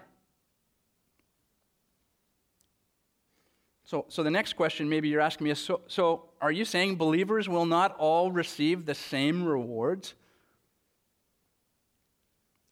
So, 3.84 4.06
so 4.08 4.22
the 4.22 4.30
next 4.30 4.54
question 4.54 4.88
maybe 4.88 5.08
you're 5.08 5.20
asking 5.20 5.46
me 5.46 5.50
is 5.50 5.58
so, 5.58 5.80
so 5.86 6.30
are 6.40 6.52
you 6.52 6.64
saying 6.64 6.96
believers 6.96 7.48
will 7.48 7.66
not 7.66 7.96
all 7.98 8.30
receive 8.30 8.86
the 8.86 8.94
same 8.94 9.44
rewards? 9.44 10.14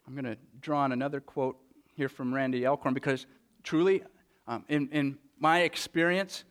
I'm 0.09 0.15
going 0.15 0.25
to 0.25 0.39
draw 0.63 0.85
on 0.85 0.93
another 0.93 1.21
quote 1.21 1.59
here 1.95 2.09
from 2.09 2.33
Randy 2.33 2.67
Alcorn 2.67 2.95
because 2.95 3.27
truly, 3.63 4.03
um, 4.47 4.65
in, 4.67 4.89
in 4.89 5.19
my 5.39 5.61
experience, 5.61 6.45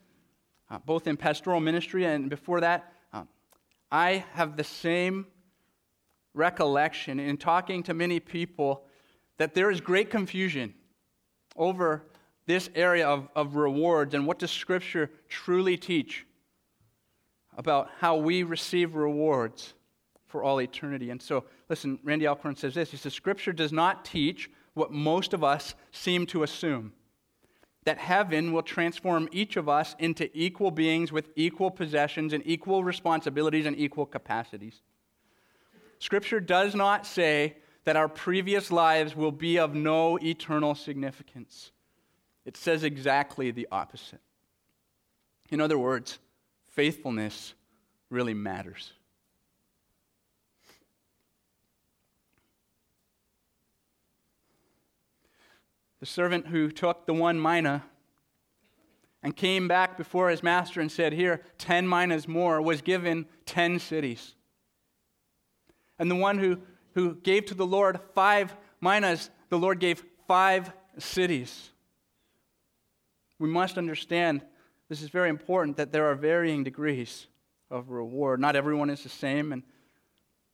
uh, 0.70 0.78
both 0.86 1.08
in 1.08 1.18
pastoral 1.18 1.60
ministry 1.60 2.06
and 2.06 2.30
before 2.30 2.62
that, 2.62 2.94
um, 3.14 3.28
I 3.92 4.24
have 4.34 4.58
the 4.58 4.64
same 4.64 5.26
recollection 6.36 7.20
in 7.20 7.36
talking 7.36 7.82
to 7.82 7.96
many 7.96 8.20
people 8.20 8.84
that 9.40 9.56
there 9.56 9.72
is 9.72 9.82
great 9.82 10.12
confusion 10.12 10.76
over 11.56 12.04
this 12.46 12.70
area 12.76 13.08
of, 13.08 13.28
of 13.36 13.56
rewards 13.56 14.14
and 14.14 14.28
what 14.28 14.38
does 14.38 14.52
Scripture 14.52 15.10
truly 15.30 15.78
teach 15.78 16.28
about 17.58 17.90
how 18.02 18.18
we 18.18 18.44
receive 18.44 18.94
rewards 18.94 19.74
for 20.28 20.44
all 20.44 20.62
eternity. 20.62 21.10
And 21.10 21.22
so, 21.22 21.46
listen, 21.70 22.00
Randy 22.04 22.28
Alcorn 22.28 22.56
says 22.56 22.76
this 22.76 22.92
He 22.92 22.98
says, 22.98 23.14
Scripture 23.14 23.54
does 23.54 23.72
not 23.72 24.06
teach 24.06 24.50
what 24.74 24.92
most 24.92 25.34
of 25.34 25.44
us 25.44 25.76
seem 25.92 26.26
to 26.28 26.44
assume 26.44 26.94
that 27.86 27.98
heaven 27.98 28.52
will 28.52 28.64
transform 28.64 29.30
each 29.32 29.56
of 29.56 29.70
us 29.70 29.96
into 29.98 30.30
equal 30.38 30.72
beings 30.72 31.12
with 31.12 31.30
equal 31.38 31.72
possessions 31.72 32.34
and 32.34 32.44
equal 32.46 32.84
responsibilities 32.84 33.66
and 33.66 33.80
equal 33.80 34.06
capacities. 34.06 34.82
Scripture 36.00 36.42
does 36.42 36.76
not 36.76 37.06
say 37.06 37.56
that 37.86 37.96
our 37.96 38.10
previous 38.10 38.72
lives 38.72 39.16
will 39.16 39.32
be 39.32 39.58
of 39.58 39.74
no 39.74 40.18
eternal 40.18 40.76
significance. 40.76 41.72
It 42.46 42.58
says 42.58 42.84
exactly 42.84 43.52
the 43.52 43.70
opposite. 43.72 44.20
In 45.50 45.62
other 45.62 45.78
words, 45.78 46.20
faithfulness 46.68 47.54
really 48.10 48.34
matters. 48.34 48.92
Servant 56.08 56.48
who 56.48 56.72
took 56.72 57.06
the 57.06 57.14
one 57.14 57.42
mina 57.42 57.84
and 59.24 59.36
came 59.36 59.68
back 59.68 59.98
before 59.98 60.30
his 60.30 60.44
master 60.44 60.80
and 60.80 60.92
said, 60.92 61.14
Here, 61.14 61.42
10 61.58 61.88
minas 61.88 62.28
more, 62.28 62.62
was 62.62 62.82
given 62.82 63.26
10 63.46 63.80
cities. 63.80 64.36
And 66.00 66.10
the 66.10 66.16
one 66.16 66.38
who, 66.38 66.60
who 66.94 67.16
gave 67.16 67.46
to 67.48 67.56
the 67.56 67.66
Lord 67.66 68.00
five 68.14 68.56
minas, 68.82 69.30
the 69.50 69.58
Lord 69.58 69.80
gave 69.80 70.04
five 70.28 70.72
cities 70.98 71.72
we 73.40 73.50
must 73.50 73.78
understand 73.78 74.42
this 74.90 75.02
is 75.02 75.10
very 75.10 75.30
important 75.30 75.78
that 75.78 75.92
there 75.92 76.06
are 76.06 76.16
varying 76.16 76.64
degrees 76.64 77.28
of 77.70 77.90
reward. 77.90 78.40
Not 78.40 78.56
everyone 78.56 78.90
is 78.90 79.04
the 79.04 79.10
same, 79.10 79.52
and 79.52 79.64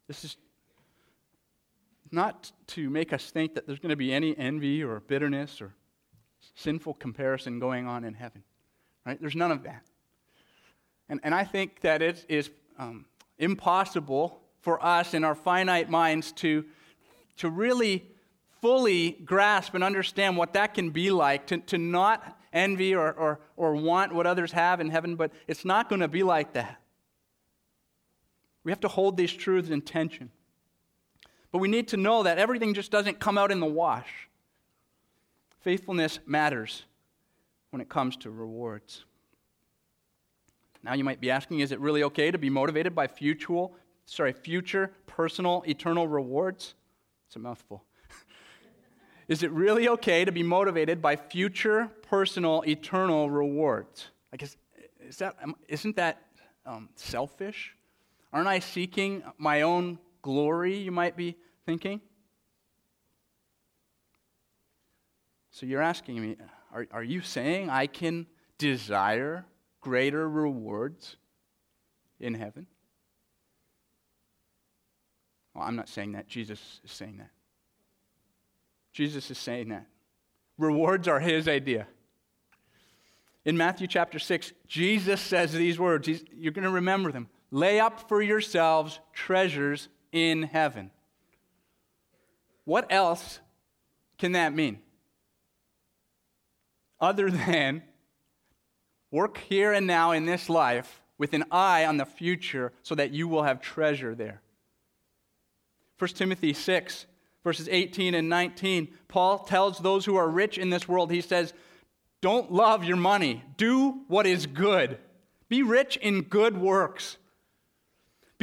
this 0.07 0.25
is 0.25 0.37
not 2.14 2.51
to 2.68 2.89
make 2.89 3.11
us 3.11 3.32
think 3.32 3.55
that 3.55 3.66
there's 3.66 3.80
going 3.80 3.89
to 3.89 3.95
be 3.95 4.14
any 4.14 4.38
envy 4.38 4.84
or 4.84 4.99
bitterness 4.99 5.61
or 5.61 5.74
sinful 6.55 6.93
comparison 6.93 7.59
going 7.59 7.88
on 7.88 8.03
in 8.03 8.14
heaven. 8.14 8.43
Right? 9.05 9.20
There's 9.20 9.36
none 9.36 9.51
of 9.51 9.64
that. 9.64 9.84
And, 11.09 11.20
and 11.24 11.36
I 11.36 11.43
think 11.43 11.82
that 11.82 12.01
it 12.01 12.26
is 12.30 12.49
um, 12.78 13.05
impossible 13.38 14.39
for 14.61 14.84
us 14.84 15.14
in 15.14 15.24
our 15.24 15.36
finite 15.36 15.89
minds 15.89 16.32
to, 16.34 16.64
to 17.38 17.49
really 17.49 18.07
fully 18.61 19.11
grasp 19.26 19.74
and 19.74 19.84
understand 19.84 20.38
what 20.38 20.53
that 20.53 20.74
can 20.74 20.91
be 20.91 21.11
like, 21.11 21.47
to, 21.47 21.57
to 21.57 21.78
not 21.78 22.39
envy 22.53 22.95
or, 22.95 23.11
or, 23.11 23.39
or 23.57 23.76
want 23.76 24.14
what 24.14 24.26
others 24.26 24.51
have 24.53 24.80
in 24.80 24.89
heaven, 24.89 25.16
but 25.16 25.32
it's 25.47 25.66
not 25.66 25.89
going 25.89 26.01
to 26.01 26.07
be 26.07 26.24
like 26.24 26.53
that. 26.53 26.80
We 28.64 28.72
have 28.72 28.80
to 28.82 28.88
hold 28.88 29.18
these 29.18 29.34
truths 29.34 29.70
in 29.70 29.82
tension. 29.82 30.32
But 31.53 31.59
we 31.59 31.67
need 31.67 31.87
to 31.89 31.97
know 31.97 32.23
that 32.23 32.39
everything 32.39 32.73
just 32.73 32.91
doesn't 32.91 33.19
come 33.19 33.37
out 33.37 33.51
in 33.51 33.59
the 33.59 33.67
wash. 33.67 34.27
Faithfulness 35.61 36.19
matters 36.25 36.83
when 37.69 37.79
it 37.79 37.87
comes 37.87 38.17
to 38.17 38.31
rewards. 38.31 39.05
Now 40.81 40.95
you 40.95 41.03
might 41.03 41.21
be 41.21 41.29
asking, 41.29 41.59
is 41.59 41.71
it 41.71 41.79
really 41.79 42.01
okay 42.03 42.31
to 42.31 42.39
be 42.39 42.49
motivated 42.49 42.95
by 42.95 43.05
future, 43.05 43.67
sorry, 44.05 44.33
future 44.33 44.91
personal 45.05 45.63
eternal 45.67 46.07
rewards? 46.07 46.73
It's 47.27 47.35
a 47.35 47.39
mouthful. 47.39 47.83
Is 49.27 49.43
it 49.43 49.51
really 49.51 49.87
okay 49.87 50.25
to 50.25 50.31
be 50.31 50.43
motivated 50.43 51.01
by 51.01 51.15
future, 51.15 51.89
personal, 52.01 52.63
eternal 52.67 53.29
rewards? 53.29 54.07
I 54.33 54.37
guess, 54.37 54.57
is 54.99 55.17
that, 55.17 55.37
isn't 55.69 55.95
that 55.95 56.21
um, 56.65 56.89
selfish? 56.95 57.75
Aren't 58.33 58.49
I 58.49 58.59
seeking 58.59 59.23
my 59.37 59.61
own 59.61 59.97
glory, 60.24 60.78
you 60.78 60.91
might 60.91 61.15
be 61.15 61.38
thinking? 61.67 62.01
So 65.51 65.67
you're 65.67 65.84
asking 65.84 66.19
me, 66.19 66.36
are, 66.74 66.88
are 66.91 67.03
you 67.03 67.21
saying 67.21 67.69
I 67.69 67.86
can 67.86 68.26
desire 68.57 69.45
greater 69.82 70.28
rewards 70.28 71.17
in 72.19 72.34
heaven? 72.34 72.65
Well, 75.53 75.63
I'm 75.63 75.76
not 75.76 75.88
saying 75.88 76.13
that. 76.13 76.28
Jesus 76.28 76.82
is 76.84 76.91
saying 76.91 77.17
that. 77.17 77.30
Jesus 78.91 79.30
is 79.30 79.38
saying 79.38 79.69
that. 79.69 79.86
Rewards 80.57 81.07
are 81.07 81.19
his 81.19 81.47
idea. 81.47 81.88
In 83.45 83.57
Matthew 83.57 83.88
chapter 83.88 84.17
6, 84.17 84.53
Jesus 84.67 85.21
says 85.21 85.51
these 85.51 85.78
words. 85.78 86.07
He's, 86.07 86.24
you're 86.34 86.53
going 86.53 86.63
to 86.63 86.71
remember 86.71 87.11
them. 87.11 87.28
Lay 87.51 87.80
up 87.80 88.07
for 88.07 88.21
yourselves 88.21 88.99
treasures 89.13 89.89
in 90.14 90.43
heaven. 90.43 90.91
What 92.64 92.88
else 92.89 93.39
can 94.18 94.32
that 94.32 94.53
mean? 94.53 94.80
Other 97.01 97.30
than 97.30 97.84
work 99.11 99.38
here 99.38 99.74
and 99.74 99.86
now 99.86 100.11
in 100.11 100.26
this 100.26 100.47
life 100.49 101.01
with 101.18 101.34
an 101.34 101.43
eye 101.51 101.86
on 101.86 101.97
the 101.97 102.05
future 102.05 102.72
so 102.82 102.95
that 102.95 103.11
you 103.11 103.28
will 103.28 103.43
have 103.43 103.59
treasure 103.59 104.16
there. 104.16 104.41
1 105.99 106.09
Timothy 106.11 106.53
6 106.53 107.05
verses 107.43 107.68
18 107.70 108.16
and 108.16 108.30
19, 108.30 108.88
Paul 109.07 109.39
tells 109.39 109.80
those 109.80 110.05
who 110.05 110.16
are 110.16 110.30
rich 110.30 110.57
in 110.57 110.70
this 110.70 110.88
world, 110.88 111.11
he 111.11 111.22
says, 111.22 111.53
Don't 112.22 112.51
love 112.51 112.84
your 112.84 112.97
money. 112.97 113.43
Do 113.57 114.01
what 114.07 114.26
is 114.26 114.45
good. 114.45 114.97
Be 115.49 115.61
rich 115.61 115.97
in 115.97 116.22
good 116.22 116.57
works. 116.57 117.18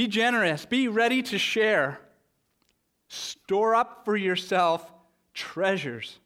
Be 0.00 0.08
generous. 0.08 0.64
Be 0.64 0.88
ready 0.88 1.20
to 1.24 1.36
share. 1.36 2.00
Store 3.08 3.74
up 3.74 4.06
for 4.06 4.16
yourself 4.16 4.90
treasures 5.34 6.18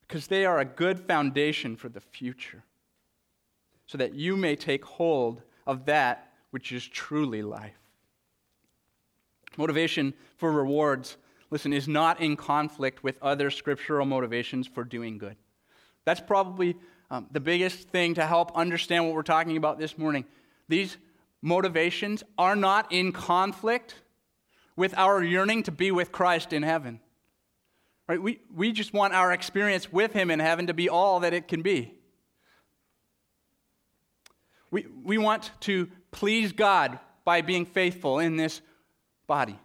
because 0.00 0.26
they 0.26 0.44
are 0.44 0.58
a 0.58 0.64
good 0.64 0.98
foundation 0.98 1.76
for 1.76 1.88
the 1.88 2.00
future 2.00 2.64
so 3.86 3.96
that 3.98 4.14
you 4.14 4.36
may 4.36 4.56
take 4.56 4.84
hold 4.84 5.40
of 5.68 5.84
that 5.84 6.32
which 6.50 6.72
is 6.72 6.84
truly 6.84 7.42
life. 7.42 7.78
Motivation 9.56 10.12
for 10.36 10.50
rewards, 10.50 11.18
listen, 11.50 11.72
is 11.72 11.86
not 11.86 12.20
in 12.20 12.34
conflict 12.34 13.04
with 13.04 13.22
other 13.22 13.52
scriptural 13.52 14.04
motivations 14.04 14.66
for 14.66 14.82
doing 14.82 15.16
good. 15.16 15.36
That's 16.04 16.20
probably 16.20 16.74
um, 17.08 17.28
the 17.30 17.38
biggest 17.38 17.88
thing 17.90 18.14
to 18.14 18.26
help 18.26 18.50
understand 18.56 19.04
what 19.04 19.14
we're 19.14 19.22
talking 19.22 19.56
about 19.56 19.78
this 19.78 19.96
morning. 19.96 20.24
These 20.68 20.96
motivations 21.42 22.22
are 22.38 22.56
not 22.56 22.90
in 22.92 23.12
conflict 23.12 23.96
with 24.76 24.94
our 24.96 25.22
yearning 25.22 25.62
to 25.64 25.70
be 25.70 25.90
with 25.90 26.12
Christ 26.12 26.52
in 26.52 26.62
heaven. 26.62 27.00
Right? 28.08 28.22
We, 28.22 28.40
we 28.54 28.72
just 28.72 28.92
want 28.92 29.14
our 29.14 29.32
experience 29.32 29.92
with 29.92 30.12
Him 30.12 30.30
in 30.30 30.38
heaven 30.38 30.68
to 30.68 30.74
be 30.74 30.88
all 30.88 31.20
that 31.20 31.32
it 31.32 31.48
can 31.48 31.62
be. 31.62 31.94
We, 34.70 34.86
we 35.02 35.18
want 35.18 35.50
to 35.60 35.88
please 36.10 36.52
God 36.52 36.98
by 37.24 37.40
being 37.40 37.66
faithful 37.66 38.18
in 38.18 38.36
this 38.36 38.60
body. 39.26 39.58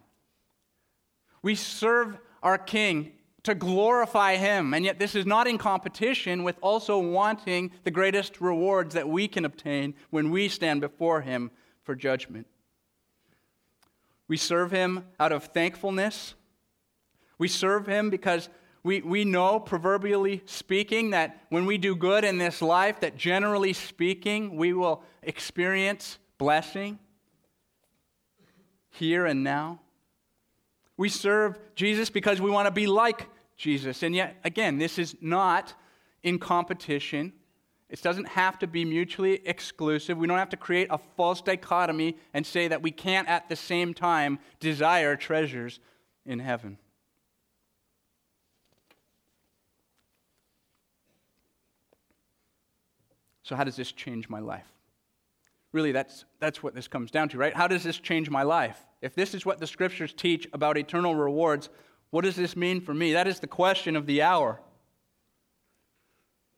We 1.43 1.55
serve 1.55 2.17
our 2.41 2.57
King 2.57 3.13
to 3.43 3.55
glorify 3.55 4.37
Him, 4.37 4.73
and 4.73 4.85
yet 4.85 4.99
this 4.99 5.15
is 5.15 5.25
not 5.25 5.47
in 5.47 5.57
competition 5.57 6.43
with 6.43 6.57
also 6.61 6.99
wanting 6.99 7.71
the 7.83 7.91
greatest 7.91 8.39
rewards 8.39 8.93
that 8.93 9.09
we 9.09 9.27
can 9.27 9.45
obtain 9.45 9.95
when 10.11 10.29
we 10.29 10.47
stand 10.47 10.81
before 10.81 11.21
Him 11.21 11.51
for 11.91 11.95
judgment. 11.95 12.47
We 14.29 14.37
serve 14.37 14.71
Him 14.71 15.07
out 15.19 15.33
of 15.33 15.43
thankfulness. 15.43 16.35
We 17.37 17.49
serve 17.49 17.85
Him 17.85 18.09
because 18.09 18.47
we, 18.81 19.01
we 19.01 19.25
know, 19.25 19.59
proverbially 19.59 20.41
speaking, 20.45 21.09
that 21.09 21.43
when 21.49 21.65
we 21.65 21.77
do 21.77 21.93
good 21.93 22.23
in 22.23 22.37
this 22.37 22.61
life, 22.61 23.01
that 23.01 23.17
generally 23.17 23.73
speaking, 23.73 24.55
we 24.55 24.71
will 24.71 25.03
experience 25.21 26.17
blessing 26.37 26.97
here 28.91 29.25
and 29.25 29.43
now. 29.43 29.81
We 30.95 31.09
serve 31.09 31.59
Jesus 31.75 32.09
because 32.09 32.39
we 32.39 32.49
want 32.49 32.67
to 32.67 32.71
be 32.71 32.87
like 32.87 33.27
Jesus. 33.57 34.01
And 34.01 34.15
yet, 34.15 34.37
again, 34.45 34.77
this 34.77 34.97
is 34.97 35.17
not 35.19 35.73
in 36.23 36.39
competition. 36.39 37.33
It 37.91 38.01
doesn't 38.01 38.29
have 38.29 38.57
to 38.59 38.67
be 38.67 38.85
mutually 38.85 39.45
exclusive. 39.45 40.17
We 40.17 40.25
don't 40.25 40.37
have 40.37 40.49
to 40.51 40.57
create 40.57 40.87
a 40.89 40.97
false 40.97 41.41
dichotomy 41.41 42.15
and 42.33 42.47
say 42.47 42.69
that 42.69 42.81
we 42.81 42.89
can't 42.89 43.27
at 43.27 43.49
the 43.49 43.55
same 43.57 43.93
time 43.93 44.39
desire 44.61 45.17
treasures 45.17 45.81
in 46.25 46.39
heaven. 46.39 46.77
So, 53.43 53.57
how 53.57 53.65
does 53.65 53.75
this 53.75 53.91
change 53.91 54.29
my 54.29 54.39
life? 54.39 54.71
Really, 55.73 55.91
that's, 55.91 56.23
that's 56.39 56.63
what 56.63 56.73
this 56.73 56.87
comes 56.87 57.11
down 57.11 57.27
to, 57.29 57.37
right? 57.37 57.53
How 57.53 57.67
does 57.67 57.83
this 57.83 57.97
change 57.97 58.29
my 58.29 58.43
life? 58.43 58.77
If 59.01 59.15
this 59.15 59.33
is 59.33 59.45
what 59.45 59.59
the 59.59 59.67
scriptures 59.67 60.13
teach 60.13 60.47
about 60.53 60.77
eternal 60.77 61.13
rewards, 61.13 61.67
what 62.11 62.23
does 62.23 62.37
this 62.37 62.55
mean 62.55 62.79
for 62.79 62.93
me? 62.93 63.11
That 63.11 63.27
is 63.27 63.41
the 63.41 63.47
question 63.47 63.97
of 63.97 64.05
the 64.05 64.21
hour. 64.21 64.61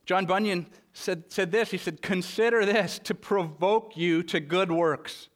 John 0.05 0.25
Bunyan 0.25 0.67
said, 0.93 1.31
said 1.31 1.51
this 1.51 1.71
He 1.71 1.77
said, 1.77 2.01
Consider 2.01 2.65
this 2.65 2.99
to 2.99 3.15
provoke 3.15 3.95
you 3.95 4.23
to 4.23 4.39
good 4.39 4.71
works, 4.71 5.29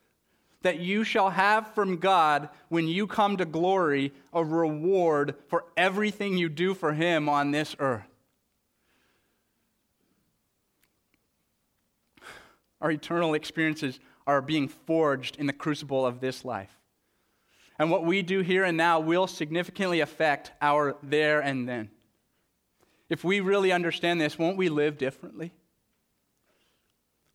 that 0.61 0.79
you 0.79 1.03
shall 1.03 1.29
have 1.31 1.73
from 1.73 1.97
God, 1.97 2.49
when 2.69 2.87
you 2.87 3.07
come 3.07 3.37
to 3.37 3.45
glory, 3.45 4.13
a 4.33 4.43
reward 4.43 5.35
for 5.47 5.65
everything 5.75 6.37
you 6.37 6.49
do 6.49 6.73
for 6.73 6.93
Him 6.93 7.29
on 7.29 7.51
this 7.51 7.75
earth. 7.79 8.03
Our 12.79 12.91
eternal 12.91 13.33
experiences 13.33 13.99
are 14.27 14.41
being 14.41 14.67
forged 14.67 15.37
in 15.37 15.47
the 15.47 15.53
crucible 15.53 16.05
of 16.05 16.19
this 16.19 16.45
life. 16.45 16.69
And 17.79 17.89
what 17.89 18.05
we 18.05 18.21
do 18.21 18.41
here 18.41 18.63
and 18.63 18.75
now 18.75 18.99
will 18.99 19.27
significantly 19.27 19.99
affect 20.01 20.51
our 20.61 20.95
there 21.01 21.39
and 21.39 21.67
then. 21.67 21.89
If 23.09 23.23
we 23.23 23.39
really 23.39 23.71
understand 23.71 24.19
this, 24.19 24.37
won't 24.37 24.57
we 24.57 24.69
live 24.69 24.97
differently? 24.97 25.53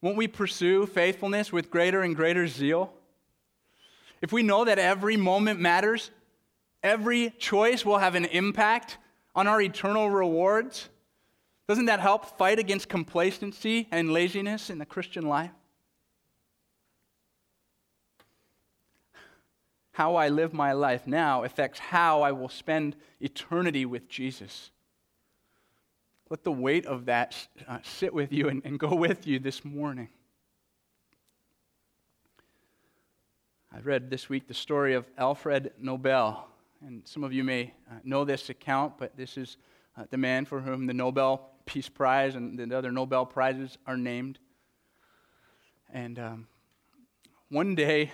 Won't 0.00 0.16
we 0.16 0.28
pursue 0.28 0.86
faithfulness 0.86 1.52
with 1.52 1.70
greater 1.70 2.02
and 2.02 2.14
greater 2.14 2.46
zeal? 2.46 2.92
If 4.20 4.32
we 4.32 4.42
know 4.42 4.64
that 4.64 4.78
every 4.78 5.16
moment 5.16 5.60
matters, 5.60 6.10
every 6.82 7.30
choice 7.38 7.84
will 7.84 7.98
have 7.98 8.14
an 8.14 8.26
impact 8.26 8.98
on 9.34 9.46
our 9.46 9.60
eternal 9.60 10.10
rewards, 10.10 10.88
doesn't 11.68 11.86
that 11.86 12.00
help 12.00 12.36
fight 12.36 12.58
against 12.58 12.88
complacency 12.88 13.88
and 13.90 14.12
laziness 14.12 14.68
in 14.68 14.78
the 14.78 14.86
Christian 14.86 15.26
life? 15.26 15.52
how 19.92 20.16
I 20.16 20.28
live 20.28 20.52
my 20.52 20.72
life 20.72 21.06
now 21.06 21.44
affects 21.44 21.78
how 21.78 22.22
I 22.22 22.32
will 22.32 22.48
spend 22.48 22.96
eternity 23.20 23.86
with 23.86 24.08
Jesus. 24.08 24.71
Let 26.32 26.44
the 26.44 26.50
weight 26.50 26.86
of 26.86 27.04
that 27.04 27.36
uh, 27.68 27.80
sit 27.82 28.14
with 28.14 28.32
you 28.32 28.48
and, 28.48 28.62
and 28.64 28.78
go 28.78 28.94
with 28.94 29.26
you 29.26 29.38
this 29.38 29.66
morning. 29.66 30.08
I 33.70 33.80
read 33.80 34.08
this 34.08 34.30
week 34.30 34.48
the 34.48 34.54
story 34.54 34.94
of 34.94 35.04
Alfred 35.18 35.72
Nobel. 35.78 36.48
And 36.80 37.06
some 37.06 37.22
of 37.22 37.34
you 37.34 37.44
may 37.44 37.74
uh, 37.86 37.96
know 38.02 38.24
this 38.24 38.48
account, 38.48 38.94
but 38.96 39.14
this 39.14 39.36
is 39.36 39.58
uh, 39.94 40.04
the 40.08 40.16
man 40.16 40.46
for 40.46 40.62
whom 40.62 40.86
the 40.86 40.94
Nobel 40.94 41.50
Peace 41.66 41.90
Prize 41.90 42.34
and 42.34 42.58
the 42.58 42.78
other 42.78 42.90
Nobel 42.90 43.26
Prizes 43.26 43.76
are 43.86 43.98
named. 43.98 44.38
And 45.92 46.18
um, 46.18 46.46
one 47.50 47.74
day, 47.74 48.10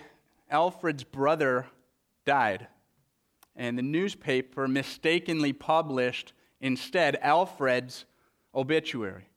Alfred's 0.50 1.04
brother 1.04 1.68
died. 2.26 2.66
And 3.54 3.78
the 3.78 3.82
newspaper 3.82 4.66
mistakenly 4.66 5.52
published 5.52 6.32
instead 6.60 7.16
Alfred's 7.16 8.04
obituary. 8.54 9.28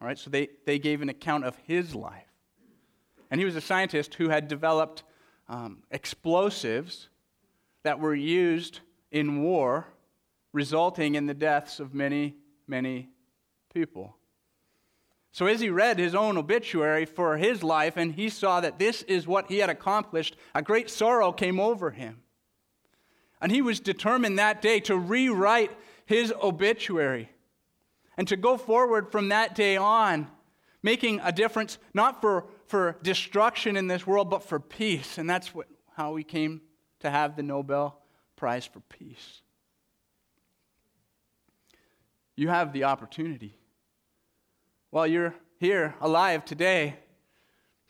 All 0.00 0.08
right, 0.08 0.18
so 0.18 0.30
they, 0.30 0.48
they 0.66 0.78
gave 0.78 1.02
an 1.02 1.08
account 1.08 1.44
of 1.44 1.56
his 1.66 1.94
life. 1.94 2.26
And 3.30 3.40
he 3.40 3.44
was 3.44 3.56
a 3.56 3.60
scientist 3.60 4.14
who 4.14 4.28
had 4.28 4.48
developed 4.48 5.02
um, 5.48 5.82
explosives 5.90 7.08
that 7.82 8.00
were 8.00 8.14
used 8.14 8.80
in 9.10 9.42
war, 9.42 9.86
resulting 10.52 11.14
in 11.14 11.26
the 11.26 11.34
deaths 11.34 11.80
of 11.80 11.94
many, 11.94 12.34
many 12.66 13.08
people. 13.72 14.16
So, 15.32 15.46
as 15.46 15.60
he 15.60 15.68
read 15.68 15.98
his 15.98 16.14
own 16.14 16.36
obituary 16.38 17.06
for 17.06 17.36
his 17.36 17.64
life 17.64 17.96
and 17.96 18.12
he 18.12 18.28
saw 18.28 18.60
that 18.60 18.78
this 18.78 19.02
is 19.02 19.26
what 19.26 19.48
he 19.48 19.58
had 19.58 19.68
accomplished, 19.68 20.36
a 20.54 20.62
great 20.62 20.88
sorrow 20.88 21.32
came 21.32 21.58
over 21.58 21.90
him. 21.90 22.20
And 23.44 23.52
he 23.52 23.60
was 23.60 23.78
determined 23.78 24.38
that 24.38 24.62
day 24.62 24.80
to 24.80 24.96
rewrite 24.96 25.70
his 26.06 26.32
obituary 26.42 27.28
and 28.16 28.26
to 28.28 28.38
go 28.38 28.56
forward 28.56 29.12
from 29.12 29.28
that 29.28 29.54
day 29.54 29.76
on, 29.76 30.28
making 30.82 31.20
a 31.22 31.30
difference 31.30 31.76
not 31.92 32.22
for, 32.22 32.46
for 32.68 32.96
destruction 33.02 33.76
in 33.76 33.86
this 33.86 34.06
world, 34.06 34.30
but 34.30 34.44
for 34.44 34.58
peace. 34.58 35.18
And 35.18 35.28
that's 35.28 35.54
what, 35.54 35.66
how 35.94 36.16
he 36.16 36.24
came 36.24 36.62
to 37.00 37.10
have 37.10 37.36
the 37.36 37.42
Nobel 37.42 38.00
Prize 38.34 38.64
for 38.64 38.80
Peace. 38.80 39.42
You 42.36 42.48
have 42.48 42.72
the 42.72 42.84
opportunity 42.84 43.58
while 44.88 45.06
you're 45.06 45.34
here 45.60 45.94
alive 46.00 46.46
today 46.46 46.96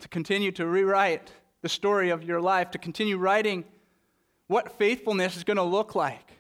to 0.01 0.09
continue 0.09 0.51
to 0.51 0.67
rewrite 0.67 1.31
the 1.63 1.69
story 1.69 2.11
of 2.11 2.25
your 2.25 2.41
life, 2.41 2.73
to 2.73 2.79
continue 2.79 3.19
writing 3.19 3.65
what 4.47 4.79
faithfulness 4.79 5.37
is 5.37 5.45
going 5.45 5.57
to 5.57 5.63
look 5.63 5.95
like 5.95 6.33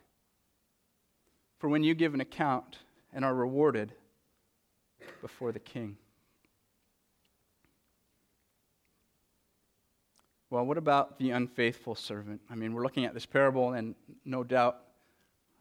for 1.58 1.68
when 1.68 1.82
you 1.82 1.94
give 1.94 2.14
an 2.14 2.20
account 2.20 2.78
and 3.12 3.24
are 3.24 3.34
rewarded 3.34 3.92
before 5.22 5.52
the 5.52 5.58
King. 5.58 5.96
Well, 10.50 10.66
what 10.66 10.78
about 10.78 11.18
the 11.18 11.30
unfaithful 11.30 11.94
servant? 11.94 12.40
I 12.50 12.54
mean, 12.54 12.74
we're 12.74 12.82
looking 12.82 13.06
at 13.06 13.14
this 13.14 13.26
parable, 13.26 13.72
and 13.72 13.94
no 14.24 14.44
doubt 14.44 14.78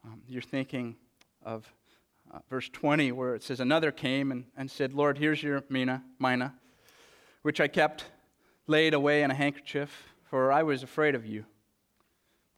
um, 0.04 0.22
you're 0.28 0.42
thinking 0.42 0.96
of 1.42 1.66
uh, 2.32 2.38
verse 2.48 2.68
20, 2.68 3.10
where 3.12 3.34
it 3.34 3.42
says, 3.42 3.60
Another 3.60 3.90
came 3.90 4.30
and, 4.30 4.44
and 4.56 4.70
said, 4.70 4.94
Lord, 4.94 5.18
here's 5.18 5.42
your 5.42 5.64
mina, 5.68 6.04
mina, 6.18 6.54
which 7.42 7.60
I 7.60 7.66
kept 7.66 8.04
laid 8.66 8.94
away 8.94 9.22
in 9.22 9.30
a 9.30 9.34
handkerchief, 9.34 10.14
for 10.30 10.52
I 10.52 10.62
was 10.62 10.82
afraid 10.82 11.14
of 11.14 11.26
you, 11.26 11.44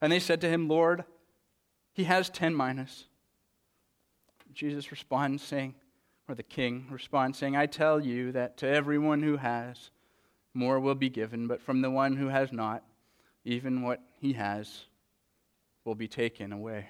And 0.00 0.10
they 0.10 0.18
said 0.18 0.40
to 0.40 0.48
him, 0.48 0.68
Lord, 0.68 1.04
he 1.92 2.04
has 2.04 2.30
ten 2.30 2.56
minas. 2.56 3.04
Jesus 4.52 4.90
responds, 4.90 5.42
saying, 5.42 5.74
or 6.28 6.34
the 6.34 6.42
king 6.42 6.86
responds, 6.90 7.38
saying, 7.38 7.56
I 7.56 7.66
tell 7.66 8.00
you 8.00 8.32
that 8.32 8.56
to 8.58 8.68
everyone 8.68 9.22
who 9.22 9.36
has, 9.36 9.90
more 10.54 10.80
will 10.80 10.94
be 10.94 11.10
given, 11.10 11.46
but 11.46 11.60
from 11.60 11.82
the 11.82 11.90
one 11.90 12.16
who 12.16 12.28
has 12.28 12.52
not, 12.52 12.82
even 13.44 13.82
what 13.82 14.00
he 14.20 14.32
has 14.34 14.86
will 15.84 15.94
be 15.94 16.08
taken 16.08 16.52
away. 16.52 16.88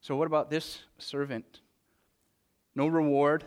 So, 0.00 0.16
what 0.16 0.26
about 0.26 0.50
this 0.50 0.80
servant? 0.98 1.60
No 2.74 2.86
reward, 2.86 3.44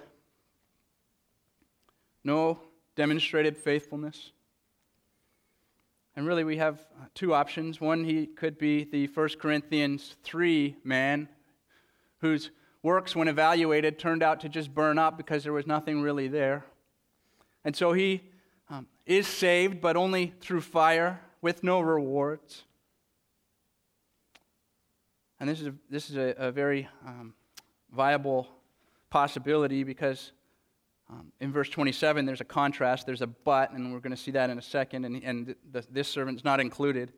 no 2.24 2.60
demonstrated 2.96 3.58
faithfulness. 3.58 4.32
And 6.16 6.26
really, 6.26 6.44
we 6.44 6.58
have 6.58 6.80
two 7.14 7.34
options. 7.34 7.82
One, 7.82 8.06
he 8.06 8.26
could 8.26 8.58
be 8.58 8.86
the 8.86 9.08
1 9.08 9.30
Corinthians 9.40 10.16
3 10.24 10.78
man 10.84 11.28
whose 12.20 12.52
works, 12.82 13.16
when 13.16 13.28
evaluated, 13.28 14.00
turned 14.00 14.24
out 14.24 14.40
to 14.42 14.50
just 14.50 14.74
burn 14.74 14.98
up 14.98 15.18
because 15.18 15.44
there 15.44 15.52
was 15.52 15.68
nothing 15.68 16.02
really 16.02 16.28
there. 16.28 16.66
And 17.66 17.76
so 17.76 17.94
he 17.94 18.22
um, 18.70 18.88
is 19.06 19.28
saved, 19.28 19.82
but 19.82 19.98
only 19.98 20.34
through 20.40 20.62
fire 20.62 21.20
with 21.42 21.64
no 21.64 21.82
rewards. 21.82 22.64
And 25.40 25.50
this 25.50 25.60
is 25.60 25.68
a, 25.68 25.74
this 25.90 26.10
is 26.10 26.16
a, 26.16 26.34
a 26.38 26.52
very 26.52 26.88
um, 27.06 27.34
viable 27.92 28.48
possibility 29.10 29.84
because 29.84 30.32
um, 31.10 31.32
in 31.40 31.52
verse 31.52 31.70
27, 31.70 32.26
there's 32.26 32.42
a 32.42 32.46
contrast, 32.46 33.06
there's 33.06 33.22
a 33.22 33.28
but, 33.28 33.72
and 33.72 33.94
we're 33.94 34.00
going 34.00 34.16
to 34.16 34.18
see 34.18 34.32
that 34.32 34.50
in 34.50 34.58
a 34.58 34.62
second, 34.62 35.06
and, 35.06 35.24
and 35.24 35.56
the, 35.72 35.86
this 35.92 36.08
servant's 36.08 36.44
not 36.44 36.60
included 36.60 37.14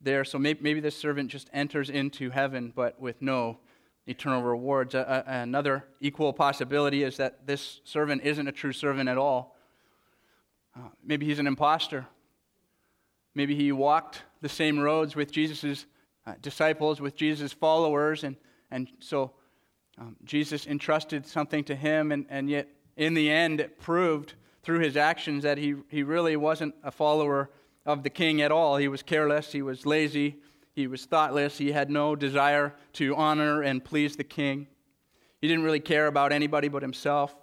there. 0.00 0.24
So 0.24 0.38
maybe, 0.38 0.60
maybe, 0.62 0.80
this 0.80 0.96
servant 0.96 1.30
just 1.30 1.48
enters 1.52 1.90
into 1.90 2.30
heaven, 2.30 2.72
but 2.74 3.00
with 3.00 3.22
no 3.22 3.58
eternal 4.06 4.42
rewards. 4.42 4.94
A, 4.94 5.24
a, 5.26 5.32
another 5.42 5.84
equal 6.00 6.32
possibility 6.32 7.04
is 7.04 7.18
that 7.18 7.46
this 7.46 7.80
servant 7.84 8.22
isn't 8.24 8.48
a 8.48 8.52
true 8.52 8.72
servant 8.72 9.08
at 9.08 9.16
all. 9.16 9.56
Uh, 10.76 10.88
maybe 11.04 11.26
he's 11.26 11.38
an 11.38 11.46
impostor. 11.46 12.06
Maybe 13.36 13.54
he 13.54 13.70
walked 13.70 14.22
the 14.40 14.48
same 14.48 14.78
roads 14.80 15.14
with 15.14 15.30
Jesus' 15.30 15.86
uh, 16.26 16.34
disciples, 16.42 17.00
with 17.00 17.14
Jesus' 17.14 17.52
followers, 17.52 18.24
and, 18.24 18.36
and 18.72 18.88
so 18.98 19.32
um, 19.98 20.16
Jesus 20.24 20.66
entrusted 20.66 21.26
something 21.26 21.62
to 21.64 21.76
him, 21.76 22.10
and, 22.10 22.26
and 22.28 22.50
yet 22.50 22.68
in 23.00 23.14
the 23.14 23.30
end, 23.30 23.66
proved 23.78 24.34
through 24.62 24.80
his 24.80 24.94
actions 24.94 25.42
that 25.42 25.56
he, 25.56 25.74
he 25.88 26.02
really 26.02 26.36
wasn't 26.36 26.74
a 26.84 26.90
follower 26.90 27.48
of 27.86 28.02
the 28.02 28.10
king 28.10 28.42
at 28.42 28.52
all. 28.52 28.76
He 28.76 28.88
was 28.88 29.02
careless, 29.02 29.52
he 29.52 29.62
was 29.62 29.86
lazy, 29.86 30.36
he 30.74 30.86
was 30.86 31.06
thoughtless, 31.06 31.56
he 31.56 31.72
had 31.72 31.90
no 31.90 32.14
desire 32.14 32.74
to 32.92 33.16
honor 33.16 33.62
and 33.62 33.82
please 33.82 34.16
the 34.16 34.24
king. 34.24 34.66
He 35.40 35.48
didn't 35.48 35.64
really 35.64 35.80
care 35.80 36.08
about 36.08 36.30
anybody 36.30 36.68
but 36.68 36.82
himself. 36.82 37.34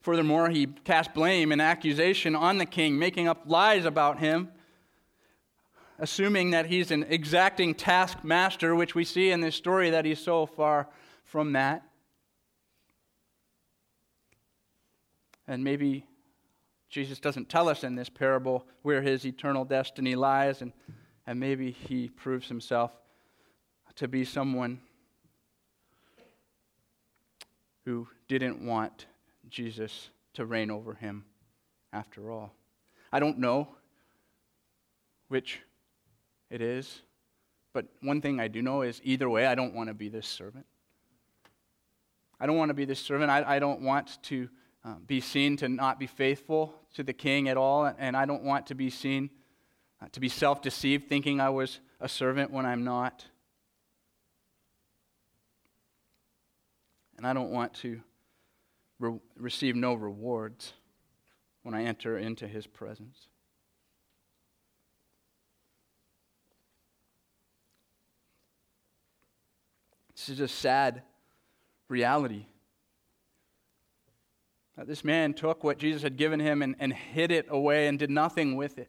Furthermore, 0.00 0.48
he 0.48 0.68
cast 0.84 1.12
blame 1.12 1.52
and 1.52 1.60
accusation 1.60 2.34
on 2.34 2.56
the 2.56 2.64
king, 2.64 2.98
making 2.98 3.28
up 3.28 3.42
lies 3.44 3.84
about 3.84 4.20
him, 4.20 4.48
assuming 5.98 6.52
that 6.52 6.64
he's 6.64 6.90
an 6.90 7.04
exacting 7.10 7.74
taskmaster, 7.74 8.74
which 8.74 8.94
we 8.94 9.04
see 9.04 9.30
in 9.30 9.42
this 9.42 9.54
story 9.54 9.90
that 9.90 10.06
he's 10.06 10.18
so 10.18 10.46
far 10.46 10.88
from 11.24 11.52
that. 11.52 11.82
And 15.48 15.64
maybe 15.64 16.06
Jesus 16.90 17.18
doesn't 17.18 17.48
tell 17.48 17.68
us 17.68 17.82
in 17.82 17.94
this 17.94 18.08
parable 18.08 18.66
where 18.82 19.02
his 19.02 19.24
eternal 19.24 19.64
destiny 19.64 20.14
lies, 20.14 20.62
and, 20.62 20.72
and 21.26 21.40
maybe 21.40 21.70
he 21.72 22.08
proves 22.08 22.48
himself 22.48 22.92
to 23.96 24.06
be 24.06 24.24
someone 24.24 24.80
who 27.84 28.06
didn't 28.28 28.64
want 28.64 29.06
Jesus 29.48 30.10
to 30.34 30.44
reign 30.44 30.70
over 30.70 30.94
him 30.94 31.24
after 31.92 32.30
all. 32.30 32.52
I 33.10 33.18
don't 33.18 33.38
know 33.38 33.68
which 35.28 35.60
it 36.50 36.60
is, 36.60 37.00
but 37.72 37.86
one 38.02 38.20
thing 38.20 38.38
I 38.38 38.48
do 38.48 38.60
know 38.60 38.82
is 38.82 39.00
either 39.02 39.28
way, 39.30 39.46
I 39.46 39.54
don't 39.54 39.74
want 39.74 39.88
to 39.88 39.94
be 39.94 40.10
this 40.10 40.26
servant. 40.26 40.66
I 42.38 42.46
don't 42.46 42.56
want 42.56 42.68
to 42.68 42.74
be 42.74 42.84
this 42.84 43.00
servant. 43.00 43.30
I, 43.30 43.56
I 43.56 43.58
don't 43.58 43.80
want 43.80 44.22
to 44.24 44.48
uh, 44.84 44.94
be 45.06 45.20
seen 45.20 45.56
to 45.58 45.68
not 45.68 45.98
be 45.98 46.06
faithful 46.06 46.74
to 46.94 47.02
the 47.02 47.12
king 47.12 47.48
at 47.48 47.56
all, 47.56 47.92
and 47.98 48.16
I 48.16 48.24
don't 48.24 48.42
want 48.42 48.66
to 48.68 48.74
be 48.74 48.90
seen 48.90 49.30
uh, 50.00 50.06
to 50.12 50.20
be 50.20 50.28
self 50.28 50.62
deceived, 50.62 51.08
thinking 51.08 51.40
I 51.40 51.50
was 51.50 51.80
a 52.00 52.08
servant 52.08 52.50
when 52.50 52.64
I'm 52.64 52.84
not. 52.84 53.24
And 57.16 57.26
I 57.26 57.32
don't 57.32 57.50
want 57.50 57.74
to 57.74 58.00
re- 59.00 59.18
receive 59.36 59.74
no 59.74 59.94
rewards 59.94 60.72
when 61.62 61.74
I 61.74 61.84
enter 61.84 62.16
into 62.16 62.46
his 62.46 62.66
presence. 62.66 63.26
This 70.14 70.28
is 70.30 70.40
a 70.40 70.48
sad 70.48 71.02
reality. 71.88 72.46
This 74.84 75.04
man 75.04 75.34
took 75.34 75.64
what 75.64 75.78
Jesus 75.78 76.02
had 76.02 76.16
given 76.16 76.38
him 76.38 76.62
and, 76.62 76.76
and 76.78 76.92
hid 76.92 77.32
it 77.32 77.46
away 77.48 77.88
and 77.88 77.98
did 77.98 78.10
nothing 78.10 78.56
with 78.56 78.78
it. 78.78 78.88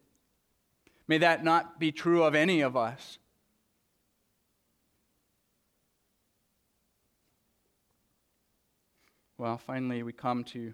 May 1.07 1.17
that 1.17 1.43
not 1.43 1.79
be 1.79 1.91
true 1.91 2.23
of 2.23 2.35
any 2.35 2.61
of 2.61 2.77
us. 2.77 3.17
Well, 9.39 9.57
finally, 9.57 10.03
we 10.03 10.11
come 10.11 10.43
to 10.45 10.73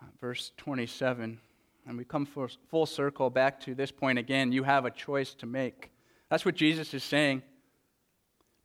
uh, 0.00 0.04
verse 0.20 0.52
27, 0.56 1.40
and 1.86 1.98
we 1.98 2.04
come 2.04 2.24
full 2.24 2.86
circle 2.86 3.30
back 3.30 3.60
to 3.62 3.74
this 3.74 3.90
point 3.90 4.18
again. 4.18 4.52
You 4.52 4.62
have 4.62 4.84
a 4.84 4.90
choice 4.90 5.34
to 5.34 5.46
make. 5.46 5.90
That's 6.30 6.44
what 6.44 6.54
Jesus 6.54 6.94
is 6.94 7.04
saying 7.04 7.42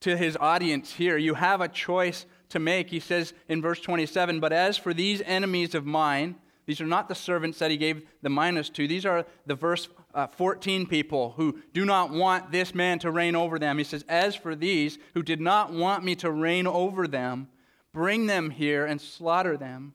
to 0.02 0.16
his 0.16 0.38
audience 0.40 0.94
here. 0.94 1.18
You 1.18 1.34
have 1.34 1.60
a 1.60 1.68
choice 1.68 2.26
to 2.50 2.60
make. 2.60 2.90
He 2.90 3.00
says 3.00 3.34
in 3.48 3.62
verse 3.62 3.80
27 3.80 4.40
But 4.40 4.54
as 4.54 4.78
for 4.78 4.94
these 4.94 5.22
enemies 5.26 5.76
of 5.76 5.86
mine, 5.86 6.36
these 6.68 6.82
are 6.82 6.86
not 6.86 7.08
the 7.08 7.16
servants 7.16 7.60
that 7.60 7.72
he 7.72 7.78
gave 7.78 8.06
the 8.22 8.30
minas 8.30 8.70
to. 8.72 8.88
These 8.88 9.06
are 9.06 9.26
the 9.46 9.56
verse 9.56 9.88
uh, 10.14 10.28
14 10.28 10.86
people 10.86 11.34
who 11.38 11.60
do 11.74 11.86
not 11.86 12.12
want 12.12 12.52
this 12.52 12.76
man 12.76 13.00
to 13.00 13.12
reign 13.12 13.38
over 13.38 13.58
them. 13.58 13.78
He 13.78 13.86
says, 13.86 14.04
As 14.10 14.36
for 14.36 14.54
these 14.54 14.98
who 15.14 15.24
did 15.24 15.40
not 15.40 15.72
want 15.72 16.04
me 16.04 16.14
to 16.16 16.30
reign 16.30 16.68
over 16.68 17.08
them, 17.08 17.48
bring 17.94 18.28
them 18.28 18.50
here 18.50 18.86
and 18.86 19.00
slaughter 19.00 19.56
them 19.56 19.94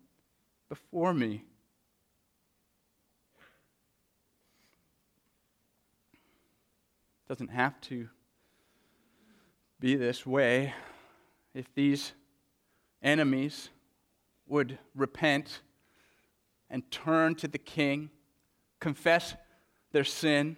before 0.70 1.12
me. 1.12 1.44
Doesn't 7.28 7.50
have 7.50 7.78
to 7.82 8.08
be 9.78 9.96
this 9.96 10.24
way 10.24 10.72
if 11.54 11.66
these 11.74 12.12
enemies 13.02 13.70
would 14.46 14.78
repent 14.94 15.60
and 16.70 16.88
turn 16.90 17.34
to 17.36 17.48
the 17.48 17.58
king, 17.58 18.10
confess 18.80 19.34
their 19.92 20.04
sin, 20.04 20.56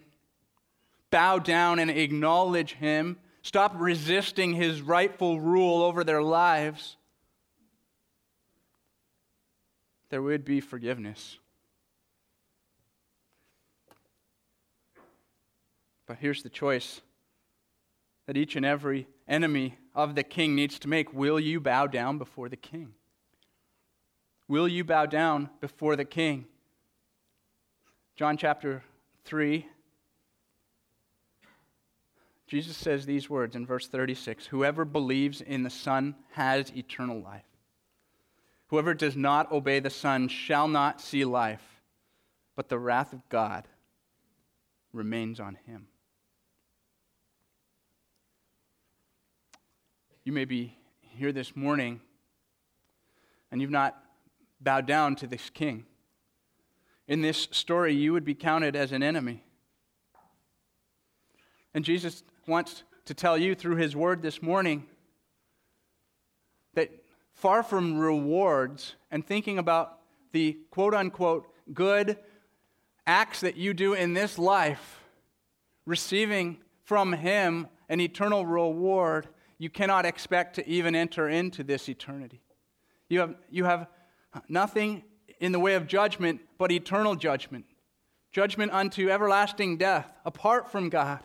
bow 1.10 1.38
down 1.38 1.78
and 1.78 1.90
acknowledge 1.90 2.74
him, 2.74 3.18
stop 3.42 3.72
resisting 3.76 4.54
his 4.54 4.82
rightful 4.82 5.40
rule 5.40 5.82
over 5.82 6.04
their 6.04 6.22
lives, 6.22 6.96
there 10.10 10.22
would 10.22 10.44
be 10.44 10.60
forgiveness. 10.60 11.38
But 16.06 16.18
here's 16.18 16.42
the 16.42 16.48
choice 16.48 17.00
that 18.26 18.36
each 18.36 18.56
and 18.56 18.64
every 18.64 19.08
enemy 19.26 19.76
of 19.94 20.14
the 20.14 20.22
king 20.22 20.54
needs 20.54 20.78
to 20.80 20.88
make. 20.88 21.12
Will 21.12 21.38
you 21.38 21.60
bow 21.60 21.86
down 21.86 22.18
before 22.18 22.48
the 22.48 22.56
king? 22.56 22.94
Will 24.48 24.68
you 24.68 24.84
bow 24.84 25.06
down 25.06 25.50
before 25.60 25.96
the 25.96 26.04
king? 26.04 26.46
John 28.16 28.36
chapter 28.36 28.82
3. 29.24 29.66
Jesus 32.46 32.76
says 32.76 33.06
these 33.06 33.30
words 33.30 33.56
in 33.56 33.66
verse 33.66 33.88
36 33.88 34.46
Whoever 34.46 34.84
believes 34.84 35.40
in 35.40 35.62
the 35.62 35.70
Son 35.70 36.14
has 36.32 36.70
eternal 36.76 37.20
life. 37.20 37.46
Whoever 38.68 38.94
does 38.94 39.16
not 39.16 39.50
obey 39.50 39.80
the 39.80 39.90
Son 39.90 40.28
shall 40.28 40.68
not 40.68 41.00
see 41.00 41.24
life, 41.24 41.82
but 42.56 42.68
the 42.68 42.78
wrath 42.78 43.12
of 43.12 43.28
God 43.28 43.66
remains 44.92 45.40
on 45.40 45.58
him. 45.66 45.88
You 50.24 50.32
may 50.32 50.46
be 50.46 50.74
here 51.00 51.32
this 51.32 51.54
morning 51.54 52.00
and 53.50 53.60
you've 53.60 53.70
not 53.70 54.02
bowed 54.58 54.86
down 54.86 55.16
to 55.16 55.26
this 55.26 55.50
king. 55.50 55.84
In 57.06 57.20
this 57.20 57.46
story, 57.50 57.94
you 57.94 58.14
would 58.14 58.24
be 58.24 58.34
counted 58.34 58.74
as 58.74 58.90
an 58.92 59.02
enemy. 59.02 59.44
And 61.74 61.84
Jesus 61.84 62.22
wants 62.46 62.84
to 63.04 63.12
tell 63.12 63.36
you 63.36 63.54
through 63.54 63.76
his 63.76 63.94
word 63.94 64.22
this 64.22 64.40
morning 64.40 64.86
that 66.72 66.90
far 67.34 67.62
from 67.62 67.98
rewards 67.98 68.94
and 69.10 69.26
thinking 69.26 69.58
about 69.58 69.98
the 70.32 70.56
quote 70.70 70.94
unquote 70.94 71.46
good 71.74 72.16
acts 73.06 73.40
that 73.40 73.58
you 73.58 73.74
do 73.74 73.92
in 73.92 74.14
this 74.14 74.38
life, 74.38 75.00
receiving 75.84 76.56
from 76.82 77.12
him 77.12 77.68
an 77.90 78.00
eternal 78.00 78.46
reward, 78.46 79.28
you 79.64 79.70
cannot 79.70 80.04
expect 80.04 80.56
to 80.56 80.68
even 80.68 80.94
enter 80.94 81.26
into 81.26 81.64
this 81.64 81.88
eternity. 81.88 82.42
You 83.08 83.20
have, 83.20 83.34
you 83.48 83.64
have 83.64 83.88
nothing 84.46 85.02
in 85.40 85.52
the 85.52 85.58
way 85.58 85.72
of 85.72 85.86
judgment, 85.86 86.42
but 86.58 86.70
eternal 86.70 87.14
judgment. 87.14 87.64
Judgment 88.30 88.72
unto 88.74 89.08
everlasting 89.08 89.78
death, 89.78 90.12
apart 90.26 90.70
from 90.70 90.90
God. 90.90 91.20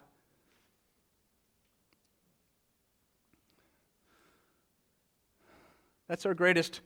That's 6.08 6.26
our 6.26 6.34
greatest 6.34 6.80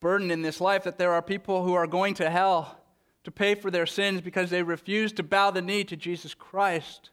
burden 0.00 0.30
in 0.30 0.40
this 0.40 0.62
life 0.62 0.84
that 0.84 0.96
there 0.96 1.12
are 1.12 1.20
people 1.20 1.62
who 1.62 1.74
are 1.74 1.86
going 1.86 2.14
to 2.14 2.30
hell 2.30 2.80
to 3.24 3.30
pay 3.30 3.54
for 3.54 3.70
their 3.70 3.84
sins 3.84 4.22
because 4.22 4.48
they 4.48 4.62
refuse 4.62 5.12
to 5.12 5.22
bow 5.22 5.50
the 5.50 5.60
knee 5.60 5.84
to 5.84 5.94
Jesus 5.94 6.32
Christ. 6.32 7.10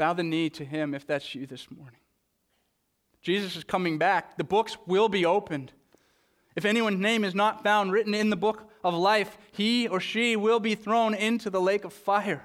Bow 0.00 0.14
the 0.14 0.22
knee 0.22 0.48
to 0.48 0.64
Him 0.64 0.94
if 0.94 1.06
that's 1.06 1.34
you 1.34 1.44
this 1.44 1.70
morning. 1.70 2.00
Jesus 3.20 3.54
is 3.54 3.64
coming 3.64 3.98
back. 3.98 4.38
The 4.38 4.44
books 4.44 4.78
will 4.86 5.10
be 5.10 5.26
opened. 5.26 5.72
If 6.56 6.64
anyone's 6.64 6.98
name 6.98 7.22
is 7.22 7.34
not 7.34 7.62
found 7.62 7.92
written 7.92 8.14
in 8.14 8.30
the 8.30 8.36
book 8.36 8.70
of 8.82 8.94
life, 8.94 9.36
he 9.52 9.86
or 9.88 10.00
she 10.00 10.36
will 10.36 10.58
be 10.58 10.74
thrown 10.74 11.12
into 11.12 11.50
the 11.50 11.60
lake 11.60 11.84
of 11.84 11.92
fire. 11.92 12.42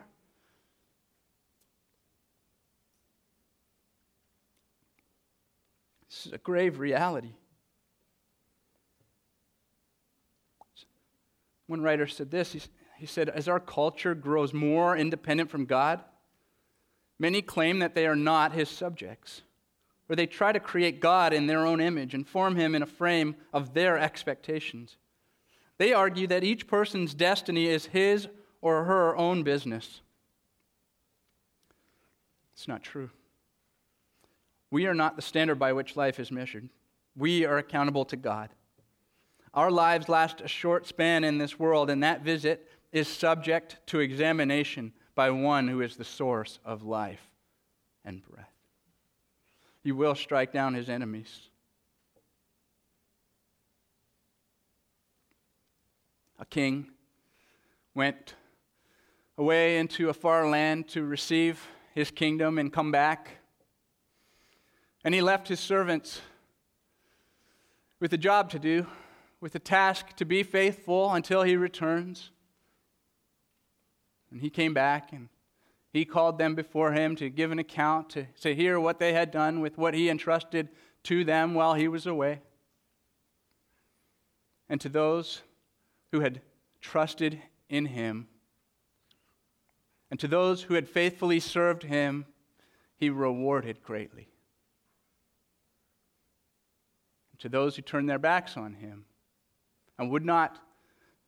This 6.09 6.25
is 6.25 6.33
a 6.33 6.37
grave 6.39 6.77
reality. 6.77 7.35
One 11.67 11.79
writer 11.79 12.05
said 12.05 12.31
this 12.31 12.51
he, 12.97 13.05
said, 13.05 13.29
As 13.29 13.47
our 13.47 13.61
culture 13.61 14.13
grows 14.13 14.53
more 14.53 14.97
independent 14.97 15.49
from 15.49 15.63
God, 15.63 16.03
many 17.19 17.41
claim 17.41 17.79
that 17.79 17.95
they 17.95 18.05
are 18.05 18.15
not 18.15 18.53
his 18.53 18.69
subjects, 18.69 19.41
or 20.09 20.15
they 20.15 20.27
try 20.27 20.51
to 20.51 20.59
create 20.59 20.99
God 20.99 21.33
in 21.33 21.47
their 21.47 21.65
own 21.65 21.81
image 21.81 22.13
and 22.13 22.27
form 22.27 22.55
him 22.55 22.75
in 22.75 22.83
a 22.83 22.87
frame 22.87 23.35
of 23.53 23.73
their 23.73 23.97
expectations. 23.97 24.97
They 25.77 25.93
argue 25.93 26.27
that 26.27 26.43
each 26.43 26.67
person's 26.67 27.13
destiny 27.13 27.67
is 27.67 27.87
his 27.87 28.27
or 28.61 28.85
her 28.85 29.15
own 29.15 29.43
business. 29.43 30.01
It's 32.53 32.67
not 32.67 32.83
true. 32.83 33.09
We 34.71 34.87
are 34.87 34.93
not 34.93 35.15
the 35.15 35.21
standard 35.21 35.59
by 35.59 35.73
which 35.73 35.97
life 35.97 36.19
is 36.19 36.31
measured. 36.31 36.69
We 37.15 37.45
are 37.45 37.57
accountable 37.57 38.05
to 38.05 38.15
God. 38.15 38.49
Our 39.53 39.71
lives 39.71 40.09
last 40.09 40.41
a 40.41 40.47
short 40.47 40.85
span 40.85 41.23
in 41.23 41.37
this 41.37 41.57
world, 41.57 41.89
and 41.89 42.03
that 42.03 42.21
visit 42.21 42.69
is 42.91 43.07
subject 43.07 43.77
to 43.87 43.99
examination 43.99 44.93
by 45.15 45.31
one 45.31 45.67
who 45.67 45.81
is 45.81 45.95
the 45.95 46.03
source 46.03 46.59
of 46.65 46.83
life 46.83 47.25
and 48.03 48.21
breath. 48.23 48.51
He 49.81 49.91
will 49.91 50.15
strike 50.15 50.51
down 50.51 50.73
his 50.73 50.89
enemies. 50.89 51.49
A 56.37 56.45
king 56.45 56.87
went 57.93 58.35
away 59.37 59.77
into 59.77 60.09
a 60.09 60.13
far 60.13 60.49
land 60.49 60.87
to 60.89 61.03
receive 61.03 61.65
his 61.93 62.11
kingdom 62.11 62.57
and 62.57 62.71
come 62.73 62.91
back. 62.91 63.37
And 65.03 65.13
he 65.13 65.21
left 65.21 65.47
his 65.47 65.59
servants 65.59 66.19
with 67.99 68.11
a 68.11 68.17
job 68.17 68.49
to 68.51 68.59
do, 68.59 68.85
with 69.39 69.55
a 69.55 69.59
task 69.59 70.15
to 70.17 70.25
be 70.25 70.43
faithful 70.43 71.13
until 71.13 71.43
he 71.43 71.55
returns. 71.55 72.31
And 74.31 74.41
he 74.41 74.49
came 74.49 74.73
back 74.73 75.13
and 75.13 75.29
he 75.93 76.03
called 76.03 76.37
them 76.37 76.55
before 76.55 76.91
him 76.91 77.15
to 77.15 77.29
give 77.29 77.51
an 77.51 77.59
account, 77.59 78.09
to, 78.11 78.25
to 78.41 78.53
hear 78.53 78.79
what 78.79 78.99
they 78.99 79.13
had 79.13 79.31
done 79.31 79.61
with 79.61 79.77
what 79.77 79.93
he 79.93 80.09
entrusted 80.09 80.67
to 81.03 81.23
them 81.23 81.53
while 81.53 81.73
he 81.73 81.87
was 81.87 82.05
away. 82.05 82.41
And 84.67 84.81
to 84.81 84.89
those 84.89 85.41
who 86.11 86.19
had 86.19 86.41
trusted 86.81 87.41
in 87.69 87.85
him, 87.85 88.27
and 90.11 90.19
to 90.19 90.27
those 90.27 90.63
who 90.63 90.73
had 90.73 90.87
faithfully 90.87 91.39
served 91.39 91.83
him, 91.83 92.25
he 92.97 93.09
rewarded 93.09 93.81
greatly. 93.83 94.27
And 97.31 97.39
to 97.39 97.49
those 97.49 97.75
who 97.75 97.81
turned 97.81 98.09
their 98.09 98.19
backs 98.19 98.57
on 98.57 98.75
him 98.75 99.05
and 99.97 100.09
would 100.11 100.25
not 100.25 100.59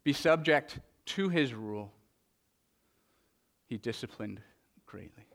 be 0.03 0.13
subject 0.13 0.79
to 1.05 1.29
his 1.29 1.53
rule, 1.53 1.93
he 3.68 3.78
disciplined 3.78 4.41
greatly. 4.86 5.26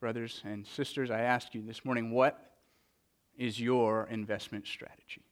Brothers 0.00 0.42
and 0.44 0.66
sisters, 0.66 1.10
I 1.10 1.20
ask 1.20 1.54
you 1.54 1.62
this 1.62 1.84
morning 1.84 2.12
what 2.12 2.52
is 3.36 3.60
your 3.60 4.06
investment 4.06 4.66
strategy? 4.66 5.22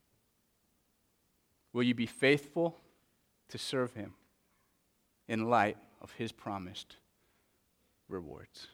Will 1.72 1.84
you 1.84 1.94
be 1.94 2.06
faithful 2.06 2.76
to 3.48 3.58
serve 3.58 3.94
him 3.94 4.14
in 5.28 5.48
light 5.48 5.76
of 6.00 6.12
his 6.12 6.32
promised 6.32 6.96
rewards? 8.08 8.68